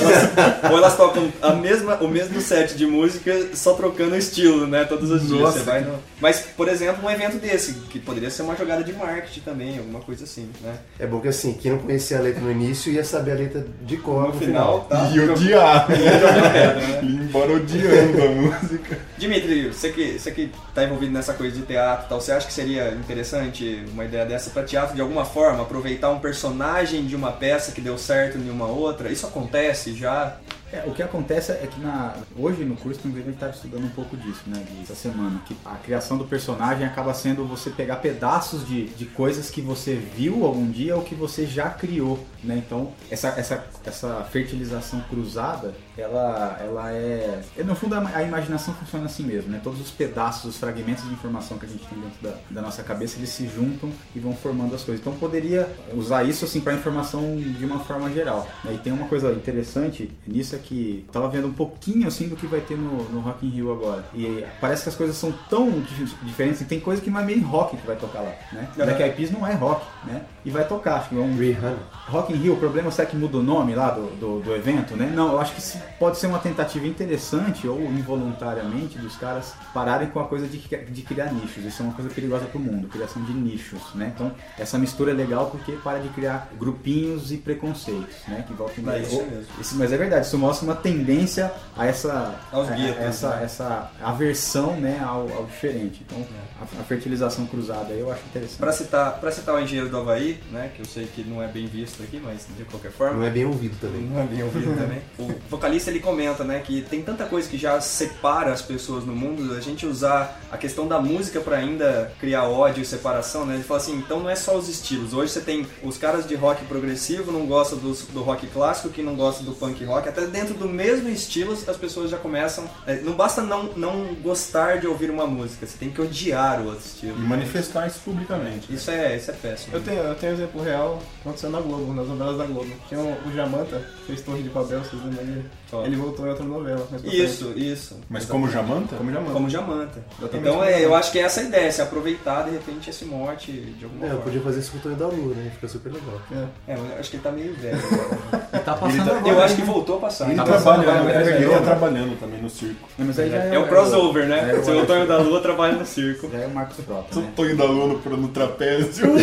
Ou 0.69 0.77
elas 0.77 0.95
tocam 0.97 1.31
a 1.41 1.53
mesma, 1.53 1.95
o 1.95 2.07
mesmo 2.07 2.41
set 2.41 2.75
de 2.75 2.85
música, 2.85 3.20
só 3.53 3.73
trocando 3.73 4.15
o 4.15 4.17
estilo, 4.17 4.67
né? 4.67 4.85
Todos 4.85 5.09
os 5.11 5.27
dias. 5.27 5.41
Nossa. 5.41 5.59
Você 5.59 5.65
vai 5.65 5.81
no... 5.81 5.99
Mas, 6.19 6.39
por 6.55 6.67
exemplo, 6.67 7.05
um 7.05 7.09
evento 7.09 7.37
desse, 7.37 7.73
que 7.89 7.99
poderia 7.99 8.29
ser 8.29 8.43
uma 8.43 8.55
jogada 8.55 8.83
de 8.83 8.93
marketing 8.93 9.39
também, 9.41 9.77
alguma 9.77 9.99
coisa 9.99 10.23
assim, 10.23 10.49
né? 10.61 10.75
É 10.99 11.07
bom 11.07 11.19
que 11.19 11.27
assim, 11.27 11.53
quem 11.53 11.71
não 11.71 11.79
conhecia 11.79 12.17
a 12.17 12.21
letra 12.21 12.41
no 12.41 12.51
início 12.51 12.91
ia 12.91 13.03
saber 13.03 13.31
a 13.31 13.35
letra 13.35 13.65
de 13.81 13.97
cor 13.97 14.21
no, 14.21 14.27
No 14.27 14.33
final, 14.33 14.81
tá? 14.81 15.09
E 15.13 15.19
odiar. 15.19 15.87
Né? 15.91 17.01
E 17.01 17.05
ir 17.05 17.21
embora 17.21 17.53
odiando 17.53 18.23
a 18.23 18.27
música. 18.27 18.99
Dimitri, 19.17 19.67
você 19.67 19.91
que, 19.91 20.19
você 20.19 20.31
que 20.31 20.51
tá 20.73 20.83
envolvido 20.83 21.11
nessa 21.11 21.33
coisa 21.33 21.55
de 21.55 21.63
teatro 21.63 22.05
e 22.05 22.09
tal, 22.09 22.21
você 22.21 22.31
acha 22.31 22.47
que 22.47 22.53
seria 22.53 22.91
interessante 22.91 23.83
uma 23.91 24.05
ideia 24.05 24.25
dessa 24.25 24.49
pra 24.49 24.63
teatro 24.63 24.95
de 24.95 25.01
alguma 25.01 25.25
forma? 25.25 25.63
Aproveitar 25.63 26.09
um 26.09 26.19
personagem 26.19 27.05
de 27.05 27.15
uma 27.15 27.31
peça 27.31 27.71
que 27.71 27.81
deu 27.81 27.97
certo 27.97 28.37
em 28.37 28.49
uma 28.49 28.67
outra? 28.67 29.09
Isso 29.09 29.25
acontece 29.25 29.95
já? 29.95 30.37
É, 30.73 30.83
o 30.87 30.93
que 30.93 31.03
acontece 31.03 31.51
é 31.51 31.67
que 31.67 31.79
na, 31.81 32.15
hoje 32.37 32.63
no 32.63 32.77
curso, 32.77 32.99
inclusive, 32.99 33.21
a 33.21 33.25
gente 33.25 33.33
estava 33.33 33.51
estudando 33.51 33.85
um 33.85 33.89
pouco 33.89 34.15
disso, 34.15 34.43
né? 34.47 34.63
Essa 34.81 34.95
semana. 34.95 35.41
Que 35.45 35.55
a 35.65 35.75
criação 35.75 36.17
do 36.17 36.25
personagem 36.25 36.85
acaba 36.85 37.13
sendo 37.13 37.45
você 37.45 37.69
pegar 37.69 37.97
pedaços 37.97 38.65
de, 38.65 38.85
de 38.85 39.05
coisas 39.05 39.49
que 39.49 39.61
você 39.61 39.95
viu 39.95 40.45
algum 40.45 40.69
dia 40.69 40.95
ou 40.95 41.03
que 41.03 41.13
você 41.13 41.45
já 41.45 41.69
criou, 41.69 42.25
né? 42.43 42.55
Então, 42.65 42.93
essa, 43.09 43.29
essa, 43.29 43.65
essa 43.85 44.23
fertilização 44.31 45.01
cruzada, 45.09 45.73
ela, 46.01 46.57
ela 46.61 46.91
é... 46.91 47.41
é, 47.57 47.63
No 47.63 47.75
fundo, 47.75 47.95
a, 47.95 48.23
imaginação 48.23 48.73
funciona 48.73 49.05
assim 49.05 49.23
mesmo, 49.23 49.51
né? 49.51 49.59
Todos 49.63 49.79
os 49.79 49.91
pedaços, 49.91 50.45
os 50.45 50.57
fragmentos 50.57 51.03
de 51.07 51.13
informação 51.13 51.57
que 51.57 51.65
a 51.65 51.69
gente 51.69 51.85
tem 51.85 51.99
dentro 51.99 52.21
da, 52.21 52.33
da 52.49 52.61
nossa 52.61 52.83
cabeça, 52.83 53.17
eles 53.17 53.29
se 53.29 53.47
juntam 53.47 53.91
e 54.15 54.19
vão 54.19 54.33
formando 54.35 54.73
as 54.75 54.83
coisas. 54.83 54.99
Então, 55.01 55.13
poderia 55.13 55.69
usar 55.93 56.23
isso, 56.23 56.45
assim, 56.45 56.59
para 56.61 56.73
informação 56.73 57.35
de 57.37 57.65
uma 57.65 57.79
forma 57.79 58.09
geral. 58.11 58.47
né? 58.63 58.73
E 58.73 58.77
tem 58.77 58.91
uma 58.91 59.07
coisa 59.07 59.31
interessante 59.31 60.11
nisso 60.27 60.55
é 60.55 60.59
que 60.59 61.05
tava 61.11 61.29
vendo 61.29 61.47
um 61.47 61.53
pouquinho 61.53 62.07
assim 62.07 62.27
do 62.27 62.35
que 62.35 62.47
vai 62.47 62.59
ter 62.61 62.77
no, 62.77 63.03
no 63.09 63.19
Rock 63.21 63.45
in 63.45 63.49
Rio 63.49 63.71
agora. 63.71 64.03
E 64.13 64.43
parece 64.59 64.83
que 64.83 64.89
as 64.89 64.95
coisas 64.95 65.15
são 65.15 65.31
tão 65.49 65.69
dif- 65.81 66.15
diferentes, 66.23 66.61
e 66.61 66.65
tem 66.65 66.79
coisa 66.79 67.01
que 67.01 67.09
não 67.09 67.19
é 67.19 67.23
meio 67.23 67.45
rock 67.45 67.77
que 67.77 67.85
vai 67.87 67.95
tocar 67.95 68.21
lá, 68.21 68.31
né? 68.51 68.67
Uhum. 68.77 68.85
Black 68.85 69.01
Eyed 69.01 69.15
Peas 69.15 69.31
não 69.31 69.45
é 69.45 69.53
rock, 69.53 69.85
né? 70.05 70.23
E 70.43 70.49
vai 70.49 70.67
tocar, 70.67 70.95
acho 70.95 71.09
que 71.09 71.15
é 71.15 71.19
um 71.19 71.37
Rihanna. 71.37 71.77
Rock 72.07 72.33
in 72.33 72.37
Rio, 72.37 72.53
o 72.53 72.57
problema 72.57 72.89
será 72.91 73.07
que 73.07 73.15
muda 73.15 73.37
o 73.37 73.43
nome 73.43 73.75
lá 73.75 73.91
do, 73.91 74.07
do, 74.17 74.39
do 74.39 74.55
evento, 74.55 74.95
né? 74.95 75.11
Não, 75.15 75.31
eu 75.33 75.39
acho 75.39 75.53
que 75.53 75.59
isso 75.59 75.77
pode 75.99 76.17
ser 76.17 76.27
uma 76.27 76.39
tentativa 76.39 76.87
interessante 76.87 77.67
ou 77.67 77.79
involuntariamente 77.81 78.97
dos 78.97 79.15
caras 79.15 79.53
pararem 79.73 80.09
com 80.09 80.19
a 80.19 80.25
coisa 80.27 80.47
de, 80.47 80.57
de 80.59 81.01
criar 81.01 81.31
nichos. 81.33 81.63
Isso 81.65 81.81
é 81.81 81.85
uma 81.85 81.93
coisa 81.93 82.09
perigosa 82.09 82.45
pro 82.45 82.59
mundo, 82.59 82.87
criação 82.87 83.23
de 83.23 83.33
nichos, 83.33 83.81
né? 83.95 84.11
Então, 84.15 84.31
essa 84.57 84.77
mistura 84.77 85.11
é 85.11 85.13
legal 85.13 85.47
porque 85.49 85.73
para 85.73 85.99
de 85.99 86.09
criar 86.09 86.49
grupinhos 86.57 87.31
e 87.31 87.37
preconceitos, 87.37 88.15
né? 88.27 88.43
Que 88.47 88.53
voltam 88.53 88.89
É 88.91 88.99
isso 88.99 89.21
mesmo. 89.23 89.45
isso, 89.59 89.75
mas 89.77 89.91
é 89.91 89.97
verdade, 89.97 90.25
isso 90.25 90.37
mostra 90.37 90.65
uma 90.65 90.75
tendência 90.75 91.51
a 91.77 91.85
essa, 91.85 92.35
Aos 92.51 92.69
a- 92.69 92.77
essa, 92.77 93.35
né? 93.35 93.43
essa 93.43 93.91
aversão 94.01 94.75
né, 94.79 94.99
ao, 95.03 95.21
ao 95.33 95.45
diferente. 95.45 96.05
Então, 96.05 96.25
a, 96.59 96.63
a 96.63 96.83
fertilização 96.83 97.45
cruzada 97.45 97.93
aí 97.93 97.99
eu 97.99 98.11
acho 98.11 98.21
interessante. 98.25 98.57
Pra 98.57 98.71
citar, 98.71 99.19
pra 99.19 99.31
citar 99.31 99.55
o 99.55 99.59
Engenheiro 99.59 99.89
do 99.89 99.97
Havaí, 99.97 100.39
né, 100.51 100.71
que 100.75 100.81
eu 100.81 100.85
sei 100.85 101.05
que 101.07 101.23
não 101.23 101.41
é 101.41 101.47
bem 101.47 101.65
visto 101.67 102.01
aqui, 102.03 102.19
mas 102.23 102.47
de 102.57 102.63
qualquer 102.65 102.91
forma, 102.91 103.17
Não 103.17 103.25
é 103.25 103.29
bem 103.29 103.45
ouvido 103.45 103.75
também. 103.79 104.01
Não 104.01 104.19
é 104.21 104.25
bem 104.25 104.43
ouvido 104.43 104.73
também. 104.77 105.01
O 105.17 105.33
vocalista 105.49 105.70
ele 105.89 105.99
comenta, 105.99 106.43
né, 106.43 106.59
que 106.63 106.81
tem 106.81 107.01
tanta 107.01 107.25
coisa 107.25 107.47
que 107.49 107.57
já 107.57 107.79
separa 107.79 108.51
as 108.51 108.61
pessoas 108.61 109.05
no 109.05 109.15
mundo, 109.15 109.53
a 109.55 109.59
gente 109.61 109.85
usar 109.85 110.39
a 110.51 110.57
questão 110.57 110.87
da 110.87 110.99
música 110.99 111.39
pra 111.39 111.57
ainda 111.57 112.11
criar 112.19 112.43
ódio 112.43 112.81
e 112.81 112.85
separação, 112.85 113.45
né? 113.45 113.55
Ele 113.55 113.63
fala 113.63 113.79
assim, 113.79 113.95
então 113.97 114.19
não 114.19 114.29
é 114.29 114.35
só 114.35 114.57
os 114.57 114.67
estilos. 114.67 115.13
Hoje 115.13 115.31
você 115.31 115.41
tem 115.41 115.65
os 115.83 115.97
caras 115.97 116.27
de 116.27 116.35
rock 116.35 116.65
progressivo 116.65 117.31
não 117.31 117.45
gostam 117.45 117.77
dos- 117.77 118.01
do, 118.07 118.21
rock 118.21 118.47
clássico, 118.47 118.89
que 118.89 119.01
não 119.01 119.15
gostam 119.15 119.45
do 119.45 119.53
punk 119.53 119.83
rock, 119.85 120.09
até 120.09 120.25
dentro 120.27 120.53
do 120.55 120.67
mesmo 120.67 121.07
estilo, 121.09 121.53
as 121.53 121.77
pessoas 121.77 122.09
já 122.09 122.17
começam. 122.17 122.69
é, 122.85 122.95
não 123.01 123.13
basta 123.13 123.41
não, 123.41 123.63
não 123.75 124.13
gostar 124.15 124.79
de 124.79 124.87
ouvir 124.87 125.09
uma 125.09 125.25
música, 125.27 125.65
você 125.65 125.77
tem 125.77 125.89
que 125.89 126.01
odiar 126.01 126.61
o 126.61 126.65
outro 126.67 126.85
estilo. 126.85 127.17
E 127.17 127.21
manifestar 127.21 127.87
isso 127.87 127.99
publicamente. 128.03 128.73
Isso 128.73 128.89
é, 128.91 129.15
isso 129.15 129.31
é 129.31 129.33
péssimo. 129.33 129.75
Eu 129.75 129.81
tenho, 129.81 129.99
eu 129.99 130.15
tenho 130.15 130.31
um 130.33 130.35
exemplo 130.35 130.61
real 130.63 130.99
que 130.99 131.21
aconteceu 131.29 131.49
na 131.49 131.61
Globo, 131.61 131.93
nas 131.93 132.07
novelas 132.07 132.37
da 132.37 132.45
Globo. 132.45 132.71
Tinha 132.89 132.99
o, 132.99 133.27
o 133.27 133.33
Jamanta, 133.33 133.81
fez 134.07 134.21
Torre 134.21 134.41
de 134.43 134.49
Babel, 134.49 134.79
vocês 134.83 135.01
lembram 135.03 135.23
dele? 135.25 135.45
Ó. 135.73 135.85
Ele 135.85 135.95
voltou 135.95 136.25
em 136.25 136.29
outra 136.29 136.43
novela. 136.45 136.85
Isso, 137.03 137.53
isso. 137.55 137.97
Mas 138.09 138.25
como 138.25 138.49
Jamanta? 138.49 138.95
Como 138.97 139.11
Jamanta. 139.11 139.31
Como 139.31 139.49
Jamanta. 139.49 140.03
Exatamente 140.19 140.47
Então 140.49 140.63
é, 140.63 140.83
eu 140.83 140.93
acho 140.95 141.11
que 141.11 141.19
é 141.19 141.23
essa 141.23 141.39
a 141.41 141.43
ideia, 141.43 141.71
se 141.71 141.81
aproveitar 141.81 142.43
de 142.43 142.51
repente 142.51 142.89
esse 142.89 143.05
mote 143.05 143.51
de 143.51 143.85
alguma 143.85 144.03
É, 144.03 144.07
eu 144.07 144.09
forma. 144.11 144.23
podia 144.25 144.41
fazer 144.41 144.59
isso 144.59 144.71
com 144.71 144.77
o 144.77 144.81
Tony 144.81 144.95
da 144.95 145.07
Lua, 145.07 145.33
né? 145.33 145.49
Fica 145.55 145.67
super 145.67 145.93
legal. 145.93 146.21
É. 146.67 146.73
É, 146.73 146.75
eu 146.75 146.99
acho 146.99 147.09
que 147.09 147.15
ele 147.15 147.23
tá 147.23 147.31
meio 147.31 147.53
velho. 147.55 147.77
E 148.53 148.59
tá 148.59 148.73
passando 148.73 149.05
tá- 149.09 149.15
agora. 149.15 149.33
eu 149.33 149.41
acho 149.43 149.55
que 149.55 149.61
né? 149.61 149.67
voltou 149.67 149.95
a 149.95 149.99
passar. 150.01 150.25
Ele 150.27 150.35
Tá 150.35 150.43
trabalha, 150.43 150.83
passando, 150.83 151.05
né? 151.05 151.13
vai, 151.23 151.33
ele 151.41 151.49
tá 151.49 151.61
trabalhando 151.61 152.19
também 152.19 152.41
no 152.41 152.49
circo. 152.49 152.89
Aí 152.99 153.29
já 153.29 153.37
É 153.37 153.57
o 153.57 153.65
crossover, 153.67 154.27
né? 154.27 154.51
É 154.51 154.55
o- 154.71 154.79
Antônio 154.81 155.07
da 155.07 155.17
Lua 155.19 155.39
trabalha 155.39 155.73
no 155.77 155.85
circo. 155.85 156.29
Já 156.29 156.39
é 156.39 156.47
o 156.47 156.49
Marcos 156.49 156.75
Frota, 156.85 157.17
né? 157.17 157.31
Tô 157.33 157.45
indo 157.45 157.63
aluno 157.63 157.97
pro- 157.99 158.17
no 158.17 158.27
trapézio. 158.27 159.05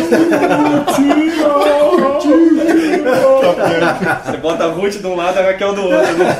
Você 4.25 4.37
bota 4.37 4.65
a 4.65 4.67
Ruth 4.67 4.93
de 4.99 5.07
um 5.07 5.15
lado 5.15 5.37
e 5.37 5.39
a 5.39 5.45
Raquel 5.47 5.73
do 5.73 5.81
outro, 5.83 6.17
né? 6.17 6.38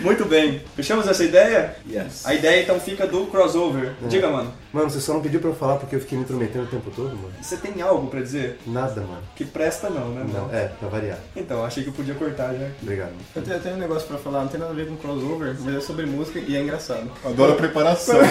Muito 0.00 0.24
bem. 0.24 0.62
Fechamos 0.76 1.08
essa 1.08 1.24
ideia? 1.24 1.76
Yes. 1.90 2.24
A 2.26 2.34
ideia 2.34 2.62
então 2.62 2.78
fica 2.78 3.06
do 3.06 3.26
crossover. 3.26 3.92
Diga, 4.08 4.28
mano. 4.28 4.52
Mano, 4.76 4.90
você 4.90 5.00
só 5.00 5.14
não 5.14 5.22
pediu 5.22 5.40
pra 5.40 5.48
eu 5.48 5.54
falar 5.54 5.76
porque 5.76 5.96
eu 5.96 6.00
fiquei 6.00 6.18
me 6.18 6.24
intrometendo 6.24 6.64
o 6.64 6.68
tempo 6.68 6.90
todo, 6.94 7.08
mano. 7.16 7.32
Você 7.40 7.56
tem 7.56 7.80
algo 7.80 8.08
pra 8.08 8.20
dizer? 8.20 8.58
Nada, 8.66 9.00
mano. 9.00 9.22
Que 9.34 9.42
presta 9.42 9.88
não, 9.88 10.10
né? 10.10 10.26
Não, 10.30 10.54
é, 10.54 10.66
pra 10.78 10.88
variar. 10.90 11.18
Então, 11.34 11.64
achei 11.64 11.82
que 11.82 11.88
eu 11.88 11.94
podia 11.94 12.14
cortar 12.14 12.52
já. 12.52 12.66
Obrigado. 12.82 13.12
Eu 13.34 13.40
tenho, 13.42 13.56
eu 13.56 13.62
tenho 13.62 13.76
um 13.76 13.78
negócio 13.78 14.06
pra 14.06 14.18
falar, 14.18 14.40
não 14.42 14.48
tem 14.48 14.60
nada 14.60 14.72
a 14.72 14.74
ver 14.76 14.86
com 14.86 14.96
crossover, 14.96 15.56
mas 15.60 15.74
é 15.76 15.80
sobre 15.80 16.04
música 16.04 16.38
e 16.38 16.54
é 16.54 16.60
engraçado. 16.60 17.10
Adoro 17.24 17.52
a 17.52 17.56
preparação. 17.56 18.16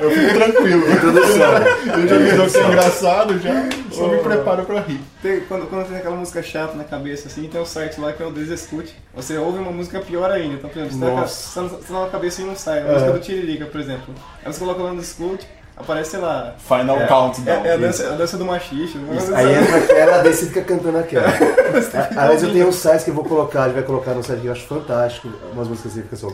Eu 0.00 0.10
fico 0.10 0.34
tranquilo. 0.34 0.90
Introdução. 0.92 1.52
Eu 2.00 2.08
já 2.08 2.18
me 2.18 2.32
dou 2.32 2.46
que 2.46 2.58
é 2.58 2.66
engraçado, 2.66 3.38
já 3.38 3.68
só 3.90 4.08
me 4.08 4.18
preparo 4.18 4.64
pra 4.66 4.80
rir. 4.80 5.00
Tem- 5.22 5.40
quando, 5.40 5.68
quando 5.68 5.88
tem 5.88 5.96
aquela 5.96 6.16
música 6.16 6.42
chata 6.42 6.74
na 6.74 6.84
cabeça, 6.84 7.28
assim, 7.28 7.48
tem 7.48 7.60
um 7.60 7.64
site 7.64 7.98
lá 8.00 8.12
que 8.12 8.22
é 8.22 8.26
o 8.26 8.30
Desescute. 8.32 8.94
Você 9.14 9.36
ouve 9.36 9.58
uma 9.58 9.72
música 9.72 10.00
pior 10.00 10.30
ainda. 10.30 10.58
Tá 10.58 10.68
então, 10.68 10.70
por 10.70 10.78
exemplo, 10.78 10.98
você 10.98 11.04
tá 11.04 11.20
Nossa. 11.20 11.60
Tá, 11.62 11.76
tá 11.88 12.04
na 12.04 12.08
cabeça 12.08 12.42
e 12.42 12.44
não 12.44 12.56
sai. 12.56 12.78
É 12.78 12.82
a 12.82 12.84
é. 12.84 12.92
música 12.92 13.12
do 13.12 13.18
Tiririca, 13.20 13.66
por 13.66 13.80
exemplo. 13.80 14.14
Aí 14.44 14.52
você 14.52 14.60
coloca 14.60 14.82
lá 14.82 14.92
no 14.92 15.02
School, 15.02 15.36
aparece, 15.76 16.10
sei 16.10 16.20
lá. 16.20 16.54
Final 16.58 17.00
é, 17.00 17.06
Countdown. 17.06 17.64
É, 17.64 17.68
é 17.68 17.72
a, 17.72 17.76
dança, 17.76 18.02
é 18.04 18.06
a 18.06 18.12
dança 18.12 18.36
do 18.36 18.44
machixe. 18.44 18.98
Aí 19.34 19.54
assim. 19.54 19.64
entra 19.64 19.76
aquela, 19.78 20.22
desce 20.22 20.44
e 20.44 20.48
fica 20.48 20.62
cantando 20.62 20.98
aquela. 20.98 21.26
Aliás, 22.16 22.42
eu 22.42 22.52
tenho 22.52 22.68
um 22.68 22.72
site 22.72 23.04
que 23.04 23.10
eu 23.10 23.14
vou 23.14 23.24
colocar, 23.24 23.64
ele 23.64 23.74
vai 23.74 23.82
colocar 23.82 24.14
no 24.14 24.22
site 24.22 24.42
que 24.42 24.46
eu 24.46 24.52
acho 24.52 24.66
fantástico. 24.66 25.28
Umas 25.52 25.66
músicas 25.66 25.92
assim, 25.92 26.02
fica 26.02 26.16
só. 26.16 26.28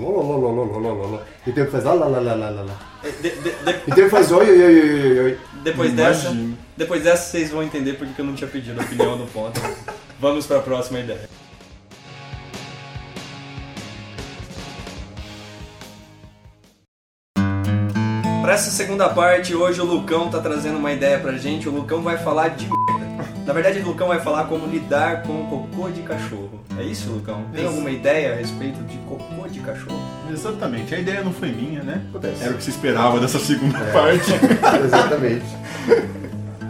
E 1.47 1.53
tem 1.53 1.65
que 1.65 1.71
faz 1.71 1.85
lá, 1.85 1.95
lá, 1.95 2.07
lá, 2.07 2.21
lá, 2.21 2.35
lá, 2.35 2.63
lá. 2.63 2.77
E 3.03 3.93
tem 3.93 4.05
que 4.05 4.11
faz 4.11 4.31
oi, 4.31 4.51
oi, 4.51 4.63
oi, 4.63 4.81
oi, 4.81 5.19
oi. 5.21 5.39
Depois 5.63 5.93
dessa, 5.93 6.37
depois 6.77 7.03
dessa, 7.03 7.31
vocês 7.31 7.51
vão 7.51 7.63
entender 7.63 7.95
porque 7.95 8.21
eu 8.21 8.25
não 8.25 8.35
tinha 8.35 8.49
pedido 8.49 8.81
opinião 8.81 9.17
no 9.17 9.27
ponto. 9.27 9.61
Vamos 10.21 10.47
para 10.47 10.59
a 10.59 10.63
próxima 10.63 11.01
ideia. 11.01 11.29
Pra 18.47 18.55
essa 18.55 18.71
segunda 18.71 19.09
parte, 19.09 19.57
hoje 19.57 19.81
o 19.81 19.85
Lucão 19.85 20.31
tá 20.31 20.39
trazendo 20.39 20.79
uma 20.79 20.93
ideia 20.93 21.19
pra 21.19 21.33
gente. 21.33 21.69
O 21.69 21.73
Lucão 21.73 22.01
vai 22.01 22.17
falar 22.17 22.51
de 22.51 22.69
merda. 22.69 23.29
Na 23.45 23.53
verdade, 23.53 23.81
o 23.81 23.85
Lucão 23.85 24.07
vai 24.07 24.21
falar 24.21 24.45
como 24.45 24.69
lidar 24.69 25.25
com 25.25 25.47
cocô 25.47 25.91
de 25.91 26.03
cachorro. 26.03 26.61
É 26.79 26.85
isso, 26.85 27.11
Lucão? 27.11 27.43
Tem 27.53 27.63
Isso. 27.65 27.71
alguma 27.71 27.91
ideia 27.91 28.35
a 28.35 28.37
respeito 28.37 28.79
de 28.85 28.99
cocô 28.99 29.49
de 29.49 29.59
cachorro? 29.59 29.99
Exatamente. 30.31 30.95
A 30.95 30.99
ideia 31.01 31.25
não 31.25 31.33
foi 31.33 31.51
minha, 31.51 31.83
né? 31.83 32.01
Acontece. 32.11 32.45
Era 32.45 32.53
o 32.53 32.57
que 32.57 32.63
se 32.63 32.71
esperava 32.71 33.19
dessa 33.19 33.41
segunda 33.41 33.81
parte. 33.93 34.31
Exatamente. 34.85 35.47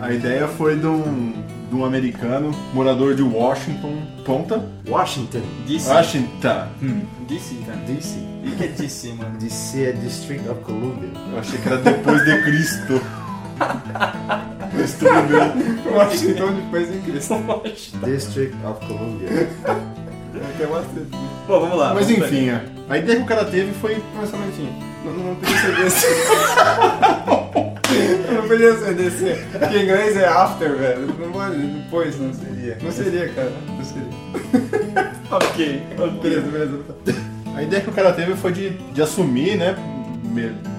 A 0.01 0.13
ideia 0.15 0.49
foi 0.49 0.79
de 0.79 0.87
um, 0.87 1.35
de 1.69 1.75
um 1.75 1.85
americano, 1.85 2.51
morador 2.73 3.15
de 3.15 3.23
Washington, 3.23 4.03
Ponta? 4.25 4.65
Washington, 4.89 5.43
DC. 5.67 5.89
Washington. 5.89 6.69
DC. 7.29 7.55
DC. 7.87 8.19
O 8.45 8.57
que 8.57 8.65
é 8.65 8.69
DC, 8.69 9.13
mano? 9.15 9.37
DC 9.39 9.85
é 9.85 9.93
District 9.93 10.49
of 10.49 10.61
Columbia. 10.63 11.11
Eu 11.33 11.39
achei 11.39 11.59
que 11.59 11.69
era 11.69 11.79
depois 11.79 12.25
de 12.25 12.43
Cristo. 12.43 13.03
Mas 14.73 14.95
tudo 14.95 15.11
bem. 15.11 15.93
Eu 15.93 16.01
acho 16.01 16.19
que 16.19 16.31
então 16.31 16.55
depois 16.55 16.95
em 16.95 17.01
Cristo. 17.01 17.35
District 18.05 18.57
of 18.65 18.87
Columbia. 18.87 19.49
Bom, 21.49 21.61
vamos 21.61 21.79
lá. 21.79 21.95
Mas 21.95 22.07
vamos 22.07 22.23
enfim, 22.23 22.51
a 22.89 22.99
ideia 22.99 23.17
que 23.19 23.25
o 23.25 23.27
cara 23.27 23.45
teve 23.45 23.73
foi 23.73 23.97
um 23.97 24.39
minutinho. 24.39 24.73
Não, 25.05 25.13
não 25.13 25.35
podia 25.37 25.57
ser 25.57 25.77
DC. 25.77 26.07
não 27.27 27.46
podia 28.49 28.77
ser 28.79 28.95
DC. 28.95 29.47
Porque 29.53 29.77
em 29.77 29.83
inglês 29.85 30.17
é 30.17 30.27
after, 30.27 30.77
velho. 30.77 31.07
Não 31.19 31.33
pode, 31.33 31.57
depois 31.57 32.21
não 32.21 32.33
seria. 32.33 32.79
Não 32.83 32.93
seria, 32.93 33.29
cara. 33.29 33.53
Não 33.69 33.85
seria. 33.85 35.17
Ok. 35.29 35.83
Beleza, 36.23 36.43
beleza. 36.43 36.81
A 37.57 37.63
ideia 37.63 37.83
que 37.83 37.91
o 37.91 37.93
cara 37.93 38.13
teve 38.13 38.37
foi 38.37 38.53
de, 38.53 38.71
de 38.71 39.03
assumir, 39.03 39.57
né, 39.57 39.75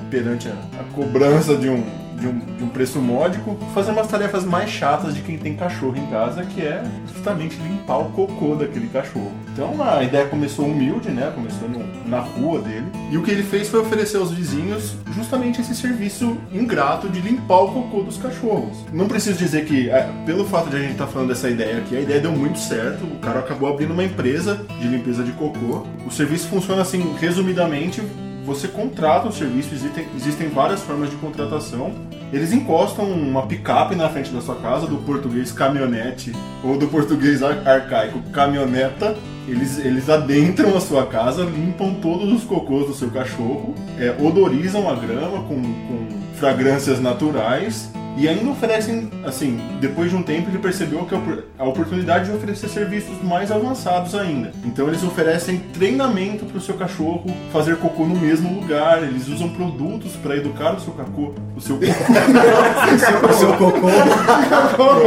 perante 0.10 0.48
a, 0.48 0.54
a 0.80 0.84
cobrança 0.94 1.56
de 1.58 1.68
um, 1.68 1.84
de, 2.20 2.28
um, 2.28 2.40
de 2.58 2.64
um 2.64 2.68
preço 2.70 3.00
módico, 3.00 3.58
fazer 3.74 3.92
umas 3.92 4.08
tarefas 4.08 4.44
mais 4.44 4.70
chatas 4.70 5.14
de 5.16 5.22
quem 5.22 5.38
tem 5.38 5.56
cachorro 5.56 5.96
em 5.98 6.06
casa, 6.08 6.44
que 6.44 6.62
é 6.62 6.84
justamente 7.14 7.56
limpar 7.58 8.00
o 8.00 8.06
cocô 8.12 8.56
daquele 8.56 8.88
cachorro. 8.88 9.32
Então 9.54 9.76
a 9.84 10.04
ideia 10.04 10.26
começou 10.28 10.66
humilde, 10.66 11.10
né, 11.10 11.32
começou 11.34 11.68
no- 11.70 12.10
na 12.10 12.20
rua 12.20 12.60
dele, 12.62 12.86
e 13.12 13.18
o 13.18 13.24
que 13.24 13.32
ele 13.32 13.44
fez 13.44 13.70
foi 13.70 13.80
oferecer 13.82 14.18
aos 14.18 14.32
vizinhos 14.32 14.96
justamente 15.16 15.62
esse 15.62 15.76
serviço 15.76 16.38
ingrato 16.52 17.08
de 17.10 17.20
limpar 17.22 17.60
o 17.64 17.72
cocô 17.72 18.02
dos 18.02 18.18
cachorros. 18.18 18.78
Não 18.92 19.08
preciso 19.08 19.38
dizer 19.38 19.66
que, 19.66 19.90
é, 19.90 20.10
pelo 20.26 20.46
fato 20.46 20.70
de 20.70 20.76
a 20.76 20.80
gente 20.80 20.92
estar 20.94 21.08
falando 21.08 21.30
dessa 21.30 21.50
ideia 21.50 21.78
aqui, 21.78 21.96
a 21.96 22.02
ideia 22.02 22.20
deu 22.20 22.32
muito 22.32 22.60
certo, 22.60 23.04
o 23.06 23.20
cara 23.20 23.40
acabou 23.40 23.70
abrindo 23.70 23.92
uma 23.94 24.04
empresa 24.04 24.66
de 24.80 24.88
limpeza 24.88 25.24
de 25.24 25.32
cocô. 25.34 25.86
O 26.06 26.12
serviço 26.12 26.48
funciona 26.48 26.82
assim, 26.82 27.16
resumidamente, 27.20 28.02
você 28.48 28.70
contrata 28.70 29.28
o 29.28 29.32
serviço, 29.34 29.76
existem, 29.76 30.08
existem 30.16 30.48
várias 30.48 30.82
formas 30.82 31.10
de 31.10 31.18
contratação. 31.18 31.92
Eles 32.32 32.54
encostam 32.54 33.04
uma 33.04 33.46
picape 33.46 33.94
na 33.94 34.08
frente 34.08 34.32
da 34.32 34.40
sua 34.40 34.56
casa, 34.56 34.88
do 34.88 34.96
português 35.00 35.52
caminhonete 35.52 36.32
ou 36.64 36.78
do 36.78 36.88
português 36.88 37.44
ar- 37.44 37.68
arcaico 37.68 38.22
caminhoneta. 38.32 39.18
Eles, 39.50 39.78
eles 39.80 40.10
adentram 40.10 40.78
a 40.78 40.80
sua 40.80 41.06
casa, 41.06 41.44
limpam 41.44 41.96
todos 41.96 42.32
os 42.32 42.46
cocôs 42.46 42.88
do 42.88 42.94
seu 42.94 43.10
cachorro, 43.10 43.76
é, 44.00 44.16
odorizam 44.18 44.90
a 44.90 44.96
grama 44.96 45.44
com, 45.44 45.62
com 45.62 46.08
fragrâncias 46.40 47.02
naturais 47.02 47.92
e 48.18 48.28
ainda 48.28 48.50
oferecem, 48.50 49.10
assim, 49.24 49.60
depois 49.80 50.10
de 50.10 50.16
um 50.16 50.24
tempo 50.24 50.50
ele 50.50 50.58
percebeu 50.58 51.06
que 51.06 51.14
a 51.14 51.18
opor- 51.20 51.44
a 51.60 51.64
oportunidade 51.66 52.26
de 52.26 52.36
oferecer 52.36 52.68
serviços 52.68 53.22
mais 53.24 53.52
avançados 53.52 54.16
ainda. 54.16 54.52
Então 54.66 54.88
eles 54.88 55.04
oferecem 55.04 55.60
treinamento 55.74 56.44
para 56.46 56.58
o 56.58 56.62
seu 56.62 56.76
cachorro 56.76 57.26
fazer 57.54 57.76
cocô 57.78 58.06
no 58.06 58.16
mesmo 58.16 58.60
lugar, 58.60 59.04
eles 59.04 59.28
usam 59.28 59.50
produtos 59.50 60.14
para 60.16 60.36
educar 60.36 60.76
o 60.76 60.80
seu 60.80 60.94
cocô, 60.94 61.34
o 61.56 61.62
seu 61.62 61.76
cocô, 61.78 61.88
O 63.30 63.34
seu 63.34 63.54
cocô. 63.54 63.90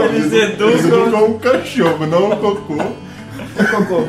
Eles 0.04 0.32
eles 0.32 0.50
educam. 0.84 1.06
educam 1.06 1.24
o 1.30 1.38
cachorro, 1.40 2.06
não 2.06 2.30
o 2.30 2.36
cocô. 2.36 2.74
Cocô. 2.76 4.04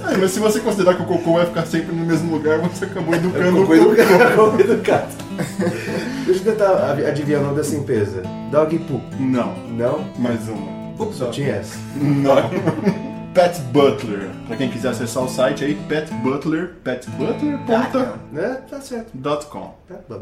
Ah, 0.00 0.16
mas 0.20 0.30
se 0.30 0.38
você 0.40 0.60
considerar 0.60 0.94
que 0.94 1.02
o 1.02 1.06
cocô 1.06 1.34
vai 1.34 1.46
ficar 1.46 1.66
sempre 1.66 1.94
no 1.94 2.04
mesmo 2.04 2.32
lugar, 2.32 2.58
você 2.60 2.84
acabou 2.84 3.14
educando 3.14 3.62
o 3.62 3.66
Cocô 3.66 3.78
cocô. 3.78 3.92
educado. 4.02 4.36
Cocô 4.36 4.60
educado. 4.60 5.23
Deixa 6.26 6.40
eu 6.40 6.44
tentar 6.52 6.90
ad- 6.92 7.04
adivinhar 7.06 7.40
o 7.40 7.44
nome 7.44 7.56
dessa 7.56 7.74
empresa. 7.76 8.22
Dog 8.50 8.78
Poop. 8.80 9.04
Não, 9.20 9.54
Não? 9.70 10.04
mais 10.18 10.48
uma. 10.48 10.84
Só 11.12 11.30
tinha 11.30 11.56
essa. 11.56 11.76
Não. 11.96 12.34
Pet 13.34 13.58
Butler. 13.72 14.30
Pra 14.46 14.56
quem 14.56 14.70
quiser 14.70 14.90
acessar 14.90 15.24
o 15.24 15.28
site 15.28 15.64
aí, 15.64 15.74
Pet 15.88 16.08
Butler, 16.22 16.74
petbutler.com. 16.84 18.18
Né? 18.32 18.60
Tá 18.70 18.80
certo. 18.80 19.10
Tá 19.88 19.96
bom. 20.08 20.14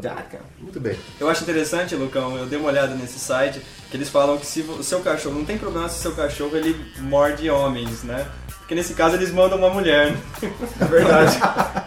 Muito 0.59 0.79
bem. 0.79 0.95
Eu 1.19 1.29
acho 1.29 1.43
interessante, 1.43 1.93
Lucão, 1.95 2.35
eu 2.37 2.47
dei 2.47 2.57
uma 2.57 2.69
olhada 2.69 2.95
nesse 2.95 3.19
site, 3.19 3.61
que 3.91 3.97
eles 3.97 4.09
falam 4.09 4.35
que 4.37 4.47
se 4.47 4.61
o 4.61 4.81
seu 4.83 4.99
cachorro, 5.01 5.35
não 5.37 5.45
tem 5.45 5.59
problema 5.59 5.87
se 5.89 5.99
o 5.99 6.01
seu 6.01 6.13
cachorro 6.13 6.57
ele 6.57 6.75
morde 7.01 7.47
homens, 7.51 8.01
né? 8.03 8.25
Porque 8.63 8.75
nesse 8.75 8.93
caso 8.93 9.15
eles 9.15 9.31
mandam 9.31 9.57
uma 9.57 9.69
mulher. 9.69 10.11
né? 10.11 10.17
É 10.79 10.85
verdade. 10.85 11.37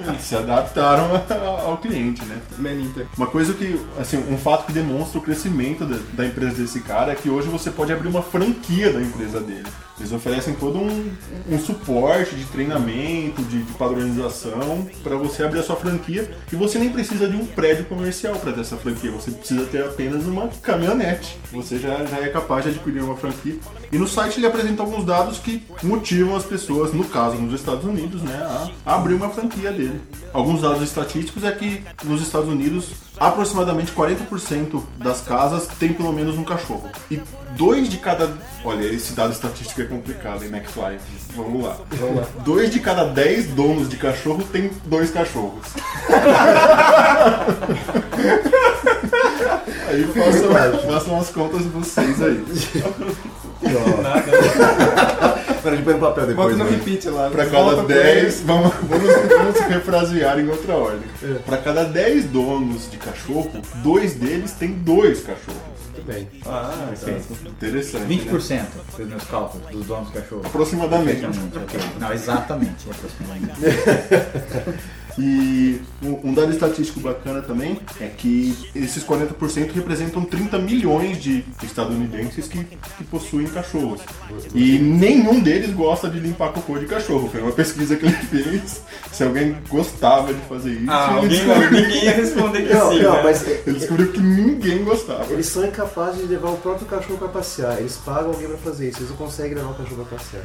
Eles 0.06 0.22
se 0.22 0.36
adaptaram 0.36 1.10
ao 1.64 1.78
cliente, 1.78 2.24
né? 2.24 2.38
Man 2.58 2.74
Inter. 2.74 3.06
Uma 3.16 3.26
coisa 3.26 3.54
que, 3.54 3.80
assim, 3.98 4.18
um 4.30 4.36
fato 4.36 4.66
que 4.66 4.72
demonstra 4.72 5.18
o 5.18 5.22
crescimento 5.22 5.84
da, 5.84 5.96
da 6.12 6.26
empresa 6.26 6.56
desse 6.62 6.80
cara 6.80 7.12
é 7.12 7.14
que 7.14 7.28
hoje 7.28 7.48
você 7.48 7.70
pode 7.70 7.92
abrir 7.92 8.08
uma 8.08 8.22
franquia 8.22 8.92
da 8.92 9.00
empresa 9.00 9.40
dele. 9.40 9.66
Eles 9.98 10.12
oferecem 10.12 10.54
todo 10.54 10.78
um, 10.78 11.10
um 11.50 11.58
suporte 11.58 12.34
de 12.34 12.44
treinamento, 12.44 13.42
de, 13.44 13.62
de 13.62 13.72
padronização 13.72 14.86
para 15.02 15.16
você 15.16 15.42
abrir 15.42 15.60
a 15.60 15.62
sua 15.62 15.76
franquia 15.76 16.30
e 16.52 16.56
você 16.56 16.78
nem 16.78 16.90
precisa 16.90 17.26
de 17.26 17.34
um 17.34 17.46
prédio 17.46 17.86
comercial 17.86 18.36
para 18.36 18.52
ter 18.52 18.60
essa 18.60 18.76
franquia. 18.76 19.10
Você 19.12 19.30
precisa 19.30 19.64
ter 19.64 19.82
apenas 19.84 20.26
uma 20.26 20.48
caminhonete. 20.62 21.38
Você 21.50 21.78
já, 21.78 22.04
já 22.04 22.18
é 22.18 22.28
capaz 22.28 22.64
de 22.64 22.70
adquirir 22.72 23.02
uma 23.02 23.16
franquia. 23.16 23.56
E 23.90 23.96
no 23.96 24.06
site 24.06 24.38
ele 24.38 24.46
apresenta 24.46 24.82
alguns 24.82 25.04
dados 25.04 25.38
que 25.38 25.62
motivam 25.82 26.36
as 26.36 26.44
pessoas, 26.44 26.66
no 26.92 27.04
caso 27.04 27.36
nos 27.36 27.58
Estados 27.58 27.84
Unidos, 27.84 28.22
né, 28.22 28.68
a 28.84 28.94
abrir 28.94 29.14
uma 29.14 29.30
franquia 29.30 29.72
dele. 29.72 30.00
Alguns 30.32 30.62
dados 30.62 30.82
estatísticos 30.82 31.44
é 31.44 31.52
que 31.52 31.82
nos 32.04 32.22
Estados 32.22 32.48
Unidos 32.48 32.90
aproximadamente 33.18 33.92
40% 33.92 34.82
das 34.98 35.22
casas 35.22 35.66
tem 35.78 35.92
pelo 35.92 36.12
menos 36.12 36.36
um 36.36 36.44
cachorro. 36.44 36.90
E 37.11 37.20
dois 37.57 37.88
de 37.88 37.96
cada. 37.96 38.30
Olha, 38.64 38.84
esse 38.84 39.14
dado 39.14 39.32
estatístico 39.32 39.80
é 39.80 39.84
complicado, 39.84 40.44
hein, 40.44 40.51
McFly? 40.51 40.98
Vamos 41.34 41.64
lá. 41.64 41.76
Vamos 41.90 42.16
lá. 42.16 42.26
Dois 42.44 42.70
de 42.70 42.80
cada 42.80 43.05
dez 43.05 43.46
donos 43.46 43.88
de 43.88 43.96
cachorro 43.96 44.42
tem 44.53 44.70
dois 44.84 45.11
cachorros. 45.11 45.66
aí 49.88 50.05
façam, 50.12 50.53
façam 50.92 51.18
as 51.18 51.30
contas 51.30 51.62
vocês 51.62 52.22
aí. 52.22 52.44
Espera, 55.66 55.72
a 55.72 55.76
gente 55.76 55.84
põe 55.84 55.94
no 55.94 56.00
papel 56.00 56.26
Bota 56.34 56.54
depois. 56.54 56.58
no 56.58 56.64
né? 56.64 56.70
repeat 56.70 57.08
lá. 57.08 57.30
Para 57.30 57.44
Volta 57.44 57.76
cada 57.76 57.84
pra 57.84 57.94
10, 57.94 58.40
vamos, 58.42 58.72
vamos, 58.82 59.14
vamos 59.36 59.60
refrasear 59.60 60.38
em 60.38 60.48
outra 60.48 60.74
ordem. 60.74 61.08
Para 61.44 61.56
cada 61.58 61.84
10 61.84 62.24
donos 62.26 62.90
de 62.90 62.96
cachorro, 62.96 63.50
dois 63.82 64.14
deles 64.14 64.52
têm 64.52 64.72
dois 64.72 65.20
cachorros. 65.20 65.76
Muito 65.92 66.06
bem. 66.06 66.28
Ah, 66.46 66.90
Ok. 66.92 67.16
Interessante. 67.46 68.04
Né? 68.04 68.24
20% 68.30 68.64
dos 68.96 69.08
meus 69.08 69.24
cálculos 69.24 69.66
dos 69.70 69.86
donos 69.86 70.08
do 70.08 70.12
cachorro. 70.20 70.42
Aproximadamente. 70.44 71.22
Não, 71.98 72.12
exatamente, 72.12 72.86
aproximadamente. 72.90 73.56
E 75.18 75.80
um 76.02 76.34
dado 76.34 76.52
estatístico 76.52 77.00
bacana 77.00 77.40
também 77.40 77.80
é 78.00 78.06
que 78.06 78.54
esses 78.74 79.02
40% 79.02 79.72
representam 79.72 80.22
30 80.24 80.58
milhões 80.58 81.22
de 81.22 81.42
estadunidenses 81.62 82.46
que, 82.48 82.62
que 82.64 83.04
possuem 83.04 83.46
cachorros. 83.46 84.00
E 84.54 84.78
nenhum 84.78 85.40
deles 85.40 85.72
gosta 85.72 86.08
de 86.10 86.18
limpar 86.20 86.52
cocô 86.52 86.78
de 86.78 86.86
cachorro. 86.86 87.28
Foi 87.30 87.40
uma 87.40 87.52
pesquisa 87.52 87.96
que 87.96 88.04
ele 88.04 88.12
fez. 88.30 88.82
Se 89.12 89.24
alguém 89.24 89.56
gostava 89.70 90.34
de 90.34 90.40
fazer 90.42 90.72
isso, 90.72 90.90
Ah, 90.90 91.14
alguém, 91.14 91.28
descobriu, 91.30 91.70
ninguém 91.70 92.04
ia 92.04 92.12
responder 92.12 92.66
que 92.66 92.74
Não, 92.74 92.92
sim. 92.92 93.02
não, 93.02 93.12
né? 93.14 93.22
mas 93.24 93.46
ele 93.46 93.78
descobriu 93.78 94.12
que 94.12 94.20
ninguém 94.20 94.84
gostava. 94.84 95.32
eles 95.32 95.46
são 95.46 95.64
incapazes 95.64 96.20
de 96.20 96.26
levar 96.26 96.50
o 96.50 96.56
próprio 96.58 96.86
cachorro 96.86 97.18
pra 97.18 97.28
passear. 97.28 97.78
Eles 97.78 97.96
pagam 97.96 98.32
alguém 98.32 98.48
pra 98.48 98.58
fazer 98.58 98.90
isso. 98.90 98.98
Eles 98.98 99.10
não 99.10 99.16
conseguem 99.16 99.54
levar 99.54 99.70
o 99.70 99.74
cachorro 99.74 100.04
pra 100.04 100.18
passear. 100.18 100.44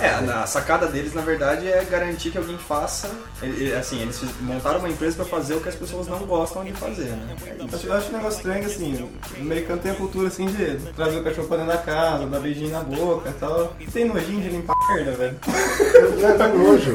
É, 0.00 0.08
a 0.32 0.46
sacada 0.46 0.86
deles, 0.86 1.14
na 1.14 1.22
verdade, 1.22 1.68
é 1.68 1.84
garantir 1.84 2.30
que 2.30 2.38
alguém 2.38 2.58
faça. 2.58 3.10
Assim, 3.78 4.02
eles 4.02 4.20
montaram 4.40 4.78
uma 4.78 4.88
empresa 4.88 5.16
pra 5.16 5.24
fazer 5.24 5.54
o 5.54 5.60
que 5.60 5.68
as 5.68 5.74
pessoas 5.74 6.06
não 6.06 6.18
gostam 6.20 6.64
de 6.64 6.72
fazer, 6.72 7.10
né? 7.10 7.36
É 7.46 7.64
isso. 7.64 7.92
Acho, 7.92 8.08
um 8.08 8.12
negócio 8.12 8.38
estranho 8.38 8.66
assim, 8.66 9.10
o 9.38 9.40
americano 9.40 9.80
tem 9.80 9.92
a 9.92 9.94
cultura 9.94 10.28
assim 10.28 10.46
de 10.46 10.76
trazer 10.94 11.18
o 11.18 11.24
cachorro 11.24 11.48
pra 11.48 11.56
dentro 11.58 11.72
da 11.72 11.78
casa, 11.78 12.26
dar 12.26 12.40
beijinho 12.40 12.70
na 12.70 12.80
boca 12.80 13.30
e 13.30 13.32
tal. 13.34 13.74
E 13.80 13.86
tem 13.86 14.04
nojinho 14.04 14.42
de 14.42 14.48
limpar 14.48 14.74
a 14.74 14.94
merda, 14.94 15.12
velho. 15.12 15.36
Não 16.20 16.28
é 16.28 16.38
não 16.38 16.58
nojo. 16.58 16.92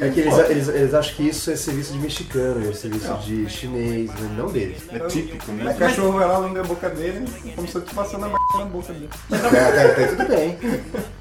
É 0.00 0.08
que 0.08 0.20
eles, 0.20 0.38
eles, 0.38 0.68
eles 0.68 0.94
acham 0.94 1.14
que 1.14 1.28
isso 1.28 1.50
é 1.50 1.56
serviço 1.56 1.92
de 1.92 1.98
mexicano, 1.98 2.68
é 2.68 2.72
serviço 2.72 3.14
de 3.18 3.48
chinês, 3.50 4.08
né? 4.08 4.34
não 4.36 4.46
deles. 4.46 4.82
É 4.90 4.98
típico, 5.00 5.52
né? 5.52 5.72
O 5.72 5.78
cachorro 5.78 6.12
vai 6.12 6.26
lá, 6.26 6.38
lambe 6.38 6.58
a 6.58 6.64
boca 6.64 6.88
dele, 6.88 7.26
como 7.54 7.68
se 7.68 7.74
eu 7.74 7.82
estivesse 7.82 7.94
passando 7.94 8.24
a 8.24 8.28
merda 8.28 8.38
na 8.58 8.64
boca 8.64 8.92
dele. 8.92 9.10
Tá, 9.28 9.38
tá, 9.38 9.48
tá 9.48 10.08
tudo 10.08 10.28
bem. 10.28 10.58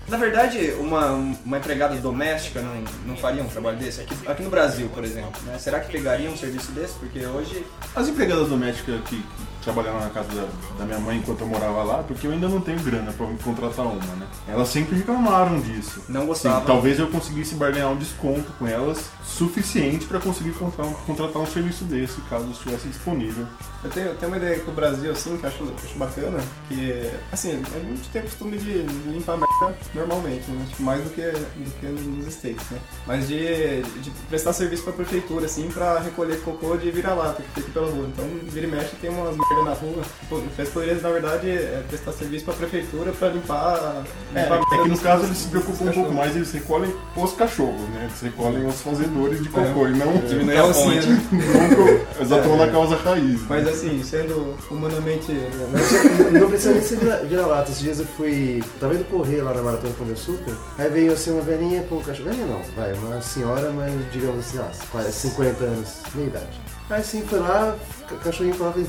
Na 0.10 0.18
verdade, 0.18 0.74
uma, 0.80 1.12
uma 1.45 1.57
empregada 1.60 1.95
doméstica 1.97 2.62
não, 2.62 2.84
não 3.05 3.16
faria 3.16 3.43
um 3.43 3.47
trabalho 3.47 3.78
desse? 3.78 4.01
Aqui, 4.01 4.16
aqui 4.28 4.41
no 4.41 4.49
Brasil, 4.49 4.89
por 4.89 5.03
exemplo, 5.03 5.39
né? 5.45 5.57
Será 5.60 5.80
que 5.80 5.91
pegaria 5.91 6.30
um 6.30 6.36
serviço 6.36 6.72
desse? 6.72 6.93
Porque 6.95 7.24
hoje. 7.26 7.64
As 7.95 8.07
empregadas 8.07 8.49
domésticas 8.49 8.99
que, 9.07 9.24
que 9.60 9.64
trabalhavam 9.64 9.99
na 9.99 10.10
casa 10.10 10.30
da, 10.30 10.47
da 10.80 10.86
minha 10.86 10.99
mãe 10.99 11.18
enquanto 11.18 11.41
eu 11.41 11.47
morava 11.47 11.84
lá, 11.84 12.03
porque 12.03 12.26
eu 12.26 12.32
ainda 12.32 12.47
não 12.47 12.62
tenho 12.62 12.80
grana 12.80 13.12
pra 13.12 13.28
contratar 13.43 13.86
uma, 13.86 14.16
né? 14.16 14.28
Elas 14.47 14.70
sempre 14.70 14.95
reclamaram 14.95 15.60
disso. 15.60 16.01
Não 16.07 16.22
Sim, 16.22 16.28
gostavam. 16.28 16.66
talvez 16.66 16.99
eu 16.99 17.07
conseguisse 17.07 17.55
barganhar 17.55 17.91
um 17.91 17.97
desconto 17.97 18.51
com 18.57 18.68
elas 18.68 19.10
suficiente 19.24 20.05
para 20.05 20.20
conseguir 20.20 20.51
contratar 20.51 20.91
um, 20.91 20.93
contratar 21.05 21.41
um 21.41 21.45
serviço 21.45 21.84
desse, 21.86 22.20
caso 22.22 22.49
estivesse 22.51 22.88
disponível. 22.88 23.45
Eu 23.84 23.89
tenho, 23.89 24.07
eu 24.07 24.16
tenho 24.16 24.32
uma 24.32 24.38
ideia 24.38 24.60
com 24.60 24.72
o 24.72 24.74
Brasil, 24.74 25.12
assim, 25.12 25.38
que 25.38 25.43
eu 25.43 25.49
acho, 25.49 25.64
acho 25.86 25.97
bacana, 25.97 26.39
que, 26.68 27.10
assim, 27.32 27.51
a 27.51 27.80
gente 27.80 28.10
tem 28.10 28.22
o 28.22 28.26
costume 28.26 28.57
de 28.57 28.82
limpar 29.07 29.34
a 29.34 29.38
merda 29.38 29.78
normalmente, 29.93 30.49
né? 30.51 30.66
Tipo, 30.70 30.84
mais 30.84 31.01
do 31.03 31.10
que, 31.12 31.22
do 31.22 31.80
que 31.80 31.86
nos 31.86 32.28
States, 32.28 32.70
né? 32.72 32.80
Mas 33.07 33.28
de, 33.28 33.82
de 34.01 34.10
prestar 34.28 34.51
serviço 34.53 34.84
pra 34.84 34.93
prefeitura, 34.93 35.45
assim, 35.45 35.70
pra 35.72 35.99
recolher 35.99 36.41
cocô 36.41 36.76
de 36.76 36.91
vira-lata 36.91 37.41
que 37.41 37.62
fica 37.62 37.72
pela 37.72 37.89
rua. 37.89 38.07
Então, 38.07 38.26
vira 38.43 38.68
e 38.68 38.70
mexe, 38.70 38.95
tem 38.97 39.10
umas 39.10 39.38
na 39.56 39.74
rua. 39.74 40.04
Pô, 40.30 40.41
poderia, 40.74 40.95
na 40.95 41.10
verdade, 41.10 41.50
é, 41.50 41.84
prestar 41.88 42.12
serviço 42.14 42.45
pra 42.45 42.54
prefeitura 42.54 43.12
pra 43.12 43.30
limpar... 43.30 44.04
É, 44.36 44.43
limpar 44.43 44.58
a 44.58 44.76
é 44.76 44.84
que 44.84 44.89
no 44.89 44.97
caso 44.97 45.26
eles 45.26 45.38
se 45.38 45.47
preocupam 45.47 45.86
um 45.86 45.91
pouco 45.91 46.14
mais, 46.14 46.36
eles 46.36 46.52
recolhem 46.52 46.93
os 47.16 47.34
cachorros, 47.34 47.82
né? 47.89 48.04
Eles 48.10 48.22
recolhem 48.22 48.66
os 48.68 48.82
fazedores 48.82 49.41
de 49.41 49.50
cocô 49.50 49.88
e 49.88 49.91
não, 49.91 50.14
Diminuir 50.18 50.54
Então, 50.56 50.68
a 50.68 50.70
assim, 50.72 50.84
fonte. 51.02 51.08
né? 51.08 51.22
não 51.78 51.88
eles 52.20 52.32
atuam 52.32 52.56
É. 52.62 52.66
na 52.66 52.72
causa 52.72 52.95
raiz. 52.97 53.41
Mas 53.50 53.64
né? 53.66 53.72
assim, 53.72 54.04
sendo 54.04 54.56
humanamente... 54.70 55.32
Não, 55.32 56.41
não 56.41 56.50
precisa 56.50 56.74
nem 56.74 56.82
ser 56.82 56.97
vira- 56.97 57.24
vira-lata. 57.24 57.70
Esses 57.72 57.82
dias 57.82 58.00
eu 58.00 58.06
fui. 58.06 58.64
Tava 58.80 58.93
indo 58.93 59.04
correr 59.06 59.41
lá 59.41 59.54
na 59.54 59.62
Maratona 59.62 59.93
de 60.06 60.12
Açúcar. 60.14 60.54
Aí 60.78 60.89
veio 60.89 61.14
assim 61.14 61.32
uma 61.32 61.41
velhinha 61.41 61.84
com 61.84 61.95
o 61.95 62.02
cachorro. 62.04 62.30
Velhinha 62.30 62.45
não, 62.47 62.62
vai, 62.76 62.93
uma 62.93 63.22
senhora, 63.22 63.70
mas 63.72 63.93
digamos 64.12 64.39
assim, 64.39 64.60
ah, 64.60 64.70
quase 64.91 65.12
50 65.12 65.64
anos, 65.64 65.95
meia 66.16 66.28
idade. 66.28 66.62
Aí 66.89 67.04
sim, 67.04 67.24
foi 67.28 67.39
lá, 67.39 67.76
cachorrinho 68.18 68.55
fez 68.74 68.88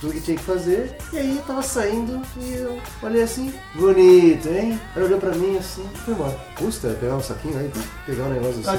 tudo 0.00 0.12
que 0.14 0.20
tinha 0.20 0.36
que 0.36 0.42
fazer. 0.42 0.96
E 1.12 1.18
aí 1.18 1.42
tava 1.46 1.62
saindo 1.62 2.22
e 2.38 2.54
eu 2.54 2.78
olhei 3.02 3.22
assim, 3.22 3.52
bonito, 3.74 4.48
hein? 4.48 4.80
Ela 4.96 5.04
olhou 5.04 5.18
pra 5.18 5.30
mim 5.32 5.58
assim, 5.58 5.84
foi 6.04 6.14
embora. 6.14 6.36
Custa 6.56 6.88
pegar 7.00 7.16
um 7.16 7.22
saquinho 7.22 7.58
aí, 7.58 7.70
pegar 8.06 8.24
um 8.24 8.30
negócio 8.30 8.60
do 8.60 8.70
Ah, 8.70 8.78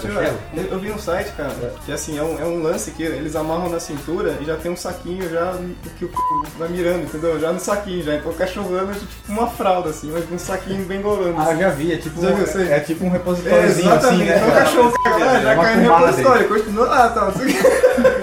eu, 0.55 0.63
eu 0.63 0.79
vi 0.79 0.91
um 0.91 0.97
site, 0.97 1.31
cara, 1.33 1.51
que 1.85 1.91
assim, 1.91 2.17
é 2.17 2.23
um, 2.23 2.39
é 2.39 2.45
um 2.45 2.61
lance 2.63 2.91
que 2.91 3.03
eles 3.03 3.35
amarram 3.35 3.69
na 3.69 3.79
cintura 3.79 4.37
e 4.41 4.45
já 4.45 4.55
tem 4.57 4.71
um 4.71 4.75
saquinho 4.75 5.29
já 5.29 5.55
que 5.97 6.05
o 6.05 6.07
c... 6.07 6.13
vai 6.57 6.69
mirando, 6.69 7.03
entendeu? 7.03 7.39
Já 7.39 7.51
no 7.53 7.59
saquinho, 7.59 8.03
já. 8.03 8.15
Então 8.15 8.31
o 8.31 8.35
cachorro 8.35 8.75
anda 8.75 8.93
tipo 8.93 9.11
uma 9.29 9.47
fralda, 9.47 9.89
assim, 9.89 10.11
mas 10.11 10.29
um 10.31 10.39
saquinho 10.39 10.83
bem 10.85 11.01
golando. 11.01 11.39
Ah, 11.39 11.55
já 11.55 11.69
vi, 11.69 11.93
é 11.93 11.97
tipo, 11.97 12.21
Já 12.21 12.31
viu 12.31 12.43
isso 12.45 12.57
aí? 12.57 12.71
é 12.71 12.79
tipo 12.79 13.03
um 13.05 13.09
É, 13.09 13.11
repositóriozinho 13.11 13.93
assim, 13.93 14.23
exatamente. 14.23 14.29
né? 14.29 14.35
Então 14.37 14.49
o 14.49 14.53
cachorro 14.53 14.93
caga 15.03 15.17
lá, 15.25 15.39
já 15.41 15.53
Uma 15.53 15.63
cai 15.63 15.75
no 15.75 15.81
repositório, 15.95 16.47
continua 16.47 16.85
lá, 16.87 17.09
tá. 17.09 17.31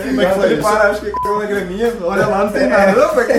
Como 0.08 0.20
é 0.22 0.26
que 0.26 0.34
foi 0.34 0.52
ele 0.52 0.62
para, 0.62 0.90
acho 0.90 1.00
que 1.02 1.12
caiu 1.12 1.42
na 1.58 1.64
graminha, 1.64 1.92
olha 2.02 2.26
lá, 2.26 2.44
não 2.44 2.52
tem 2.52 2.66
nada. 2.68 3.06
Opa, 3.06 3.24
que... 3.24 3.32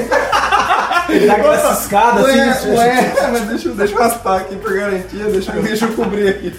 Ele 1.11 1.25
dá 1.25 1.33
aquela 1.33 1.75
ciscada 1.75 2.19
assim, 2.21 2.37
Ué, 2.37 2.49
assim, 2.49 2.75
ué, 2.75 3.13
mas 3.31 3.41
deixa, 3.47 3.67
eu- 3.69 3.75
deixa 3.75 3.93
eu 3.95 3.97
raspar 3.99 4.41
aqui 4.41 4.55
por 4.57 4.71
garantia, 4.73 5.23
deixa, 5.25 5.51
eu- 5.53 5.63
deixa 5.63 5.85
eu 5.85 5.93
cobrir 5.95 6.29
aqui. 6.29 6.51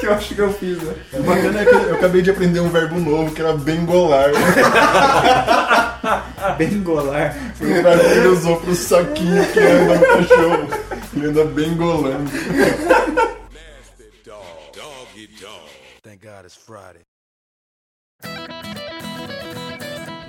que 0.00 0.06
eu 0.06 0.12
acho 0.12 0.34
que 0.34 0.38
eu 0.40 0.52
fiz, 0.52 0.76
né? 0.82 0.94
O 1.14 1.22
bacana 1.22 1.60
é 1.60 1.64
que 1.64 1.74
eu 1.74 1.94
acabei 1.94 2.20
de 2.20 2.30
aprender 2.30 2.60
um 2.60 2.68
verbo 2.68 3.00
novo 3.00 3.32
que 3.34 3.40
era 3.40 3.54
bengolar. 3.54 4.30
bem 6.58 6.82
golar. 6.82 7.34
Foi 7.54 7.70
o 7.78 7.82
verbo 7.82 8.04
que 8.04 8.10
ele 8.18 8.28
usou 8.28 8.56
pro 8.60 8.74
saquinho 8.74 9.46
que 9.46 9.60
anda 9.60 9.94
no 9.94 10.06
cachorro. 10.06 10.68
Ele 11.16 11.26
anda 11.26 11.44
bengolando. 11.46 12.30
Thank 16.02 16.22
God 16.22 16.44
it's 16.44 16.54
Friday. 16.56 17.04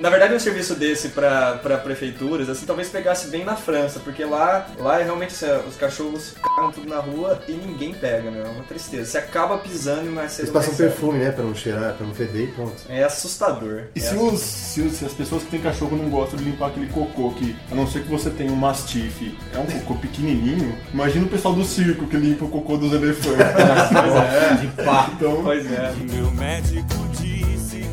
Na 0.02 0.10
verdade, 0.10 0.34
um 0.34 0.39
serviço 0.39 0.74
desse 0.74 1.10
pra, 1.10 1.60
pra 1.62 1.78
prefeituras, 1.78 2.49
assim, 2.49 2.66
talvez 2.66 2.89
pegasse 2.89 3.28
bem 3.28 3.45
na 3.45 3.56
França, 3.56 3.99
porque 3.99 4.26
lá, 4.26 4.68
lá 4.80 4.99
é 4.99 5.04
realmente 5.04 5.32
assim, 5.36 5.45
os 5.70 5.76
cachorros 5.76 6.34
cagam 6.41 6.72
tudo 6.72 6.89
na 6.89 6.97
rua 6.97 7.39
e 7.47 7.52
ninguém 7.52 7.93
pega, 7.93 8.32
meu. 8.32 8.43
É 8.43 8.49
uma 8.49 8.64
tristeza. 8.64 9.06
Você 9.06 9.18
acaba 9.20 9.60
pisando 9.60 10.08
e 10.08 10.10
mais 10.10 10.32
cedo 10.32 10.45
Eles 10.45 10.54
passam 10.54 10.74
perfume, 10.74 11.20
né? 11.20 11.32
Pra 11.32 11.43
não 11.43 11.54
cheirar, 11.54 11.93
pra 11.93 12.08
não 12.08 12.16
feder 12.16 12.45
e 12.45 12.47
pronto. 12.47 12.74
É 12.89 13.04
assustador. 13.04 13.84
E 13.95 13.99
É 13.99 14.02
se, 14.02 14.16
os, 14.16 14.39
se, 14.39 14.89
se 14.89 15.06
as 15.06 15.14
pessoas 15.14 15.43
que 15.43 15.52
têm 15.52 15.62
cachorro 15.62 15.95
não 15.95 16.10
gostam 16.10 16.39
de 16.39 16.45
limpar 16.45 16.70
aquele 16.70 16.88
cocô, 16.88 17.32
que 17.34 17.56
a 17.72 17.76
não 17.76 17.86
ser 17.86 18.02
que 18.02 18.10
você 18.10 18.32
tenha 18.32 18.52
um 18.52 18.56
mastife, 18.56 19.38
é 19.54 19.60
um 19.60 19.68
cocô 19.68 19.95
pequenininho, 19.99 20.76
imagina 20.91 21.28
o 21.28 21.30
pessoal 21.30 21.54
do 21.54 21.64
circo 21.64 22.08
que 22.08 22.18
limpa 22.18 22.45
o 22.45 22.49
cocô 22.49 22.76
dos 22.76 22.91
elefantes. 22.91 23.38
De 24.62 24.68
pá. 24.84 25.12
então, 25.14 25.41
Pois 25.43 25.72
é. 25.72 25.93
Meu 26.12 26.32
médico 26.32 27.08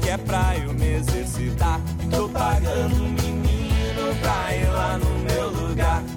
que 0.08 0.12
é 0.12 0.16
pra 0.16 0.56
eu 0.56 0.72
me 0.72 0.94
exercitar. 0.94 1.78
Tô 2.10 2.30
pagando 2.30 2.94
um 2.94 3.10
menino 3.10 4.16
pra 4.22 4.48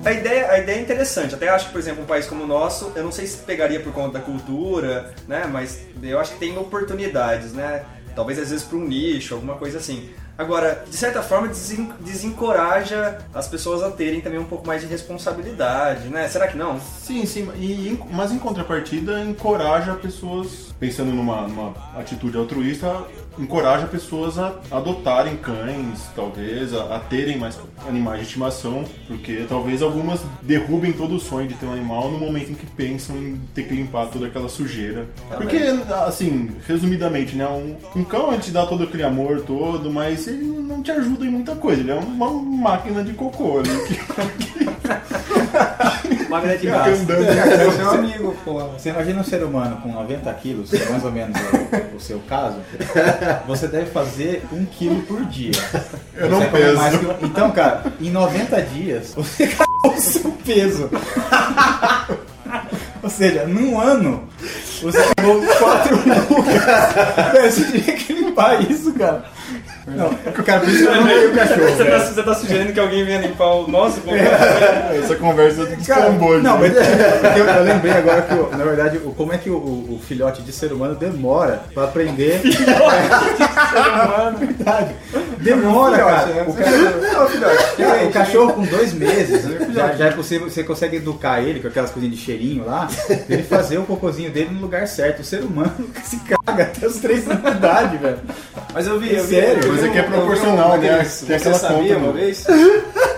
a 0.04 0.12
ideia, 0.14 0.50
a 0.50 0.60
ideia 0.60 0.78
é 0.78 0.82
interessante. 0.82 1.36
Até 1.36 1.50
acho 1.50 1.66
que, 1.68 1.72
por 1.74 1.80
exemplo, 1.80 2.02
um 2.04 2.06
país 2.06 2.26
como 2.26 2.44
o 2.44 2.48
nosso, 2.48 2.92
eu 2.96 3.04
não 3.04 3.12
sei 3.12 3.28
se 3.28 3.38
pegaria 3.40 3.80
por 3.82 3.92
conta 3.94 4.18
da 4.18 4.20
cultura, 4.26 5.14
né? 5.28 5.46
Mas 5.52 5.82
eu 6.02 6.20
acho 6.20 6.32
que 6.34 6.40
tem 6.40 6.58
oportunidades, 6.58 7.52
né? 7.54 7.84
Talvez 8.16 8.40
às 8.40 8.50
vezes 8.50 8.66
para 8.66 8.78
um 8.78 8.86
nicho, 8.88 9.36
alguma 9.36 9.56
coisa 9.56 9.78
assim. 9.78 10.10
Agora, 10.38 10.84
de 10.90 10.98
certa 10.98 11.22
forma, 11.22 11.50
desen- 11.50 11.92
desencoraja 12.00 13.20
as 13.34 13.48
pessoas 13.48 13.84
a 13.84 13.92
terem 13.92 14.22
também 14.22 14.40
um 14.40 14.46
pouco 14.46 14.66
mais 14.66 14.82
de 14.82 14.88
responsabilidade, 14.88 16.08
né? 16.08 16.28
Será 16.28 16.48
que 16.48 16.58
não? 16.58 16.80
Sim, 16.80 17.26
sim, 17.26 17.48
e, 17.58 18.00
mas 18.12 18.32
em 18.32 18.40
contrapartida 18.40 19.20
encoraja 19.24 19.94
pessoas, 19.94 20.74
pensando 20.80 21.12
numa, 21.12 21.48
numa 21.48 21.74
atitude 21.96 22.38
altruísta, 22.38 23.06
encoraja 23.38 23.88
pessoas 23.88 24.38
a 24.38 24.54
adotarem 24.72 25.38
cães, 25.38 26.10
talvez, 26.16 26.74
a, 26.74 26.96
a 26.96 27.00
terem 27.00 27.38
mais 27.38 27.60
animais 27.88 28.20
de 28.22 28.26
estimação, 28.28 28.84
porque 29.08 29.46
talvez 29.48 29.82
algumas 29.82 30.22
derrubem 30.42 30.92
todo 30.92 31.16
o 31.16 31.20
sonho 31.20 31.48
de 31.48 31.56
ter 31.56 31.66
um 31.66 31.74
animal 31.74 32.12
no 32.12 32.18
momento 32.18 32.52
em 32.52 32.56
que 32.56 32.66
pensam 32.66 33.16
em 33.18 33.42
ter 33.54 33.64
que 33.64 33.74
limpar 33.74 34.08
toda 34.08 34.28
aquela 34.28 34.50
sujeira. 34.50 35.08
Porque, 35.36 35.58
assim, 36.06 36.52
resumidamente, 36.68 37.36
né, 37.36 37.48
um, 37.48 37.76
um 38.00 38.04
cão 38.04 38.34
ele 38.34 38.42
te 38.42 38.52
dá 38.52 38.66
todo 38.66 38.84
aquele 38.84 39.04
amor 39.04 39.42
todo, 39.42 39.92
mas 39.92 40.28
ele 40.28 40.46
não 40.46 40.82
te 40.82 40.92
ajuda 40.92 41.26
em 41.26 41.30
muita 41.30 41.56
coisa, 41.56 41.82
ele 41.82 41.92
é 41.92 41.96
uma 41.96 42.30
máquina 42.30 43.04
de 43.04 43.14
cocô 43.14 43.60
ali 43.60 43.70
Máquina 46.32 46.58
de 46.58 46.68
gás. 46.68 47.00
andando. 47.02 47.24
É 47.26 47.72
seu 47.72 47.90
amigo, 47.92 48.36
porra. 48.44 48.66
Você 48.78 48.90
imagina 48.90 49.22
um 49.22 49.24
ser 49.24 49.44
humano 49.44 49.78
com 49.84 49.92
90 49.92 50.34
quilos, 50.36 50.70
que 50.70 50.78
é 50.78 50.90
mais 50.90 51.04
ou 51.04 51.12
menos 51.12 51.38
o, 51.40 51.96
o 51.98 52.00
seu 52.00 52.20
caso, 52.28 52.58
você 53.48 53.68
deve 53.68 53.88
fazer 53.92 54.44
um 54.52 54.66
quilo 54.66 55.02
por 55.04 55.24
dia. 55.26 55.52
Eu 56.16 56.30
Você 56.30 56.44
não 56.46 56.52
peso. 56.52 56.78
mais 56.78 56.98
que- 56.98 57.26
Então, 57.26 57.52
cara, 57.52 57.84
em 58.00 58.10
90 58.10 58.62
dias, 58.62 59.14
você 59.16 59.44
acabou 59.54 59.98
o 59.98 60.02
seu 60.02 60.32
peso. 60.46 60.90
Ou 63.04 63.10
seja, 63.10 63.46
num 63.46 63.80
ano, 63.80 64.24
você 64.82 64.98
acabou 65.00 65.42
4 65.42 65.96
lucas. 66.30 67.54
Você 67.56 67.80
tinha 67.80 67.98
que 67.98 68.14
limpar 68.14 68.62
isso, 68.70 68.94
cara. 68.94 69.24
Não, 69.88 70.10
cara, 70.44 70.60
por 70.60 70.70
isso 70.70 70.80
que 70.80 70.84
eu 70.88 70.96
não 70.96 71.08
tenho 71.08 71.34
cachorro. 71.34 71.62
Você 71.62 71.78
tá, 71.78 71.98
velho. 71.98 72.14
você 72.14 72.24
tá 72.24 72.34
sugerindo 72.36 72.74
que 72.74 72.80
alguém 72.80 73.04
venha 73.04 73.20
limpar 73.22 73.48
o 73.56 73.68
nosso 73.68 74.00
cocô? 74.02 74.16
Essa 75.04 75.16
conversa 75.16 75.66
descambou. 75.66 76.38
não, 76.40 76.60
né? 76.60 76.70
mas 76.76 77.38
eu, 77.38 77.46
eu 77.46 77.64
lembrei 77.64 77.92
agora 77.94 78.22
que, 78.22 78.34
na 78.58 78.64
verdade, 78.64 79.00
como 79.18 79.34
é 79.34 79.38
que 79.38 79.50
o, 79.50 79.56
o- 79.56 80.00
filhote 80.08 80.42
de 80.42 80.52
ser 80.52 80.72
humano 80.74 80.96
demora 80.96 81.62
pra 81.74 81.86
aprender. 81.86 82.42
Verdade. 84.40 84.96
Demora, 85.40 85.98
cara. 85.98 86.26
né? 86.28 86.42
O, 86.44 86.54
Não, 87.14 87.28
filhote. 87.28 87.76
Cara, 87.78 88.06
o 88.06 88.12
cachorro 88.12 88.54
com 88.54 88.64
dois 88.64 88.94
meses, 88.94 89.44
já, 89.74 89.94
já 89.94 90.06
é 90.08 90.12
possível, 90.12 90.50
você 90.50 90.64
consegue 90.64 90.98
educar 90.98 91.42
ele 91.42 91.60
com 91.60 91.68
aquelas 91.68 91.92
coisinhas 91.92 92.18
de 92.18 92.22
cheirinho 92.24 92.66
lá, 92.66 92.88
ele 93.30 93.44
fazer 93.44 93.78
o 93.78 93.84
cocôzinho 93.84 94.30
dele 94.32 94.50
no 94.52 94.62
lugar 94.62 94.88
certo. 94.88 95.22
O 95.22 95.24
ser 95.24 95.42
humano 95.42 95.72
se 96.04 96.18
caga 96.18 96.64
até 96.64 96.86
os 96.88 96.98
três 96.98 97.28
anos 97.30 97.42
de 97.44 97.50
idade, 97.58 97.98
velho. 97.98 98.20
Mas 98.74 98.88
eu 98.88 99.00
vi, 99.00 99.16
eu 99.16 99.24
vi. 99.24 99.36
Sério? 99.36 99.71
Mas 99.72 99.84
é 99.84 99.90
que 99.90 100.00
é 100.00 100.04
proporcional, 100.04 100.78
né? 100.78 100.98
Tem 100.98 101.06
Você 101.06 101.34
aquela 101.34 101.56
sabia 101.56 101.96
conta, 101.96 102.06
uma 102.06 102.14
né? 102.14 102.22
vez? 102.22 102.46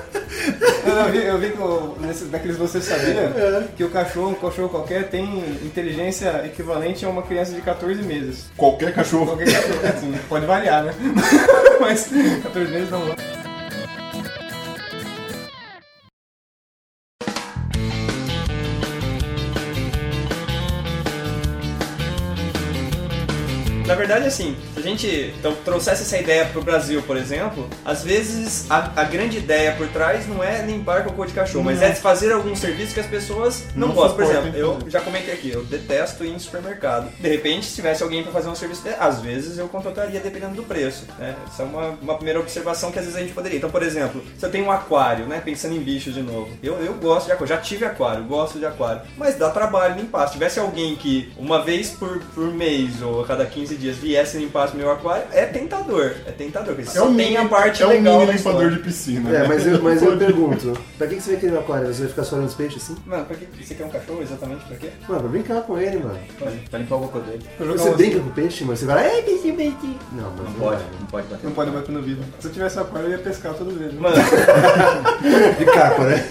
Eu, 0.85 1.11
vi, 1.11 1.25
eu 1.25 1.37
vi 1.39 1.49
que 1.51 2.05
nesse, 2.05 2.25
daqueles 2.25 2.57
você 2.57 2.81
sabia 2.81 3.31
que 3.75 3.83
o 3.83 3.89
cachorro, 3.89 4.29
um 4.29 4.33
cachorro 4.35 4.69
qualquer, 4.69 5.09
tem 5.09 5.23
inteligência 5.63 6.45
equivalente 6.45 7.05
a 7.05 7.09
uma 7.09 7.21
criança 7.23 7.53
de 7.53 7.61
14 7.61 8.03
meses. 8.03 8.51
Qualquer 8.57 8.93
cachorro. 8.93 9.27
Qualquer 9.27 9.45
cachorro, 9.45 9.87
assim, 9.87 10.13
pode 10.29 10.45
variar, 10.45 10.83
né? 10.83 10.93
Mas 11.79 12.09
14 12.43 12.71
meses 12.71 12.89
não. 12.91 13.01
Na 23.87 23.95
verdade, 23.95 24.27
assim, 24.27 24.55
gente 24.83 25.33
então, 25.37 25.55
trouxesse 25.65 26.03
essa 26.03 26.17
ideia 26.17 26.45
pro 26.45 26.61
Brasil, 26.61 27.01
por 27.03 27.17
exemplo, 27.17 27.67
às 27.83 28.03
vezes 28.03 28.69
a, 28.69 29.01
a 29.01 29.03
grande 29.03 29.37
ideia 29.37 29.73
por 29.73 29.87
trás 29.87 30.27
não 30.27 30.43
é 30.43 30.61
limpar 30.65 31.03
cocô 31.03 31.25
de 31.25 31.33
cachorro, 31.33 31.63
não 31.63 31.71
mas 31.71 31.81
é. 31.81 31.89
é 31.89 31.95
fazer 31.95 32.31
algum 32.31 32.55
serviço 32.55 32.93
que 32.93 32.99
as 32.99 33.07
pessoas 33.07 33.65
não, 33.75 33.87
não 33.87 33.95
gostam. 33.95 34.15
Por 34.15 34.23
exemplo, 34.23 34.57
eu 34.57 34.79
já 34.87 35.01
comentei 35.01 35.33
aqui, 35.33 35.49
eu 35.51 35.63
detesto 35.63 36.23
ir 36.23 36.29
em 36.29 36.39
supermercado. 36.39 37.09
De 37.19 37.29
repente, 37.29 37.65
se 37.65 37.75
tivesse 37.75 38.03
alguém 38.03 38.23
para 38.23 38.31
fazer 38.31 38.49
um 38.49 38.55
serviço, 38.55 38.83
às 38.99 39.21
vezes 39.21 39.57
eu 39.57 39.67
contrataria 39.67 40.19
dependendo 40.19 40.55
do 40.55 40.63
preço. 40.63 41.05
Né? 41.17 41.35
Essa 41.47 41.63
é 41.63 41.65
uma, 41.65 41.87
uma 42.01 42.15
primeira 42.15 42.39
observação 42.39 42.91
que 42.91 42.99
às 42.99 43.05
vezes 43.05 43.17
a 43.17 43.21
gente 43.21 43.33
poderia. 43.33 43.57
Então, 43.57 43.69
por 43.69 43.83
exemplo, 43.83 44.23
se 44.37 44.45
eu 44.45 44.51
tenho 44.51 44.65
um 44.65 44.71
aquário, 44.71 45.25
né? 45.25 45.41
Pensando 45.43 45.75
em 45.75 45.79
bicho 45.79 46.11
de 46.11 46.21
novo. 46.21 46.49
Eu, 46.61 46.75
eu 46.75 46.93
gosto 46.95 47.27
de 47.27 47.31
aquário, 47.31 47.55
já 47.55 47.57
tive 47.57 47.85
aquário, 47.85 48.23
gosto 48.23 48.59
de 48.59 48.65
aquário. 48.65 49.01
Mas 49.17 49.35
dá 49.35 49.49
trabalho 49.49 49.95
limpar. 49.95 50.27
Se 50.27 50.33
tivesse 50.33 50.59
alguém 50.59 50.95
que 50.95 51.31
uma 51.37 51.61
vez 51.63 51.91
por, 51.91 52.19
por 52.33 52.53
mês 52.53 53.01
ou 53.01 53.21
a 53.21 53.27
cada 53.27 53.45
15 53.45 53.75
dias 53.75 53.97
viesse 53.97 54.37
limpar 54.37 54.72
meu 54.75 54.91
aquário, 54.91 55.25
é 55.31 55.45
tentador. 55.45 56.13
É 56.25 56.31
tentador. 56.31 56.75
Porque 56.75 56.97
é 56.97 57.01
um 57.01 57.15
tem 57.15 57.31
mini, 57.31 57.37
a 57.37 57.47
parte 57.47 57.83
é 57.83 57.87
um 57.87 57.89
legal. 57.89 58.21
É 58.21 58.25
um 58.25 58.31
limpador 58.31 58.71
de 58.71 58.79
piscina. 58.79 59.29
É, 59.29 59.39
né? 59.39 59.47
mas 59.47 59.65
eu, 59.65 59.81
mas 59.81 60.01
eu 60.01 60.17
pergunto: 60.17 60.77
pra 60.97 61.07
que 61.07 61.19
você 61.19 61.31
vai 61.31 61.39
querer 61.39 61.53
um 61.53 61.59
aquário? 61.59 61.87
Você 61.87 62.01
vai 62.01 62.09
ficar 62.09 62.23
só 62.23 62.35
olhando 62.35 62.49
os 62.49 62.55
peixes 62.55 62.83
assim? 62.83 62.95
Mano, 63.05 63.25
pra 63.25 63.35
que 63.35 63.45
você 63.63 63.75
quer 63.75 63.85
um 63.85 63.89
cachorro 63.89 64.21
exatamente? 64.21 64.65
Pra 64.65 64.77
quê? 64.77 64.89
Mano, 65.07 65.21
pra 65.21 65.29
brincar 65.29 65.61
com 65.61 65.77
ele, 65.77 65.97
mano. 65.97 66.19
Pra, 66.37 66.51
pra 66.69 66.79
limpar 66.79 66.95
o 66.95 66.99
boca 66.99 67.19
dele. 67.19 67.43
Você 67.59 67.89
brinca 67.91 68.15
assim. 68.15 68.23
com 68.23 68.29
o 68.29 68.33
peixe, 68.33 68.63
mano? 68.63 68.77
Você 68.77 68.85
vai 68.85 68.95
lá, 68.95 69.23
peixe, 69.23 69.51
peixe. 69.51 69.97
Não, 70.11 70.23
mano. 70.23 70.43
Não, 70.43 70.43
não 70.43 70.53
pode, 70.53 70.83
não 70.99 71.07
pode 71.07 71.27
bater. 71.27 71.45
Não 71.45 71.51
pode 71.53 71.71
bater 71.71 71.91
no 71.91 72.01
vidro. 72.01 72.23
Se 72.39 72.47
eu 72.47 72.51
tivesse 72.51 72.79
aquário, 72.79 73.07
eu 73.07 73.11
ia 73.11 73.19
pescar 73.19 73.53
todo 73.53 73.77
dia. 73.77 73.91
Mano. 73.99 74.15
de 75.57 75.65
capa, 75.65 76.03
né? 76.03 76.25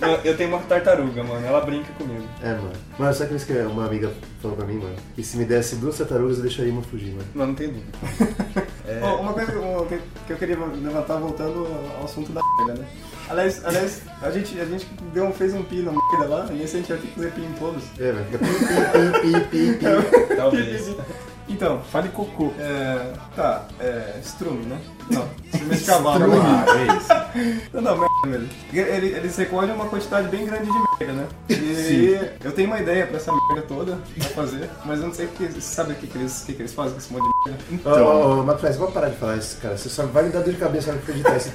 Eu, 0.00 0.32
eu 0.32 0.36
tenho 0.36 0.50
uma 0.50 0.58
tartaruga, 0.60 1.22
mano. 1.22 1.46
Ela 1.46 1.60
brinca 1.60 1.92
comigo. 1.94 2.24
É, 2.42 2.48
mano. 2.48 2.72
Mano, 2.98 3.14
sabe 3.14 3.30
que 3.30 3.36
isso 3.36 3.46
que 3.46 3.52
uma 3.52 3.86
amiga 3.86 4.10
falou 4.44 4.56
pra 4.56 4.66
mim, 4.66 4.78
mano? 4.78 4.94
Que 5.14 5.22
se 5.22 5.36
me 5.36 5.44
desse 5.44 5.76
duas 5.76 5.96
tartarugas, 5.98 6.36
eu 6.38 6.42
deixaria 6.42 6.72
uma 6.72 6.82
fugir, 6.82 7.10
mano. 7.12 7.26
Mano, 7.34 7.48
não 7.48 7.54
tem 7.54 7.68
dúvida. 7.68 7.98
Ó, 9.02 9.20
Uma 9.20 9.32
coisa 9.32 9.58
uma 9.58 9.86
que 9.86 10.32
eu 10.32 10.36
queria 10.36 10.56
levantar 10.56 11.16
voltando 11.16 11.66
ao 11.98 12.04
assunto 12.04 12.30
da 12.32 12.40
merda, 12.58 12.82
né? 12.82 12.88
Aliás, 13.28 13.64
aliás 13.64 14.02
a, 14.20 14.30
gente, 14.30 14.60
a 14.60 14.64
gente 14.66 14.86
deu, 15.14 15.24
um- 15.24 15.32
fez 15.32 15.54
um 15.54 15.62
pi 15.62 15.76
na 15.76 15.92
merda 15.92 16.28
lá, 16.28 16.46
e 16.50 16.56
nesse 16.56 16.76
a 16.76 16.80
gente 16.80 16.88
vai 16.90 16.98
ter 16.98 17.06
que 17.08 17.14
fazer 17.14 17.32
pi 17.32 17.40
em 17.40 17.52
todos. 17.58 17.82
É, 17.98 18.12
velho. 18.12 18.26
Pi, 18.26 18.38
pi, 18.38 19.20
pi, 19.22 19.40
pi, 19.50 19.78
pi. 19.78 20.36
Talvez. 20.36 20.94
Então, 21.48 21.82
Fale 21.92 22.08
cocô. 22.08 22.52
é, 22.58 23.12
tá, 23.36 23.66
é, 23.78 24.18
estrume, 24.22 24.64
né? 24.64 24.78
Não, 25.10 25.28
estrume 25.52 25.76
de 25.76 25.84
cavalo. 25.84 26.24
Ah, 26.42 26.64
é 26.78 26.96
isso. 26.96 27.68
Não, 27.74 27.82
não, 27.82 28.06
merda. 28.26 28.46
Ele- 28.72 29.08
Eles 29.14 29.36
recolhem 29.36 29.74
uma 29.74 29.84
quantidade 29.86 30.28
bem 30.28 30.46
grande 30.46 30.64
de 30.64 30.72
merda, 31.04 31.12
né? 31.12 31.26
E 31.50 32.18
eu 32.42 32.52
tenho 32.52 32.68
uma 32.68 32.80
ideia 32.80 33.06
pra 33.06 33.18
essa 33.18 33.30
merda 33.30 33.66
toda 33.68 33.98
pra 34.18 34.28
fazer, 34.30 34.70
mas 34.86 35.00
eu 35.00 35.08
não 35.08 35.14
sei 35.14 35.26
o 35.26 35.28
que. 35.28 35.46
Você 35.48 35.60
sabe 35.60 35.92
o 35.92 35.96
que, 35.96 36.06
que, 36.06 36.16
eles, 36.16 36.44
que, 36.46 36.54
que 36.54 36.62
eles 36.62 36.72
fazem 36.72 36.92
com 36.92 36.98
esse 36.98 37.12
monte 37.12 37.24
de 37.24 37.50
merda? 37.50 38.04
Ô, 38.04 38.08
ô, 38.08 38.40
ô, 38.40 38.42
McFly, 38.44 38.72
vamos 38.78 38.94
parar 38.94 39.08
de 39.10 39.16
falar 39.16 39.36
isso, 39.36 39.58
cara. 39.60 39.76
Você 39.76 39.88
só 39.90 40.06
vai 40.06 40.22
me 40.24 40.30
dar 40.30 40.40
dor 40.40 40.52
de 40.54 40.58
cabeça 40.58 40.86
na 40.86 40.92
hora 40.94 41.00
que 41.00 41.06
for 41.06 41.14
editar 41.14 41.36
esse, 41.36 41.52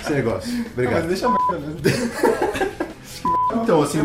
esse 0.00 0.12
negócio. 0.12 0.52
Não, 0.52 0.58
mas 0.62 0.72
Obrigado. 0.72 1.08
deixa 1.08 1.26
a 1.26 1.30
merda 1.30 1.66
mesmo. 1.66 1.80
Então, 3.62 3.82
assim, 3.82 4.00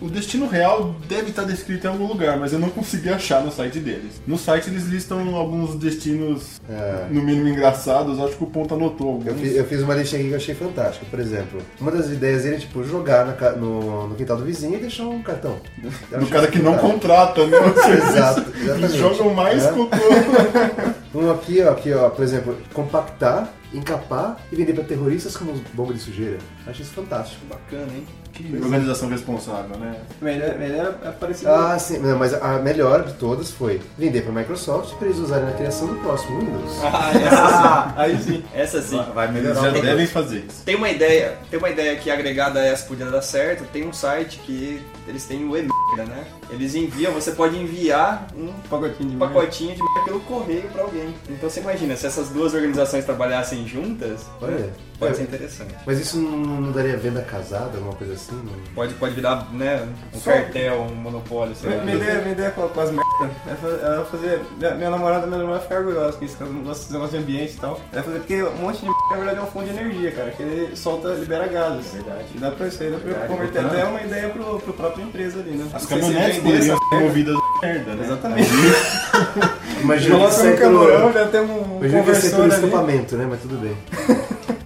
o 0.00 0.08
destino 0.08 0.46
real 0.46 0.94
deve 1.08 1.30
estar 1.30 1.42
descrito 1.44 1.86
em 1.86 1.90
algum 1.90 2.06
lugar, 2.06 2.38
mas 2.38 2.52
eu 2.52 2.58
não 2.58 2.70
consegui 2.70 3.08
achar 3.08 3.42
no 3.44 3.50
site 3.50 3.78
deles. 3.80 4.20
No 4.26 4.38
site 4.38 4.68
eles 4.70 4.84
listam 4.86 5.34
alguns 5.36 5.74
destinos, 5.76 6.60
É. 6.68 7.06
no 7.10 7.20
mínimo 7.22 7.48
engraçados, 7.48 8.18
acho 8.20 8.36
que 8.36 8.44
o 8.44 8.46
Ponto 8.46 8.74
anotou 8.74 9.08
alguns. 9.08 9.26
Eu 9.26 9.34
fiz, 9.34 9.56
eu 9.56 9.64
fiz 9.64 9.82
uma 9.82 9.94
listinha 9.94 10.20
aqui 10.20 10.28
que 10.28 10.34
eu 10.34 10.38
achei 10.38 10.54
fantástica. 10.54 11.04
Por 11.10 11.18
exemplo, 11.18 11.60
uma 11.80 11.90
das 11.90 12.06
ideias 12.10 12.44
dele 12.44 12.56
é, 12.56 12.58
tipo, 12.60 12.82
jogar 12.84 13.26
na 13.26 13.50
no, 13.52 14.08
no 14.08 14.14
quintal 14.14 14.36
do 14.36 14.44
vizinho 14.44 14.74
e 14.74 14.78
deixar 14.78 15.04
um 15.04 15.22
cartão. 15.22 15.56
Do 16.18 16.26
cara 16.28 16.46
que 16.46 16.58
não 16.60 16.76
contrata, 16.78 17.44
né? 17.46 17.56
Exato, 17.96 18.40
Eles 18.50 18.62
exatamente. 18.62 18.96
jogam 18.98 19.34
mais 19.34 19.64
É. 19.64 19.72
cocô. 19.72 19.96
Um 21.14 21.30
aqui, 21.30 21.62
ó, 21.62 21.70
aqui, 21.72 21.90
ó, 21.92 22.10
por 22.10 22.22
exemplo, 22.22 22.54
compactar, 22.74 23.50
encapar 23.72 24.36
e 24.52 24.56
vender 24.56 24.74
pra 24.74 24.84
terroristas 24.84 25.34
como 25.36 25.54
bomba 25.72 25.94
de 25.94 26.00
sujeira. 26.00 26.36
Acho 26.66 26.82
isso 26.82 26.92
fantástico. 26.92 27.40
Bacana, 27.48 27.90
hein? 27.94 28.04
Que 28.38 28.56
organização 28.56 29.08
responsável, 29.08 29.76
né? 29.78 29.96
Melhor, 30.22 30.56
melhor 30.58 30.94
é 31.04 31.10
parecido. 31.10 31.50
Ah, 31.50 31.78
sim, 31.78 31.98
não, 31.98 32.16
mas 32.18 32.32
a 32.34 32.58
melhor 32.60 33.04
de 33.04 33.14
todas 33.14 33.50
foi 33.50 33.80
vender 33.98 34.22
pra 34.22 34.32
Microsoft 34.32 34.94
para 34.94 35.08
eles 35.08 35.18
usarem 35.18 35.46
na 35.46 35.52
criação 35.52 35.88
do 35.88 35.96
próximo 35.96 36.38
Windows. 36.38 36.72
Ah, 36.84 37.10
essa 37.18 37.94
aí 38.00 38.16
sim. 38.16 38.22
sim. 38.22 38.44
Essa 38.54 38.80
sim. 38.82 39.02
Vai 39.12 39.28
Eles 39.28 39.42
melhorar 39.42 39.60
já 39.72 39.78
o 39.78 39.82
devem 39.82 40.06
fazer 40.06 40.44
isso. 40.48 40.62
Tem 40.64 40.76
uma 40.76 40.88
ideia, 40.88 41.36
tem 41.50 41.58
uma 41.58 41.68
ideia 41.70 41.96
que 41.96 42.10
agregada 42.10 42.60
a 42.60 42.64
essa 42.64 42.86
podia 42.86 43.06
dar 43.06 43.22
certo. 43.22 43.64
Tem 43.72 43.86
um 43.86 43.92
site 43.92 44.38
que 44.44 44.80
eles 45.06 45.24
têm 45.24 45.44
o 45.44 45.56
e-mail, 45.56 45.70
né? 45.96 46.24
Eles 46.50 46.74
enviam, 46.74 47.12
você 47.12 47.32
pode 47.32 47.56
enviar 47.58 48.28
um 48.36 48.52
Pacotinho 48.70 49.10
de 49.10 49.16
merda. 49.16 49.34
pacotinho 49.34 49.74
de 49.74 49.82
merda 49.82 50.00
pelo 50.04 50.20
correio 50.20 50.68
pra 50.72 50.82
alguém. 50.82 51.14
Então 51.28 51.50
você 51.50 51.60
imagina, 51.60 51.96
se 51.96 52.06
essas 52.06 52.28
duas 52.28 52.54
organizações 52.54 53.04
trabalhassem 53.04 53.66
juntas, 53.66 54.20
Olha. 54.40 54.70
Pode 54.98 55.16
ser 55.16 55.22
É, 55.22 55.24
interessante. 55.24 55.74
Mas 55.86 56.00
isso 56.00 56.18
não, 56.18 56.36
não 56.60 56.72
daria 56.72 56.96
venda 56.96 57.22
casada, 57.22 57.76
alguma 57.76 57.94
coisa 57.94 58.14
assim? 58.14 58.34
Não? 58.34 58.52
Pode, 58.74 58.94
pode 58.94 59.14
virar, 59.14 59.46
né, 59.52 59.86
um 60.14 60.18
Só- 60.18 60.32
cartel, 60.32 60.80
um 60.82 60.94
monopólio, 60.94 61.54
sei 61.54 61.74
lá. 61.76 61.84
Minha 61.84 61.96
ideia, 61.96 62.20
minha 62.20 62.32
ideia 62.32 62.50
com, 62.50 62.68
com 62.68 62.80
as 62.80 62.90
merdas 62.90 63.36
é 63.50 63.54
fa- 63.54 63.86
ela 63.86 64.04
fazer. 64.06 64.40
Minha, 64.58 64.74
minha 64.74 64.90
namorada, 64.90 65.26
minha 65.26 65.38
namorada 65.38 65.62
ficar 65.62 65.78
orgulhosa 65.78 66.16
com 66.18 66.24
isso, 66.24 66.36
que 66.36 66.42
eu 66.42 66.48
não 66.52 66.62
gosto 66.62 66.80
desse 66.80 66.92
negócio 66.92 67.16
de 67.18 67.22
ambiente 67.24 67.54
e 67.54 67.60
tal. 67.60 67.80
Ela 67.92 68.02
fazer 68.02 68.18
porque 68.18 68.42
um 68.42 68.56
monte 68.56 68.78
de 68.80 68.84
merda, 68.86 68.98
na 69.10 69.16
verdade, 69.16 69.36
é 69.38 69.40
uma 69.40 69.50
fonte 69.50 69.70
de 69.70 69.78
energia, 69.78 70.12
cara, 70.12 70.30
que 70.30 70.42
ele 70.42 70.76
solta, 70.76 71.08
libera 71.10 71.46
gases. 71.48 71.92
Verdade. 71.92 72.24
E 72.34 72.38
dá 72.38 72.50
pra 72.50 72.66
isso 72.68 72.82
aí, 72.82 72.90
dá 72.90 72.98
pra 72.98 73.26
converter 73.28 73.64
até 73.64 73.84
uma 73.84 74.00
ideia 74.02 74.28
pro, 74.30 74.58
pro 74.60 74.72
próprio 74.72 75.04
empresa 75.04 75.40
ali, 75.40 75.50
né? 75.52 75.66
As 75.72 75.86
caminhonetes 75.86 76.38
poderiam 76.42 76.78
ser 76.78 77.00
movidas 77.00 77.36
merda, 77.62 77.94
né? 77.94 78.04
Exatamente. 78.04 78.48
Imagina 79.82 80.16
Coloca 80.16 80.34
um 80.36 80.42
pelo, 80.42 80.56
camorão, 80.58 81.12
já 81.12 81.26
tem 81.28 81.40
um 81.40 81.76
imagina 81.78 82.02
que 82.02 82.14
sai 82.14 82.30
pelo 82.30 82.42
conversor 82.42 82.42
ali. 82.42 82.54
escapamento, 82.54 83.16
né? 83.16 83.26
Mas 83.30 83.40
tudo 83.40 83.56
bem. 83.58 83.76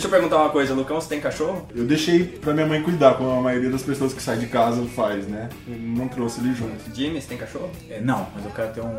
Deixa 0.00 0.08
eu 0.08 0.18
perguntar 0.18 0.38
uma 0.38 0.48
coisa, 0.48 0.72
Lucão, 0.72 0.98
você 0.98 1.10
tem 1.10 1.20
cachorro? 1.20 1.68
Eu 1.76 1.84
deixei 1.84 2.24
pra 2.24 2.54
minha 2.54 2.64
mãe 2.66 2.82
cuidar, 2.82 3.18
como 3.18 3.32
a 3.32 3.42
maioria 3.42 3.68
das 3.68 3.82
pessoas 3.82 4.14
que 4.14 4.22
saem 4.22 4.40
de 4.40 4.46
casa 4.46 4.82
faz, 4.96 5.26
né? 5.28 5.50
Eu 5.68 5.76
não 5.78 6.08
trouxe 6.08 6.40
ele 6.40 6.54
junto. 6.54 6.72
Jimmy, 6.94 7.20
você 7.20 7.28
tem 7.28 7.36
cachorro? 7.36 7.68
É, 7.90 8.00
não, 8.00 8.26
mas 8.34 8.42
eu 8.46 8.50
quero 8.50 8.72
ter 8.72 8.80
um 8.80 8.96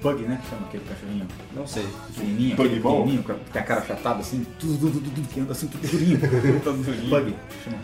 pug, 0.00 0.22
né? 0.22 0.38
Que 0.44 0.50
chama 0.50 0.66
aquele 0.68 0.84
cachorrinho 0.84 1.26
Não 1.56 1.66
sei. 1.66 1.84
pequenininho. 2.14 2.54
Pug 2.54 2.68
pequenininho, 2.68 3.22
com 3.24 3.32
a- 3.32 3.36
tem 3.52 3.62
a 3.62 3.64
cara 3.64 3.80
achatada 3.80 4.20
assim, 4.20 4.46
tudo, 4.60 4.78
tudo, 4.78 4.92
tudo, 5.00 5.10
tudo, 5.10 5.28
que 5.28 5.40
anda 5.40 5.50
assim, 5.50 5.66
tudo 5.66 5.88
durinho. 5.90 6.20
Todo 6.62 6.76
durinho. 6.84 7.10
pug. 7.10 7.34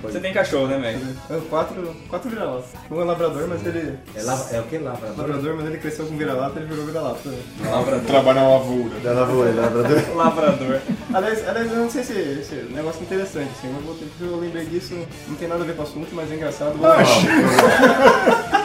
Você 0.05 0.21
tem 0.21 0.33
cachorro, 0.33 0.69
né, 0.69 0.79
Meg? 0.79 1.01
É, 1.29 1.41
Quatro, 1.51 1.97
quatro 2.09 2.31
vira-latas. 2.31 2.67
Um 2.89 3.01
é 3.01 3.05
labrador, 3.05 3.49
mas 3.49 3.67
ele. 3.67 3.99
É, 4.15 4.23
lava, 4.23 4.49
é 4.55 4.61
o 4.61 4.65
que 4.65 4.79
lá? 4.79 4.97
Labrador, 5.17 5.57
mas 5.57 5.67
ele 5.67 5.79
cresceu 5.79 6.07
com 6.07 6.17
vira-lata 6.17 6.61
ele 6.61 6.69
virou 6.69 6.87
vira-lata 6.87 7.19
também. 7.25 7.41
Lavrador. 7.69 8.07
Trabalha 8.07 8.41
na 8.43 8.49
lavoura. 8.49 9.01
Da 9.03 9.13
lavoura, 9.13 9.53
da 9.55 9.63
lavoura. 9.63 10.15
Lavrador. 10.15 10.81
Aliás, 11.13 11.49
aliás, 11.49 11.73
eu 11.73 11.79
não 11.79 11.91
sei 11.91 12.05
se 12.05 12.13
esse 12.61 12.73
negócio 12.73 13.01
é 13.01 13.05
interessante, 13.05 13.51
assim, 13.59 13.75
mas 13.75 13.85
porque 13.97 14.25
eu 14.25 14.39
lembrei 14.39 14.67
disso, 14.67 14.95
não 15.29 15.37
tem 15.37 15.49
nada 15.49 15.63
a 15.63 15.67
ver 15.67 15.75
com 15.75 15.83
o 15.83 15.85
assunto, 15.85 16.09
mas 16.13 16.31
é 16.31 16.35
engraçado. 16.35 16.77
Vou 16.77 16.89
eu 16.89 16.97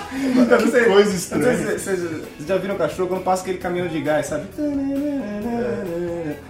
não 0.45 0.71
sei, 0.71 0.85
coisa 0.85 0.91
eu 0.91 0.95
não 0.95 1.05
sei 1.05 1.15
estranha. 1.15 1.57
Vocês 1.57 1.83
vocês 1.83 2.21
já 2.47 2.57
viram 2.57 2.75
cachorro 2.75 3.09
quando 3.09 3.23
passa 3.23 3.41
aquele 3.41 3.57
caminhão 3.57 3.87
de 3.87 3.99
gás, 4.01 4.27
sabe? 4.27 4.45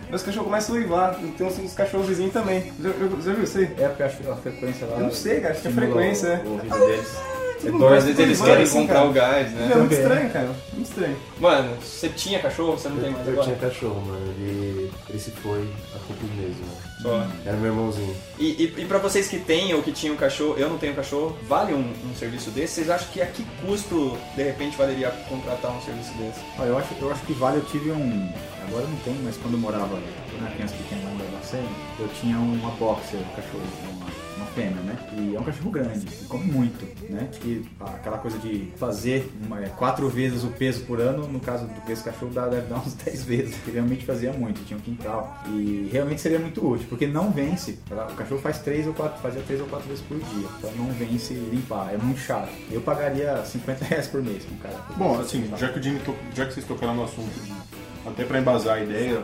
Meus 0.09 0.23
cachorros 0.23 0.47
começam 0.47 0.75
a 0.75 0.79
uivar, 0.79 1.15
tem 1.37 1.47
uns, 1.47 1.57
uns 1.59 1.73
cachorros 1.73 2.07
vizinhos 2.07 2.33
também. 2.33 2.71
Já, 2.81 2.89
já, 2.89 3.33
viu 3.33 3.43
isso 3.43 3.57
aí? 3.57 3.69
É 3.77 3.87
porque 3.87 4.03
eu 4.03 4.05
acho 4.05 4.17
que 4.17 4.29
a 4.29 4.35
frequência 4.35 4.87
lá. 4.87 4.97
Eu 4.97 5.03
não 5.03 5.11
sei, 5.11 5.41
cara, 5.41 5.53
acho 5.53 5.61
que 5.61 5.67
é 5.67 5.71
frequência, 5.71 6.41
o, 6.45 6.49
né? 6.49 6.61
o. 6.65 6.69
Todo 6.69 7.34
Então, 7.68 7.88
às 7.93 8.03
vezes 8.03 8.20
eles 8.20 8.41
querem 8.41 8.63
assim, 8.63 8.80
comprar 8.82 8.95
cara. 8.95 9.09
o 9.09 9.13
gás, 9.13 9.47
É 9.47 9.49
né? 9.51 9.59
muito 9.76 9.89
Também. 9.89 9.97
estranho, 9.99 10.30
cara. 10.32 10.49
Muito 10.74 10.88
estranho. 10.89 11.18
Mano, 11.39 11.76
você 11.82 12.09
tinha 12.09 12.39
cachorro, 12.39 12.72
você 12.74 12.89
não 12.89 12.97
tem 12.97 13.11
mais 13.11 13.26
Eu 13.28 13.34
agora? 13.34 13.47
tinha 13.47 13.57
cachorro, 13.70 14.01
mano. 14.05 14.34
Ele, 14.39 14.91
ele 15.09 15.20
se 15.20 15.32
foi 15.32 15.68
a 15.95 15.99
culpa 15.99 16.24
mesmo. 16.36 16.66
Só. 17.01 17.28
Era 17.45 17.57
meu 17.57 17.72
irmãozinho. 17.72 18.16
E, 18.39 18.45
e, 18.63 18.82
e 18.82 18.86
pra 18.86 18.97
vocês 18.97 19.28
que 19.28 19.39
têm 19.39 19.74
ou 19.74 19.82
que 19.84 19.91
tinham 19.91 20.16
cachorro, 20.16 20.55
eu 20.57 20.70
não 20.70 20.78
tenho 20.78 20.93
cachorro, 20.95 21.38
vale 21.47 21.74
um, 21.74 21.80
um 22.11 22.16
serviço 22.18 22.49
desse? 22.51 22.76
Vocês 22.76 22.89
acham 22.89 23.07
que 23.11 23.22
a 23.22 23.26
que 23.28 23.45
custo, 23.66 24.18
de 24.36 24.43
repente, 24.43 24.78
valeria 24.78 25.09
contratar 25.30 25.72
um 25.72 25.82
serviço 25.82 26.11
desse? 26.13 26.39
Olha, 26.57 26.68
eu 26.70 26.78
acho, 26.78 26.88
eu 26.99 27.11
acho 27.11 27.22
que 27.26 27.34
vale, 27.34 27.57
eu 27.57 27.66
tive 27.66 27.91
um. 27.91 28.30
Agora 28.68 28.86
não 28.88 28.97
tem, 28.97 29.13
mas 29.24 29.38
quando 29.38 29.53
eu 29.53 29.59
morava, 29.59 29.89
quando 29.89 30.41
eu 30.41 30.45
era 30.47 30.55
criança 30.55 30.74
pequena 30.76 31.05
eu 31.99 32.09
tinha 32.20 32.38
uma 32.38 32.72
boxer, 32.72 33.20
um 33.20 33.36
cachorro, 33.36 33.63
fêmea, 34.55 34.81
né? 34.81 34.95
E 35.17 35.35
é 35.35 35.39
um 35.39 35.43
cachorro 35.43 35.69
grande, 35.71 36.05
come 36.27 36.45
muito, 36.45 36.85
né? 37.11 37.29
E 37.43 37.63
aquela 37.79 38.17
coisa 38.17 38.37
de 38.39 38.71
fazer 38.77 39.31
uma- 39.45 39.59
é, 39.63 39.67
quatro 39.69 40.07
vezes 40.09 40.43
o 40.43 40.47
peso 40.47 40.81
por 40.85 40.99
ano, 40.99 41.27
no 41.27 41.39
caso 41.39 41.65
do 41.67 41.85
desse 41.85 42.03
cachorro 42.03 42.31
dá, 42.33 42.47
deve 42.47 42.67
dar 42.67 42.77
uns 42.77 42.93
10 43.05 43.23
vezes, 43.23 43.55
porque 43.57 43.71
realmente 43.71 44.05
fazia 44.05 44.31
muito, 44.33 44.65
tinha 44.65 44.77
um 44.77 44.81
quintal. 44.81 45.37
E 45.47 45.89
realmente 45.91 46.21
seria 46.21 46.39
muito 46.39 46.65
útil, 46.65 46.87
porque 46.89 47.05
não 47.05 47.31
vence. 47.31 47.77
O 47.91 48.15
cachorro 48.15 48.41
faz 48.41 48.59
três 48.59 48.87
ou 48.87 48.93
quatro, 48.93 49.21
fazia 49.21 49.41
três 49.41 49.59
ou 49.61 49.67
quatro 49.67 49.87
vezes 49.87 50.03
por 50.03 50.17
dia, 50.17 50.47
então 50.57 50.71
não 50.77 50.91
vence 50.93 51.33
limpar, 51.33 51.93
é 51.93 51.97
muito 51.97 52.19
chato. 52.21 52.49
Eu 52.71 52.81
pagaria 52.81 53.43
50 53.45 53.83
reais 53.85 54.07
por 54.07 54.23
mês 54.23 54.43
cara. 54.61 54.75
Bom, 54.97 55.19
assim, 55.19 55.49
já 55.57 55.69
que, 55.69 55.79
o 55.79 55.83
Jimmy 55.83 55.99
já 56.33 56.45
que 56.45 56.53
vocês 56.53 56.65
tocaram 56.65 56.95
no 56.95 57.03
assunto, 57.03 57.29
de- 57.41 57.53
até 58.05 58.23
pra 58.23 58.39
embasar 58.39 58.75
a 58.77 58.79
ideia, 58.81 59.23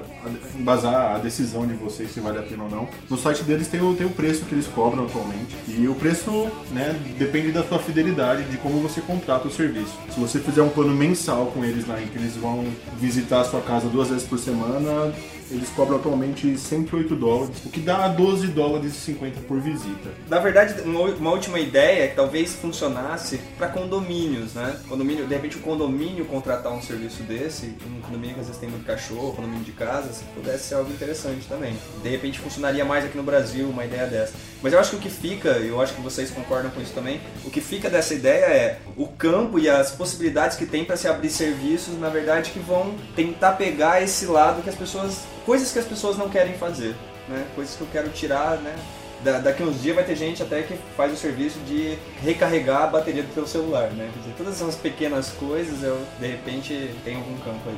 embasar 0.56 1.16
a 1.16 1.18
decisão 1.18 1.66
de 1.66 1.74
vocês 1.74 2.12
se 2.12 2.20
vale 2.20 2.40
a 2.40 2.42
pena 2.42 2.64
ou 2.64 2.70
não, 2.70 2.88
no 3.10 3.18
site 3.18 3.44
deles 3.44 3.68
tem 3.68 3.82
o, 3.82 3.96
tem 3.96 4.06
o 4.06 4.12
preço 4.12 4.46
que 4.46 4.56
eles 4.56 4.68
cobram 4.68 5.06
atualmente. 5.06 5.56
E 5.68 5.88
o 5.88 5.96
preço, 5.96 6.50
né, 6.72 6.96
depende 7.18 7.52
da 7.52 7.64
sua 7.64 7.80
fidelidade, 7.80 8.44
de 8.44 8.58
como 8.58 8.80
você 8.80 9.02
contrata 9.02 9.48
o 9.48 9.52
serviço. 9.52 9.98
Se 10.10 10.20
você 10.20 10.40
fizer 10.40 10.62
um 10.62 10.70
plano 10.70 10.94
mensal 10.94 11.48
com 11.48 11.64
eles 11.64 11.88
lá, 11.88 12.02
em 12.02 12.08
que 12.08 12.18
eles 12.18 12.36
vão 12.36 12.66
visitar 13.00 13.42
a 13.42 13.46
sua 13.46 13.62
casa 13.62 13.88
duas 13.88 14.10
vezes 14.10 14.24
por 14.24 14.40
semana, 14.40 15.14
eles 15.52 15.70
cobram 15.70 15.98
atualmente 15.98 16.58
108 16.58 17.16
dólares, 17.16 17.58
o 17.66 17.70
que 17.70 17.80
dá 17.80 18.08
12 18.08 18.48
dólares 18.48 18.94
e 18.96 19.00
50 19.00 19.42
por 19.42 19.60
visita. 19.60 20.10
Na 20.28 20.40
verdade, 20.40 20.82
uma, 20.82 21.32
última 21.32 21.60
ideia 21.60 22.06
é 22.06 22.08
que 22.08 22.16
talvez 22.16 22.54
funcionasse 22.54 23.40
para 23.58 23.68
condomínios, 23.68 24.54
né? 24.54 24.80
Condomínio, 24.88 25.28
de 25.28 25.34
repente 25.34 25.58
o 25.58 25.62
condomínio 25.62 26.26
contratar 26.26 26.72
um 26.72 26.82
serviço 26.82 27.24
desse, 27.24 27.76
um 27.86 28.02
condomínio 28.02 28.36
que 28.36 28.42
às 28.42 28.48
vezes 28.48 28.60
tem 28.60 28.70
muito 28.70 28.86
cachorro, 28.86 29.34
condomínio 29.34 29.64
de 29.64 29.72
casas, 29.72 30.24
pudesse 30.34 30.66
ser 30.66 30.76
algo 30.76 30.92
interessante 30.92 31.48
também. 31.48 31.76
De 32.02 32.10
repente 32.10 32.40
funcionaria 32.40 32.86
mais 32.86 33.06
aqui 33.06 33.18
no 33.18 33.24
Brasil 33.24 33.70
uma 33.70 33.86
ideia 33.86 34.08
dessa. 34.08 34.34
Mas 34.62 34.74
eu 34.74 34.80
acho 34.80 34.92
que 34.92 34.96
o 34.96 35.00
que 35.00 35.10
fica, 35.10 35.50
eu 35.50 35.82
acho 35.82 35.94
que 35.94 36.02
vocês 36.02 36.30
concordam 36.30 36.70
com 36.72 36.82
isso 36.82 36.94
também, 36.94 37.20
o 37.44 37.50
que 37.50 37.60
fica 37.60 37.90
dessa 37.90 38.14
ideia 38.14 38.46
é 38.46 38.80
o 38.96 39.08
campo 39.08 39.58
e 39.58 39.70
as 39.70 39.92
possibilidades 39.92 40.58
que 40.58 40.66
tem 40.66 40.86
para 40.86 40.96
se 40.96 41.08
abrir 41.08 41.30
serviços, 41.30 42.00
na 42.00 42.10
verdade, 42.10 42.52
que 42.52 42.60
vão 42.60 42.96
tentar 43.16 43.54
pegar 43.54 44.02
esse 44.02 44.26
lado 44.26 44.62
que 44.62 44.70
as 44.70 44.76
pessoas, 44.76 45.22
coisas 45.46 45.72
que 45.72 45.80
as 45.80 45.86
pessoas 45.86 46.18
não 46.18 46.30
querem 46.30 46.54
fazer, 46.54 46.96
né? 47.28 47.46
Coisas 47.56 47.76
que 47.76 47.82
eu 47.82 47.88
quero 47.92 48.10
tirar, 48.10 48.58
né? 48.58 48.76
Da- 49.24 49.38
daqui 49.38 49.62
uns 49.62 49.80
dias 49.84 49.94
vai 49.96 50.04
ter 50.04 50.16
gente 50.16 50.42
até 50.42 50.64
que 50.64 50.76
faz 50.98 51.14
o 51.14 51.16
serviço 51.16 51.60
de 51.60 51.96
recarregar 52.24 52.82
a 52.82 52.88
bateria 52.88 53.22
do 53.22 53.32
teu 53.32 53.46
celular, 53.46 53.92
né? 53.92 54.10
Quer 54.12 54.20
dizer, 54.20 54.34
todas 54.36 54.60
essas 54.60 54.74
pequenas 54.76 55.30
coisas, 55.30 55.84
eu 55.84 56.02
de 56.20 56.26
repente 56.26 56.90
tenho 57.04 57.20
algum 57.20 57.38
campo 57.38 57.60
aí. 57.68 57.78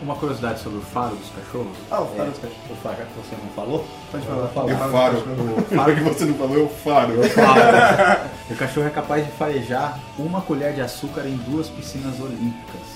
Uma 0.00 0.14
curiosidade 0.14 0.60
sobre 0.60 0.78
o 0.78 0.82
faro 0.82 1.16
dos 1.16 1.28
cachorros. 1.30 1.76
Ah, 1.90 2.02
o 2.02 2.06
faro 2.06 2.28
É, 2.28 2.30
dos 2.30 2.38
cachorros. 2.38 2.70
O 2.70 2.74
faro, 2.76 2.96
que 2.98 3.28
você 3.28 3.36
não 3.42 3.50
falou, 3.56 3.84
Pode 4.12 4.26
falar. 4.26 4.46
Fala. 4.46 4.72
O 4.72 4.92
faro. 4.92 5.16
o 5.58 5.74
Faro 5.74 5.94
que 5.96 6.00
você 6.02 6.24
não 6.24 6.34
falou 6.34 6.56
é 6.56 6.62
o 6.62 6.68
faro. 6.68 7.22
faro. 7.30 8.30
o 8.48 8.54
cachorro 8.54 8.86
é 8.86 8.90
capaz 8.90 9.26
de 9.26 9.32
farejar 9.32 9.98
uma 10.16 10.40
colher 10.40 10.72
de 10.72 10.82
açúcar 10.82 11.22
em 11.26 11.36
duas 11.36 11.68
piscinas 11.68 12.20
olímpicas. 12.20 12.95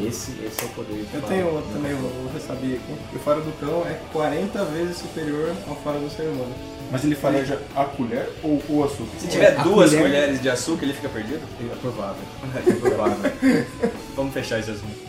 Esse, 0.00 0.32
esse 0.44 0.60
é 0.62 0.64
o 0.64 0.68
poder. 0.70 1.04
do 1.04 1.16
Eu 1.16 1.22
tenho 1.22 1.46
outro 1.54 1.70
também, 1.72 1.92
já 2.32 2.40
sabia 2.40 2.76
aqui. 2.76 2.92
O 3.14 3.18
faro 3.18 3.40
do 3.40 3.52
cão 3.58 3.86
é 3.86 3.98
40 4.12 4.64
vezes 4.66 4.98
superior 4.98 5.54
ao 5.68 5.76
faro 5.76 5.98
do 6.00 6.10
ser 6.10 6.22
humano. 6.24 6.54
Mas 6.90 7.04
ele 7.04 7.14
fareja 7.14 7.60
a 7.76 7.84
colher 7.84 8.30
ou 8.42 8.62
o 8.68 8.84
açúcar? 8.84 9.18
Se 9.18 9.28
tiver 9.28 9.58
a 9.58 9.62
duas 9.62 9.90
colher- 9.90 10.02
colheres 10.04 10.40
de 10.42 10.48
açúcar, 10.48 10.84
ele 10.84 10.94
fica 10.94 11.08
perdido? 11.08 11.40
É 11.60 11.74
provável. 11.76 12.22
É 12.66 12.72
provável. 12.72 13.32
Vamos 14.16 14.32
fechar 14.34 14.58
esse 14.58 14.70
assunto. 14.70 15.07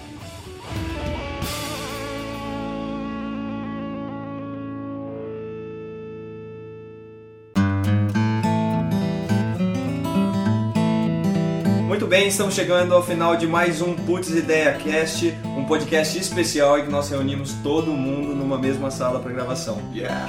Muito 12.00 12.10
bem, 12.10 12.30
estamos 12.30 12.56
chegando 12.56 12.96
ao 12.96 13.04
final 13.04 13.36
de 13.36 13.46
mais 13.46 13.82
um 13.82 13.94
Putz 13.94 14.30
Ideia 14.30 14.72
Cast, 14.72 15.38
um 15.44 15.66
podcast 15.66 16.18
especial 16.18 16.80
em 16.80 16.86
que 16.86 16.90
nós 16.90 17.10
reunimos 17.10 17.52
todo 17.62 17.92
mundo 17.92 18.34
numa 18.34 18.58
mesma 18.58 18.90
sala 18.90 19.20
para 19.20 19.34
gravação. 19.34 19.78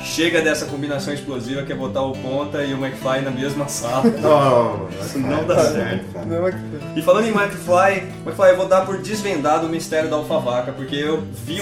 Chega 0.02 0.42
dessa 0.42 0.66
combinação 0.66 1.14
explosiva 1.14 1.62
que 1.62 1.72
é 1.72 1.76
botar 1.76 2.02
o 2.02 2.10
Ponta 2.10 2.64
e 2.64 2.74
o 2.74 2.84
McFly 2.84 3.20
na 3.20 3.30
mesma 3.30 3.68
sala. 3.68 4.02
Não, 4.20 4.88
Isso 5.00 5.20
não 5.20 5.46
dá 5.46 5.60
certo. 5.60 6.06
E 6.96 7.02
falando 7.02 7.26
em 7.26 7.30
McFly, 7.30 8.02
McFly, 8.26 8.48
eu 8.48 8.56
vou 8.56 8.66
dar 8.66 8.84
por 8.84 8.98
desvendado 8.98 9.68
o 9.68 9.70
mistério 9.70 10.10
da 10.10 10.16
alfavaca, 10.16 10.72
porque 10.72 10.96
eu 10.96 11.22
vi 11.46 11.60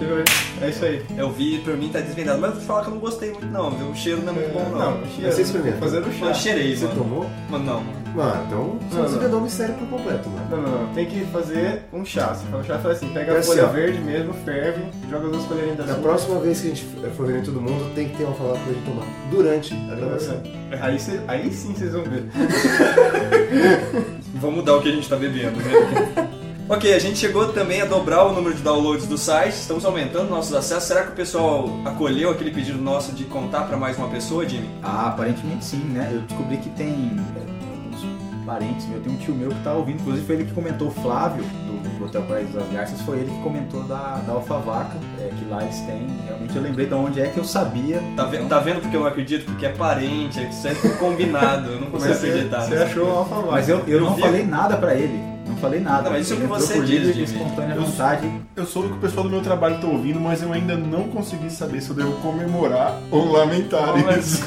Você 0.00 0.06
viu? 0.06 0.24
É 0.62 0.68
isso 0.70 0.84
aí. 0.84 1.02
Eu 1.16 1.30
vi, 1.30 1.58
pra 1.58 1.74
mim 1.74 1.88
tá 1.90 2.00
desvendado, 2.00 2.40
mas 2.40 2.50
eu 2.50 2.56
vou 2.56 2.64
falar 2.64 2.82
que 2.82 2.88
eu 2.88 2.94
não 2.94 3.00
gostei 3.00 3.30
muito 3.30 3.46
não, 3.46 3.70
viu? 3.70 3.88
O 3.90 3.94
cheiro 3.94 4.22
não 4.22 4.32
é 4.32 4.36
muito 4.36 4.52
bom 4.52 4.64
não. 4.70 4.78
Não, 4.92 5.00
Mas 5.20 5.34
você 5.34 5.42
experimentou? 5.42 5.78
Fazendo 5.80 6.08
o 6.08 6.12
chá. 6.12 6.26
Eu 6.26 6.34
cheirei, 6.34 6.76
Você 6.76 6.84
mano. 6.86 6.98
tomou? 6.98 7.26
Mas 7.50 7.60
não, 7.62 7.80
mano. 7.82 8.00
Mano, 8.14 8.44
então 8.46 8.78
você 8.90 8.96
Não, 8.98 9.04
desvendou 9.04 9.38
o 9.38 9.42
mistério 9.44 9.74
por 9.74 9.86
completo, 9.88 10.28
mano. 10.30 10.46
Não, 10.50 10.62
não, 10.62 10.82
não. 10.86 10.94
Tem 10.94 11.06
que 11.06 11.24
fazer 11.26 11.82
um 11.92 12.04
chá. 12.04 12.34
Você 12.34 12.44
faz 12.50 12.64
o 12.64 12.66
chá 12.66 12.78
faz 12.78 12.96
assim, 12.96 13.08
pega 13.10 13.32
É 13.32 13.36
a 13.36 13.38
assim, 13.38 13.48
folha 13.50 13.66
ó. 13.66 13.68
verde 13.68 13.98
mesmo, 14.00 14.32
ferve, 14.44 14.82
joga 15.08 15.26
as 15.26 15.32
duas 15.32 15.44
colherinhas 15.44 15.76
de 15.76 15.82
Na 15.82 15.92
açúcar. 15.92 16.02
próxima 16.08 16.40
vez 16.40 16.60
que 16.60 16.66
a 16.66 16.70
gente 16.70 16.84
for 17.16 17.26
reunir 17.26 17.44
todo 17.44 17.60
mundo, 17.60 17.94
tem 17.94 18.08
que 18.08 18.16
ter 18.16 18.24
uma 18.24 18.34
palavra 18.34 18.60
pra 18.64 18.72
gente 18.72 18.84
tomar. 18.84 19.06
Durante 19.30 19.74
a 19.74 19.94
gravação. 19.94 20.42
Aí, 20.80 20.98
cê- 20.98 21.20
aí 21.28 21.52
sim 21.52 21.72
vocês 21.74 21.92
vão 21.92 22.02
ver. 22.02 22.24
Vamos 24.34 24.56
mudar 24.56 24.76
o 24.76 24.82
que 24.82 24.88
a 24.88 24.92
gente 24.92 25.08
tá 25.08 25.16
bebendo, 25.16 25.56
né? 25.58 26.28
Ok, 26.70 26.94
a 26.94 26.98
gente 27.00 27.18
chegou 27.18 27.52
também 27.52 27.82
a 27.82 27.84
dobrar 27.84 28.24
o 28.24 28.32
número 28.32 28.54
de 28.54 28.62
downloads 28.62 29.06
do 29.08 29.18
site, 29.18 29.54
estamos 29.54 29.84
aumentando 29.84 30.30
nossos 30.30 30.54
acessos. 30.54 30.84
Será 30.84 31.02
que 31.02 31.10
o 31.10 31.14
pessoal 31.16 31.68
acolheu 31.84 32.30
aquele 32.30 32.52
pedido 32.52 32.80
nosso 32.80 33.12
de 33.12 33.24
contar 33.24 33.64
pra 33.64 33.76
mais 33.76 33.98
uma 33.98 34.06
pessoa, 34.06 34.48
Jimmy? 34.48 34.70
Ah, 34.80 35.08
aparentemente 35.08 35.64
sim, 35.64 35.78
né? 35.78 36.08
Eu 36.12 36.20
descobri 36.20 36.58
que 36.58 36.70
tem 36.70 37.10
é, 37.36 37.88
uns 37.88 38.44
parentes 38.46 38.86
meu. 38.86 39.00
Tem 39.00 39.12
um 39.12 39.16
tio 39.16 39.34
meu 39.34 39.48
que 39.48 39.60
tá 39.64 39.72
ouvindo, 39.72 40.00
inclusive 40.00 40.24
foi 40.24 40.36
ele 40.36 40.44
que 40.44 40.52
comentou, 40.52 40.88
o 40.88 40.90
Flávio, 40.92 41.42
do, 41.42 41.80
Hotel 42.04 42.22
Paraíso 42.22 42.52
das 42.52 42.68
Garças, 42.70 43.00
foi 43.02 43.18
ele 43.18 43.30
que 43.30 43.42
comentou 43.42 43.82
da, 43.82 44.22
da 44.26 44.32
Alfavaca, 44.32 44.96
é, 45.18 45.28
que 45.28 45.44
lá 45.50 45.62
eles 45.62 45.76
têm. 45.80 46.06
Realmente 46.24 46.56
eu 46.56 46.62
lembrei 46.62 46.86
de 46.86 46.94
onde 46.94 47.20
é 47.20 47.26
que 47.26 47.36
eu 47.36 47.44
sabia. 47.44 48.00
Tá 48.16 48.24
vendo, 48.24 48.44
Então, 48.44 48.48
tá 48.48 48.58
vendo 48.60 48.80
porque 48.80 48.96
eu 48.96 49.00
não 49.00 49.08
acredito? 49.08 49.44
Porque 49.44 49.66
é 49.66 49.72
parente, 49.72 50.40
isso 50.48 50.68
é 50.68 50.74
tudo 50.74 50.96
combinado. 50.98 51.72
Eu 51.72 51.80
não 51.80 51.90
consigo 51.90 52.14
acreditar. 52.14 52.60
você 52.60 52.76
achou 52.76 53.10
a 53.10 53.18
alfavaca. 53.18 53.50
Mas 53.50 53.68
eu, 53.68 53.82
eu 53.88 54.00
não 54.00 54.14
vi. 54.14 54.22
falei 54.22 54.46
nada 54.46 54.76
pra 54.76 54.94
ele. 54.94 55.29
Não 55.60 55.68
falei 55.68 55.80
nada. 55.80 56.02
Não, 56.04 56.10
mas 56.12 56.22
isso 56.26 56.34
é 56.34 56.36
que 56.38 56.46
você 56.46 56.80
diz, 56.80 57.08
e 57.08 57.12
Jimmy. 57.12 57.24
espontânea 57.24 57.74
Eu- 57.74 57.82
vontade. 57.82 58.30
Eu 58.56 58.64
soube 58.66 58.88
que 58.88 58.94
o 58.94 58.98
pessoal 58.98 59.24
do 59.24 59.30
meu 59.30 59.42
trabalho 59.42 59.78
tá 59.78 59.86
ouvindo, 59.86 60.18
mas 60.18 60.42
eu 60.42 60.52
ainda 60.52 60.74
não 60.76 61.04
consegui 61.04 61.50
saber 61.50 61.80
se 61.82 61.90
eu 61.90 61.96
devo 61.96 62.12
comemorar 62.22 62.98
ou 63.10 63.30
lamentar 63.32 63.94
isso. 64.18 64.42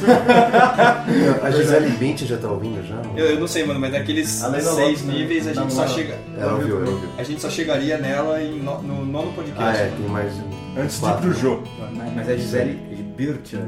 A 1.44 1.52
Gisele 1.52 1.90
Bündchen 1.92 2.28
já 2.28 2.38
tá 2.38 2.48
ouvindo 2.48 2.84
já? 2.88 2.96
Eu, 3.16 3.28
eu 3.32 3.40
não 3.40 3.48
sei, 3.48 3.64
mano, 3.66 3.80
mas 3.80 3.92
naqueles 3.92 4.44
Além 4.44 4.64
da 4.64 4.72
seis 4.72 5.02
Lopes, 5.02 5.04
né? 5.06 5.14
níveis 5.14 5.48
a 5.48 5.54
Na 5.54 5.62
gente 5.62 5.74
só 5.74 5.82
moral. 5.82 5.96
chega. 5.96 6.18
Ela 6.38 6.54
ouviu, 6.54 6.78
ela 6.82 6.90
ouviu. 6.90 7.10
A 7.18 7.24
gente 7.24 7.42
só 7.42 7.50
chegaria 7.50 7.98
nela 7.98 8.42
em 8.42 8.60
no, 8.60 8.82
no 8.82 9.06
nono 9.06 9.32
podcast. 9.34 9.64
Ah, 9.64 9.74
é, 9.78 9.92
tem 9.96 10.08
mais 10.08 10.34
um. 10.34 10.82
Antes 10.82 10.96
de 10.96 10.98
ir 10.98 11.00
quatro. 11.08 11.22
pro 11.30 11.34
jogo. 11.40 11.64
Mas, 11.96 12.14
mas 12.16 12.30
é 12.30 12.38
Gisele 12.38 12.74
Bircher. 13.16 13.60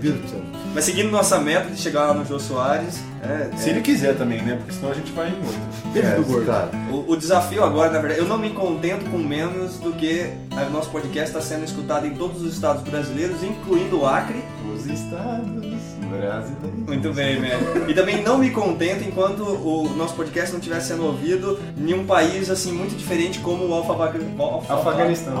Bircher. 0.00 0.40
Mas 0.74 0.84
seguindo 0.84 1.10
nossa 1.10 1.38
meta 1.38 1.70
de 1.70 1.80
chegar 1.80 2.06
lá 2.08 2.14
no 2.14 2.24
Jô 2.24 2.38
Soares, 2.38 3.00
é, 3.22 3.56
Se 3.56 3.70
ele 3.70 3.80
quiser 3.80 4.16
também, 4.16 4.40
né? 4.42 4.56
Porque 4.56 4.72
senão 4.72 4.90
a 4.90 4.94
gente 4.94 5.10
vai 5.12 5.28
em 5.28 5.36
outro. 5.38 5.60
Beijo 5.92 6.08
É, 6.08 6.14
do 6.16 6.22
gordo. 6.24 6.44
claro. 6.46 6.68
O, 6.90 7.12
o 7.12 7.16
desafio 7.16 7.64
agora, 7.64 7.90
na 7.90 7.98
verdade, 7.98 8.20
eu 8.20 8.28
não 8.28 8.38
me 8.38 8.50
contento 8.50 9.10
com 9.10 9.18
menos 9.18 9.78
do 9.78 9.92
que 9.92 10.30
o 10.50 10.70
nosso 10.70 10.90
podcast 10.90 11.28
está 11.36 11.40
sendo 11.40 11.64
escutado 11.64 12.06
em 12.06 12.14
todos 12.14 12.42
os 12.42 12.54
estados 12.54 12.82
brasileiros, 12.82 13.42
incluindo 13.42 14.00
o 14.00 14.06
Acre. 14.06 14.42
Os 14.74 14.86
estados 14.86 15.48
brasileiros. 16.08 16.86
Muito 16.86 17.12
bem, 17.12 17.38
man. 17.40 17.86
E 17.88 17.94
também 17.94 18.22
não 18.22 18.38
me 18.38 18.50
contento 18.50 19.04
enquanto 19.04 19.42
o 19.42 19.88
nosso 19.96 20.14
podcast 20.14 20.52
não 20.52 20.58
estiver 20.58 20.80
sendo 20.80 21.04
ouvido 21.04 21.58
em 21.76 21.92
um 21.92 22.06
país 22.06 22.48
assim 22.50 22.72
muito 22.72 22.96
diferente 22.96 23.40
como 23.40 23.66
o. 23.66 23.74
Alfa, 23.74 23.92
Alfaganistão. 23.92 25.38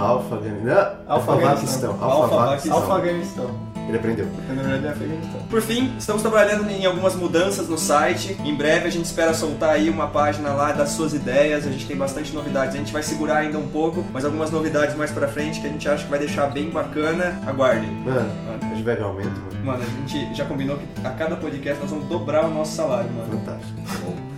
Alfaganistão. 1.06 2.02
Alfaganistão. 2.02 2.76
Alfaganistão. 2.76 3.50
Ele 3.88 3.96
aprendeu. 3.96 4.26
Porque 4.26 4.52
na 4.52 4.62
verdade 4.62 4.86
é 4.86 4.90
Afeganistão. 4.90 5.40
Por 5.48 5.62
fim, 5.62 5.92
estamos 5.98 6.22
trabalhando 6.22 6.68
em 6.70 6.84
algumas 6.84 7.14
mudanças 7.16 7.68
no 7.68 7.78
site. 7.78 8.36
Em 8.44 8.54
breve 8.54 8.86
a 8.88 8.90
gente 8.90 9.06
espera 9.06 9.32
soltar 9.32 9.70
aí 9.70 9.88
uma 9.88 10.06
página 10.08 10.50
lá 10.50 10.72
das 10.72 10.90
suas 10.90 11.14
ideias. 11.14 11.66
A 11.66 11.70
gente 11.70 11.86
tem 11.86 11.96
bastante 11.96 12.32
novidades. 12.34 12.74
A 12.74 12.78
gente 12.78 12.92
vai 12.92 13.02
segurar 13.02 13.38
ainda 13.38 13.58
um 13.58 13.68
pouco, 13.68 14.04
mas 14.12 14.24
algumas 14.24 14.50
novidades 14.50 14.94
mais 14.96 15.10
pra 15.10 15.26
frente 15.26 15.60
que 15.60 15.66
a 15.66 15.70
gente 15.70 15.88
acha 15.88 16.04
que 16.04 16.10
vai 16.10 16.18
deixar 16.18 16.46
bem 16.48 16.68
bacana. 16.70 17.40
Aguardem. 17.46 17.90
Mano, 18.04 18.30
a 18.60 18.74
gente 18.74 18.82
vai 18.82 18.94
ver 18.96 19.02
aumento, 19.02 19.28
mano. 19.28 19.64
Mano, 19.64 19.82
a 19.82 20.08
gente 20.08 20.34
já 20.36 20.44
combinou 20.44 20.76
que 20.76 21.06
a 21.06 21.10
cada 21.10 21.36
podcast 21.36 21.80
nós 21.80 21.90
vamos 21.90 22.06
dobrar 22.08 22.44
o 22.44 22.50
nosso 22.52 22.76
salário, 22.76 23.10
mano. 23.10 23.38
Fantástico. 23.38 23.78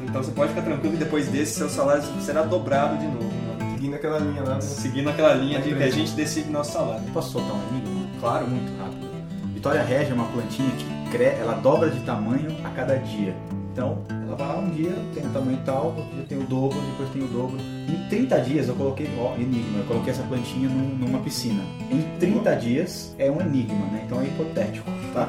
Então 0.02 0.22
você 0.22 0.30
pode 0.32 0.48
ficar 0.50 0.62
tranquilo 0.62 0.92
que 0.96 1.04
depois 1.04 1.28
desse 1.28 1.54
seu 1.54 1.68
salário 1.68 2.02
será 2.20 2.42
dobrado 2.42 2.96
de 2.98 3.06
novo, 3.06 3.24
mano. 3.24 3.72
Seguindo 3.72 3.94
aquela 3.94 4.18
linha 4.18 4.42
lá. 4.42 4.54
né? 4.54 4.60
Seguindo 4.60 5.08
aquela 5.10 5.34
linha 5.34 5.60
de 5.60 5.74
que 5.74 5.82
a 5.82 5.90
gente 5.90 6.12
decide 6.12 6.50
nosso 6.50 6.72
salário. 6.72 7.02
Posso 7.12 7.32
soltar 7.32 7.52
um 7.56 7.60
enigma? 7.70 8.00
Claro. 8.20 8.46
Muito 8.48 8.70
rápido. 8.78 8.89
Vitória 9.60 9.82
Regia 9.82 10.12
é 10.12 10.14
uma 10.14 10.24
plantinha 10.24 10.70
que 10.70 11.10
cre... 11.10 11.24
ela 11.38 11.52
dobra 11.52 11.90
de 11.90 12.00
tamanho 12.00 12.48
a 12.64 12.70
cada 12.70 12.96
dia. 12.96 13.36
Então, 13.70 13.98
ela 14.08 14.34
vai 14.34 14.58
um 14.58 14.70
dia, 14.70 14.94
tem 15.14 15.26
um 15.26 15.30
tamanho 15.34 15.58
tal, 15.66 15.88
outro 15.88 16.02
dia 16.14 16.24
tem 16.26 16.38
o 16.38 16.44
dobro, 16.44 16.80
depois 16.80 17.10
tem 17.10 17.22
o 17.22 17.26
dobro. 17.26 17.58
Em 17.60 18.08
30 18.08 18.40
dias 18.40 18.68
eu 18.68 18.74
coloquei, 18.74 19.06
ó, 19.20 19.34
enigma, 19.34 19.80
eu 19.80 19.84
coloquei 19.84 20.14
essa 20.14 20.22
plantinha 20.22 20.66
num- 20.66 20.96
numa 20.96 21.18
piscina. 21.18 21.62
Em 21.90 22.00
30 22.18 22.54
dias 22.56 23.14
é 23.18 23.30
um 23.30 23.38
enigma, 23.38 23.84
né? 23.92 24.04
Então 24.06 24.18
é 24.22 24.24
hipotético, 24.24 24.90
tá? 25.12 25.28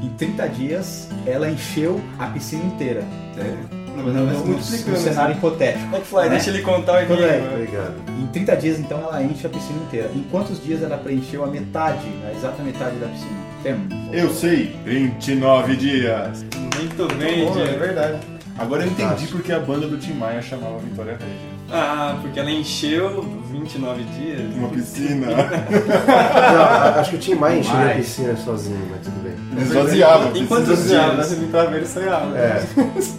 Em 0.00 0.10
30 0.10 0.46
dias 0.50 1.08
ela 1.26 1.50
encheu 1.50 2.00
a 2.20 2.28
piscina 2.28 2.62
inteira. 2.64 3.02
Não, 3.36 3.81
Mas 3.96 4.04
no- 4.06 4.12
vai 4.26 4.34
no- 4.34 4.46
multiplicando, 4.46 4.90
no 4.90 4.96
cenário 4.96 5.36
hipotético. 5.36 5.84
McFly, 5.94 6.28
deixa 6.30 6.50
ele 6.50 6.62
contar 6.62 6.92
o 6.94 6.98
enigma. 6.98 7.52
Obrigado. 7.54 7.94
Em 8.20 8.26
30 8.28 8.56
dias, 8.56 8.78
então, 8.78 8.98
ela 9.00 9.22
enche 9.22 9.46
a 9.46 9.50
piscina 9.50 9.78
inteira. 9.86 10.10
Em 10.14 10.22
quantos 10.30 10.62
dias 10.62 10.82
ela 10.82 10.96
preencheu 10.96 11.44
a 11.44 11.46
metade, 11.46 12.06
a 12.28 12.32
exata 12.36 12.62
metade 12.62 12.96
da 12.96 13.06
piscina? 13.08 13.42
Tempo. 13.62 13.94
Eu 14.12 14.30
sei, 14.30 14.74
29 14.84 15.76
dias. 15.76 16.44
Muito 16.76 17.14
bem, 17.16 17.46
é 17.46 17.76
verdade. 17.78 18.18
Agora 18.58 18.82
eu 18.84 18.88
entendi 18.90 19.26
porque 19.28 19.52
a 19.52 19.58
banda 19.60 19.86
do 19.86 19.96
Tim 19.96 20.12
Maia 20.14 20.42
chamava 20.42 20.78
Vitória 20.78 21.12
Regia. 21.12 21.61
Ah, 21.74 22.18
porque 22.20 22.38
ela 22.38 22.50
encheu 22.50 23.22
29 23.50 24.02
dias. 24.04 24.54
Uma 24.54 24.68
piscina. 24.68 25.26
Não, 25.32 27.00
acho 27.00 27.10
que 27.10 27.16
o 27.16 27.18
Tim 27.18 27.34
Maia 27.36 27.60
encheu 27.60 27.78
a 27.80 27.94
piscina 27.94 28.36
sozinho, 28.36 28.86
mas 28.90 29.00
tudo 29.00 29.22
bem. 29.22 29.32
Esvaziava. 29.62 30.28
Esses 30.36 30.48
dias, 30.88 30.90
dias? 31.14 31.26
Você 31.26 31.36
ver 31.70 31.82
isso 31.82 31.98
aí, 31.98 32.08
ah, 32.08 32.30
É, 32.36 32.62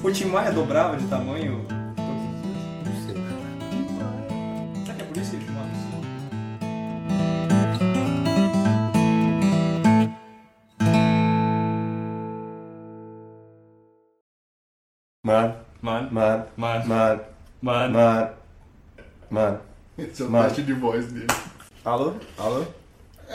O 0.08 0.12
Tim 0.12 0.26
Maia 0.26 0.52
dobrava 0.52 0.96
de 0.98 1.06
tamanho 1.08 1.66
todos 1.66 2.08
os 2.08 2.86
não 2.86 2.94
sei. 3.08 3.16
dias? 3.16 4.86
Será 4.86 4.94
que 4.98 5.04
Mano, 19.34 19.34
Mano, 19.34 19.34
mano, 19.34 19.34
mano, 19.34 19.34
mano, 19.34 19.34
mano. 19.34 19.34
mano, 19.34 19.42
mano. 19.42 19.60
Esse 19.98 20.22
é 20.22 20.26
o 20.26 20.30
Mas- 20.30 20.46
teste 20.48 20.62
de 20.64 20.74
voz 20.74 21.06
dele. 21.12 21.28
Alô? 21.84 22.14
Alô? 22.38 22.66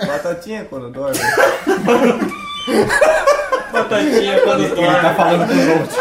Batatinha 0.07 0.65
quando 0.65 0.91
dorme. 0.93 1.19
Batatinha 3.73 4.41
quando 4.43 4.63
Ele 4.65 4.77
tá 4.77 4.83
dorme. 5.03 5.17
falando 5.17 5.47
com 5.49 5.55
os 5.55 5.69
outros. 5.69 5.97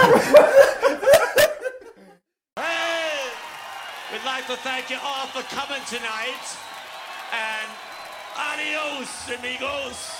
Hey! 2.58 3.32
We'd 4.12 4.26
like 4.26 4.46
to 4.48 4.58
thank 4.58 4.90
you 4.92 5.00
all 5.04 5.28
for 5.28 5.44
coming 5.44 5.82
tonight. 5.90 6.58
And 7.34 7.68
adios, 8.38 9.10
amigos. 9.38 10.17